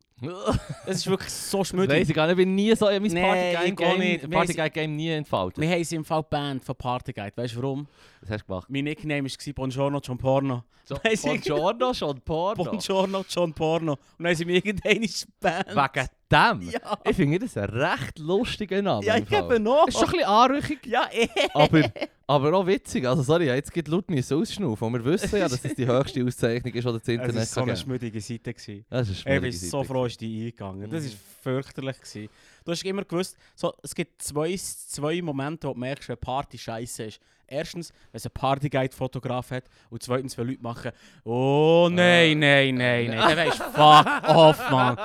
[0.87, 1.91] Es ist wirklich so schmüdig.
[1.91, 4.23] weiss ich gar nicht, ich bin nie so mein Nee, ich Party-Game nicht.
[4.23, 5.61] Wir Party Game nie entfaltet.
[5.61, 7.37] Wir haben sie im Fall Band von Partyguide.
[7.37, 7.87] Weißt du warum?
[8.21, 8.69] Das hast du gemacht.
[8.69, 10.65] Mein Nickname war Buongiorno John Porno.
[10.85, 12.65] So, Buongiorno, schon Porno.
[12.65, 13.93] Buongiorno John Porno.
[13.93, 15.07] Und dann haben sie mir irgendeine
[15.41, 15.69] Band.
[15.69, 16.63] Wegen dem?
[16.71, 16.99] Ja.
[17.09, 19.05] Ich finde das ein recht lustiger Name.
[19.05, 19.87] Ja, ich eben noch.
[19.89, 21.29] Ist schon ein bisschen anrüchig, Ja, eh.
[21.55, 21.91] aber,
[22.27, 23.07] aber auch witzig.
[23.07, 24.87] Also sorry, ja, jetzt geht laut müssen ausschnaufen.
[24.87, 27.45] Und wir wissen ja, dass das die höchste Auszeichnung ist, die das Es Internet war
[27.47, 28.53] so eine schmüdige Seite.
[28.55, 28.85] Gewesen.
[28.91, 30.91] Das ist Ich eine bin so froh, ist die eingegangen.
[30.91, 31.09] Das Mhm.
[31.09, 31.97] war fürchterlich.
[32.01, 32.29] Gewesen.
[32.69, 36.59] Du hast immer gewusst, so, es gibt zwei, zwei Momente, wo du merkst, wenn Party
[36.59, 37.21] scheiße ist.
[37.47, 39.65] Erstens, wenn es einen Partyguide-Fotograf hat.
[39.89, 40.93] Und zweitens, wenn Leute machen,
[41.25, 43.17] oh nein, nein, nein, nein.
[43.27, 44.97] Dann weisst du, fuck off, man.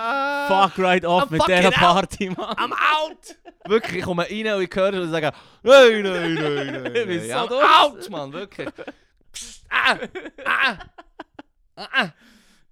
[0.50, 1.74] Fuck right off I'm mit dieser out.
[1.76, 2.54] Party, man.
[2.58, 3.38] I'm out!
[3.66, 6.84] Wirklich, ich komme rein und ich höre und sage, nein, nein, nein, nein.
[6.84, 7.32] Nein.
[7.32, 7.50] I'm
[7.82, 8.68] out, Mann, wirklich.
[9.70, 9.98] ah,
[10.44, 10.78] ah,
[11.78, 12.10] ah, ah.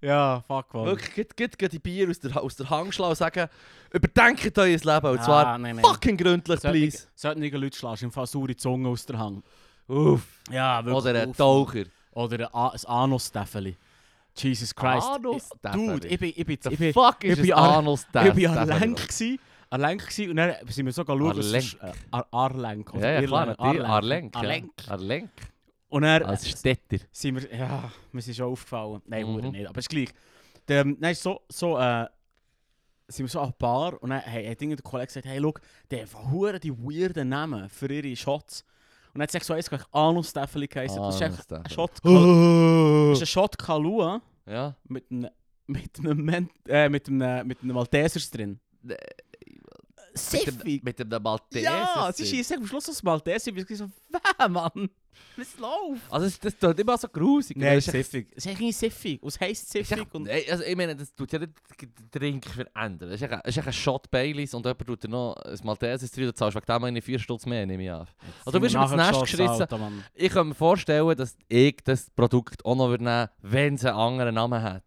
[0.02, 0.86] Ja, fuck, man.
[0.86, 2.68] Wirklich, geht, geht, geht die Bier aus der, aus der
[3.10, 3.48] und sagen,
[3.92, 4.84] überdenkt euer Leben.
[5.06, 5.84] Und Ah, zwar nein, nein.
[5.84, 7.06] fucking gründlich, please.
[7.14, 9.44] Sollten Leute schlagen, im Fall saure Zunge aus der Hand.
[9.86, 10.22] Uff.
[10.50, 11.04] Ja, wirklich.
[11.04, 11.32] Oder ein.
[11.34, 11.84] Taucher.
[12.12, 13.76] Oder ein, ein Anus-Staffeli.
[14.36, 15.06] Jesus Christ.
[15.06, 15.86] Anus-Staffeli?
[15.86, 18.06] Dude, ich bin, ich bin, The ich bin, fuck ist ich bin ein ar- Anus
[18.26, 19.38] ich bin an Lenk gsi,
[19.70, 21.30] an Lenk gsi und dann sind wir sogar schauen.
[21.38, 21.76] Arlenk.
[21.80, 22.94] Äh, Ar Arlenk.
[22.94, 23.54] oder Ja, ja, klar.
[23.60, 24.36] Arlenk.
[24.36, 24.72] Arlenk.
[24.88, 25.30] Arlenk.
[25.92, 27.04] Und dann Als äh, Städter.
[27.12, 29.02] sind wir, ja, mir ist schon aufgefallen.
[29.04, 29.50] Nein, Mhm.
[29.50, 30.08] nicht, aber es ist gleich.
[30.66, 32.06] Der, dann ist so, so, äh,
[33.08, 35.52] sind wir so an der Bar und dann hey, hat irgendein Kollege gesagt, hey, schau,
[35.90, 38.64] die haben die weirden Namen für ihre Shots.
[39.12, 40.96] Und dann hat sich so eins gleich Anus-Staffeli geheißen.
[40.96, 41.68] Das ist echt ein.
[41.68, 42.02] Shot, das
[43.18, 44.74] ist ein Shot Kalua Ja.
[44.88, 45.28] mit einem,
[45.66, 48.58] mit einem, äh, mit einem, mit einem Maltesers drin.
[50.14, 50.84] Nee, Siffig!
[50.84, 51.62] Mit dem Malteser.
[51.70, 53.54] Ja, sie schießen am Schluss aufs Malteser.
[53.56, 53.88] Ich bin so,
[54.38, 54.90] wer, Mann?
[55.36, 56.10] Was läuft?
[56.10, 57.56] Also das, das tut immer so grusig.
[57.56, 58.28] Nein, Das es ist siffig.
[58.34, 59.22] Es ist eigentlich siffig.
[59.22, 60.06] Es heisst siffig.
[60.14, 63.10] Und Nein, also ich meine, das tut ja nicht den Drink verändern.
[63.10, 66.34] Das ist echt ein- Shot Baileys und jemand tut dir noch ein Malteser drin, du
[66.34, 68.06] zahlst wegen dem eine 4 Stutz mehr, nehme ich an.
[68.44, 70.04] Also du wirst mir das Nest geschissen.
[70.14, 73.96] Ich kann mir vorstellen, dass ich das Produkt auch noch würde nehmen wenn es einen
[73.96, 74.84] anderen Namen hat.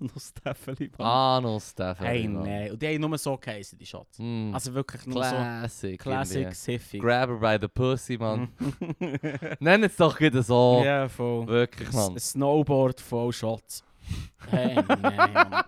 [0.00, 1.06] Anus-Staffeli, Mann.
[1.06, 2.72] Anus, der Hey, nein.
[2.72, 4.18] Und die haben nur so geheißen, die Shots.
[4.18, 4.52] Mm.
[4.54, 6.00] Also wirklich nur so Classic.
[6.00, 6.54] Classic, irgendwie.
[6.56, 7.00] siffig.
[7.00, 8.48] Grab her by the pussy, Mann.
[9.60, 10.82] Nenn es doch wieder so.
[10.84, 11.46] Ja, voll.
[11.46, 12.12] Wirklich, Mann.
[12.12, 13.84] Ein Snowboard voll Shots.
[14.50, 15.64] Hey, nein, Mann.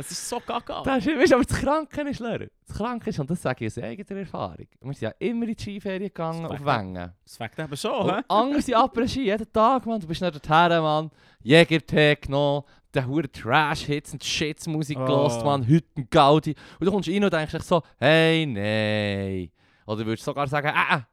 [0.00, 0.82] Es ist so gaga.
[0.84, 3.72] Das ist, weißt, aber das Kranke ist, Leute, das Kranke ist, und das sage ich
[3.72, 7.12] aus eigener Erfahrung, wir sind ja immer in die Skiferien gegangen auf Wengen.
[7.24, 8.22] Das fängt eben schon, hä?
[8.28, 9.98] Andere sind Après-Ski, jeden Tag, Mann.
[9.98, 11.10] Du bist nicht dorthin, Mann.
[11.42, 12.62] Jägertee genommen,
[12.94, 15.04] der hure Trash-Hits und Shits-Musik Oh.
[15.04, 15.66] gelost, Mann.
[15.66, 16.54] Hütten Gaudi.
[16.78, 19.50] Und du kommst rein und denkst dich so, hey, nein.
[19.86, 21.06] Oder würdest sogar sagen, ah, ah.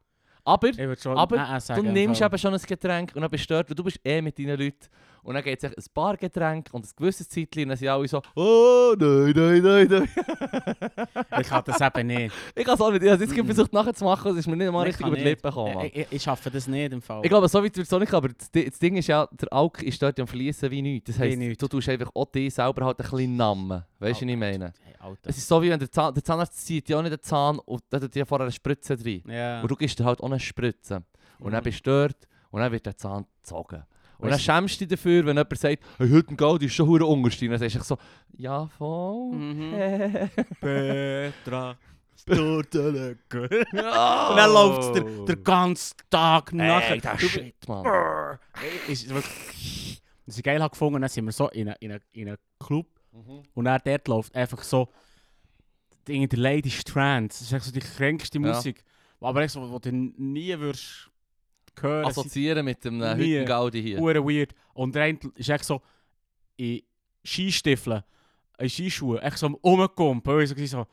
[0.47, 0.69] Aber
[1.15, 1.81] Aber äh, äh sagen.
[1.81, 3.99] du im nimmst eben schon ein Getränk und dann bist du dort, weil du bist
[4.05, 4.77] eh mit deinen Leuten.
[5.25, 8.07] Und dann geht es ein paar Getränke und ein gewisses Zeitchen und dann sind alle
[8.07, 10.09] so, oh, nein, nein, nein, nein.
[11.41, 12.35] Ich kann das eben nicht.
[12.55, 13.45] Ich kann es auch nicht, ich habe es jetzt Mhm.
[13.47, 15.31] versucht nachzumachen, es ist mir nicht mal Ich richtig über die nicht.
[15.43, 15.85] Lippen gekommen.
[15.85, 17.21] Ich, ich, ich schaffe das nicht im Fall.
[17.23, 19.51] Ich glaube, so weit wird es auch nicht, aber das, das Ding ist ja, der
[19.51, 21.07] Alk ist dort am Fließen wie nichts.
[21.11, 21.57] Das heisst, nichts.
[21.57, 23.83] du tust einfach auch dich selber halt ein bisschen nammen.
[23.99, 24.73] Weißt du, was ich meine?
[24.83, 25.15] Hey.
[25.23, 27.59] Es ist so, wie wenn der, Zahn, der Zahnarzt zieht ja auch nicht den Zahn
[27.59, 29.23] und dann tut dir vorher eine Spritze drin.
[29.27, 29.61] Ja.
[29.61, 31.03] Und du gibst dir halt auch eine Spritze.
[31.39, 31.65] Und dann Mhm.
[31.65, 33.83] bist du dort und dann wird der Zahn gezogen.
[34.17, 36.87] Und dann schämst du dich dafür, wenn jemand sagt, hey, heute ein Gaudi ist schon
[36.87, 37.49] hure unterstein.
[37.49, 37.97] Dann sagst du so,
[38.37, 39.33] ja, voll.
[39.35, 40.29] Mhm.
[40.59, 41.77] Petra.
[42.15, 43.65] Storteleke.
[43.73, 44.29] Ja.
[44.29, 46.97] Und dann läuft es der, der ganze Tag nachher.
[46.97, 48.37] Der Du- Shit, Mann.
[48.87, 50.01] Ist wirklich...
[50.25, 52.87] Was ich geil gefunden, dann sind wir so in einem in eine, in eine Club
[53.13, 53.43] Mhm.
[53.53, 54.89] und dann dort läuft einfach so
[56.05, 57.31] die, die Lady Strand.
[57.31, 58.47] Das ist echt so die kränkste Ja.
[58.47, 58.83] Musik.
[59.21, 61.09] Aber echt so, wo du nie würdest
[61.81, 62.05] hören.
[62.05, 63.01] Assoziieren mit dem.
[63.01, 63.99] Hütten-Gaudi hier.
[63.99, 64.53] Hure weird.
[64.73, 65.81] Und der eine ist echt so
[66.57, 66.81] in
[67.25, 68.03] Skistiefeln,
[68.59, 70.33] in Skischuhen, echt so am Umkumpen.
[70.35, 70.85] Und ich so,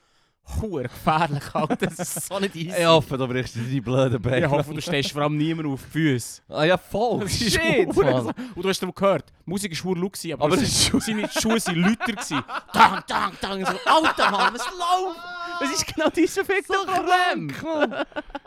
[0.61, 1.77] hure gefährlich, Alter.
[1.87, 2.75] Das ist so nicht easy.
[2.79, 4.47] Ich hoffe, du brichst dir die blöden Beine.
[4.47, 6.43] Ich hoffe, du stehst vor allem niemand auf die Füße.
[6.49, 7.21] Ah ja, voll.
[7.21, 8.27] Das ist Shit, Mann.
[8.55, 11.01] Und du hast doch gehört, die Musik war laut, aber, Aber das schon...
[11.01, 12.45] seine Schuhe waren lauter.
[12.73, 13.65] Tang, tang, tang.
[13.65, 15.21] So, Alter, Mann, was läuft?
[15.61, 18.05] Was ist genau dieser fickte So krank, Mann.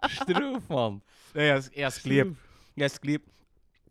[0.10, 1.02] Strauf, Mann.
[1.36, 2.36] Ja, ich habe es geliebt.
[2.76, 3.30] Ich habe es geliebt.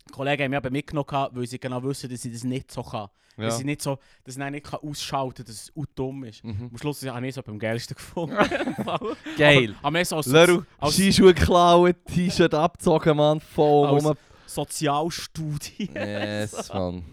[0.07, 3.09] Die Kollegen haben mich mitgenommen, weil sie genau wissen, dass ich das nicht so kann.
[3.37, 3.45] Ja.
[3.45, 6.43] Dass ich nicht so, dass ich nicht ausschalten kann, dass es auch dumm ist.
[6.43, 6.69] Mhm.
[6.71, 8.37] Am Schluss habe ich es am geilsten gefunden.
[9.37, 9.75] Geil.
[9.79, 13.39] Aber, aber so als, Leru, als Skischuhe klauen, T-Shirt abgezogen, Mann.
[13.41, 14.15] Voll Als- rum.
[14.45, 15.89] Sozialstudie.
[15.93, 17.03] Yes, Mann.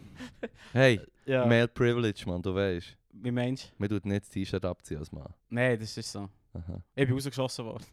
[0.73, 1.45] Hey, ja.
[1.47, 2.97] Male Privilege, Mann, du weißt.
[3.15, 3.69] Wie meinst du?
[3.79, 5.33] Man tut nicht das T-Shirt abziehen als Mann.
[5.51, 6.29] Nein, das ist so.
[6.55, 6.83] Aha.
[6.95, 7.85] Ich bin rausgeschossen worden.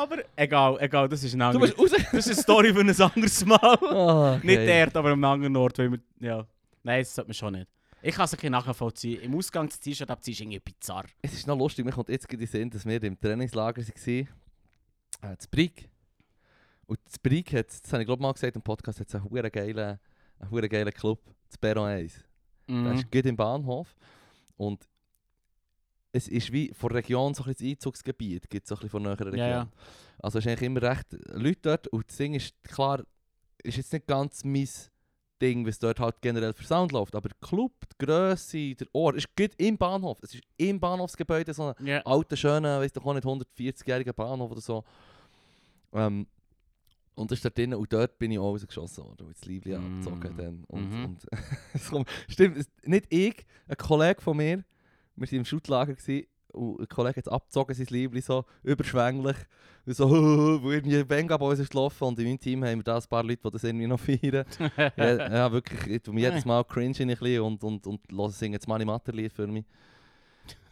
[0.04, 1.72] aber egal, egal, das ist eine Du andere...
[1.72, 2.04] bist raus...
[2.12, 3.60] Das ist eine Story für ein anderes Mal.
[3.82, 4.86] Ah, Nicht geil.
[4.86, 5.78] dort, aber am anderen Ort.
[5.78, 6.48] Weil wir, ja.
[6.84, 7.68] Nein, das sollte man schon nicht.
[8.02, 9.22] Ich kann es ein bisschen nachvollziehen.
[9.22, 11.06] Im Ausgang das T-Shirt abziehen ist irgendwie bizarr.
[11.22, 14.08] Es ist noch lustig, mir kommt jetzt gerade in Sinn, dass wir im Trainingslager waren.
[15.22, 15.90] Äh, das Brig.
[16.86, 19.52] Und das Brig hat, das habe ich glaube mal gesagt im Podcast, hat einen huere
[19.52, 20.00] geilen,
[20.40, 22.14] einen geilen Club, das Perron 1.
[22.14, 22.24] Das
[22.76, 22.92] Mhm.
[22.94, 23.96] ist gut im Bahnhof.
[24.56, 24.88] Und
[26.11, 28.77] es ist wie von der Region so ein bisschen das Einzugsgebiet, gibt es so ein
[28.77, 29.38] bisschen von näherer Region.
[29.38, 29.69] Ja, ja.
[30.19, 33.03] Also es ist eigentlich immer recht Leute dort und das Ding ist klar,
[33.64, 34.68] ist jetzt nicht ganz mein
[35.41, 39.15] Ding, was dort halt generell für Sound läuft, aber der Club, die Grösse, der Ort,
[39.15, 40.18] ist gut im Bahnhof.
[40.22, 42.02] Es ist im Bahnhofsgebäude so ein Ja.
[42.06, 44.84] alter, schöner, weißt du, auch nicht 140-jähriger Bahnhof oder so.
[45.94, 46.27] Ähm,
[47.15, 49.76] und das ist dort drin und dort bin ich auch rausgeschossen worden, weil das Liebling
[49.81, 49.86] Mm.
[49.86, 50.64] abgezogen dann.
[50.65, 51.06] Und, Mhm.
[51.06, 51.27] und
[52.30, 54.64] stimmt, nicht ich, ein Kollege von mir,
[55.20, 59.38] wir waren im Schuttlager gewesen, und ein Kollege hat abgezogen, sein Liebling so überschwänglich.
[59.86, 60.10] Und so,
[60.64, 63.24] wo irgendwie Benga Boys ist gelaufen und in meinem Team haben wir da ein paar
[63.24, 64.46] Leute, die das irgendwie noch feiern.
[64.98, 68.30] ja, ja, wirklich, ich tue mir jedes Mal cringe ein bisschen und, und, und höre
[68.30, 69.66] singen jetzt Mani Matterlied für mich.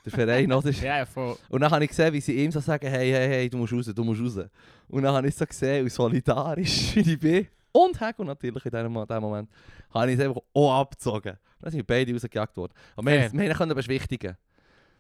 [0.06, 0.72] Der Verein, oder?
[0.82, 1.36] Ja, voll.
[1.50, 3.74] Und dann habe ich gesehen, wie sie ihm so sagen, hey, hey, hey, du musst
[3.74, 4.48] raus, du musst raus.
[4.88, 7.48] Und dann habe ich so gesehen, wie solidarisch wie ich bin.
[7.72, 9.50] Und Hego natürlich in diesem Moment.
[9.94, 11.38] Habe ich es einfach auch abgezogen.
[11.60, 12.74] Dann sind wir beide rausgejagt worden.
[12.96, 13.34] Aber wir, Fair.
[13.34, 14.38] wir können beschwichtigen.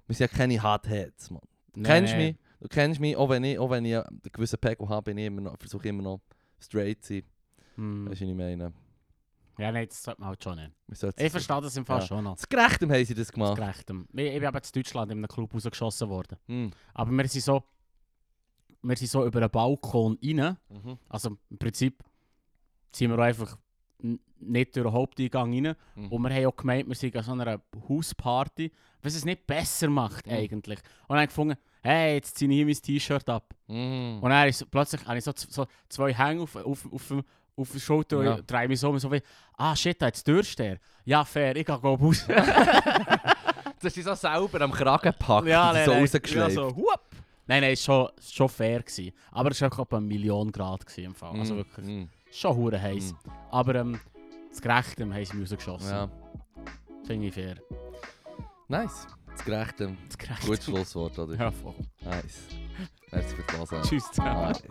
[0.07, 1.41] Wir sind ja keine Hardheads, Mann.
[1.73, 2.25] Du Nein, kennst nein.
[2.27, 5.17] mich, du kennst mich, auch wenn ich, auch wenn ich einen gewissen Pegel habe, bin
[5.17, 6.21] ich immer noch, versuche ich immer noch
[6.59, 7.23] straight zu sein.
[7.75, 8.09] Hm.
[8.09, 8.73] Weißt du, was ich meine?
[9.59, 10.71] Ja, nein, das sollte man halt schon nicht.
[10.87, 12.05] Wir Ich verstehe das im Fall Ja.
[12.05, 12.37] schon noch.
[12.37, 13.57] Zu gerechtem haben sie das gemacht.
[13.57, 14.07] Gerechtem.
[14.13, 16.37] Ich, ich bin eben in Deutschland in einem Club rausgeschossen worden.
[16.47, 16.71] Hm.
[16.93, 17.63] Aber wir sind so...
[18.83, 20.57] Wir sind so über einen Balkon rein.
[20.69, 20.97] Mhm.
[21.09, 22.03] Also im Prinzip
[22.91, 23.57] sind wir einfach
[24.39, 25.75] nicht durch den Haupteingang rein.
[25.95, 26.07] Mhm.
[26.11, 28.71] Und wir haben auch gemeint, wir sind an so einer Hausparty,
[29.01, 30.33] was es nicht besser macht Mhm.
[30.33, 30.79] eigentlich.
[31.07, 33.53] Und dann gefunden, hey, jetzt ziehe ich hier mein T-Shirt ab.
[33.67, 34.19] Mhm.
[34.21, 37.13] Und dann ist plötzlich habe ich so, so zwei Hänge auf, auf, auf,
[37.55, 38.33] auf der Schulter Ja.
[38.35, 39.21] und drehe mich so, und so wie,
[39.57, 40.79] ah shit, da jetzt dürst du.
[41.05, 42.27] Ja, fair, ich gehe raus.
[43.79, 46.55] Das ist so selber am Kragen gepackt ja, nein, so nein, rausgeschleift.
[46.55, 47.01] ja, so, hup.
[47.45, 48.79] Nein, nein, es war schon, schon fair.
[48.81, 49.11] Gewesen.
[49.31, 51.37] Aber es war auch etwa eine Million Grad gewesen im Fall.
[51.39, 53.13] Also Mm, wirklich, mm, schon hure heiß.
[53.13, 53.15] mm.
[53.51, 53.99] Aber ähm,
[54.49, 55.89] das Gerechte haben sie rausgeschossen.
[55.89, 56.09] Ja.
[57.05, 57.55] Finde ich fair.
[58.67, 59.07] Nice.
[59.31, 59.95] Das gerechte.
[60.07, 60.47] Das Gerechte.
[60.47, 61.35] Gutes Schlusswort, oder?
[61.35, 61.75] Ja, voll.
[62.01, 62.39] Nice.
[63.11, 63.87] Merci fürs.
[63.87, 64.51] Tschüss zusammen.
[64.51, 64.63] Nice.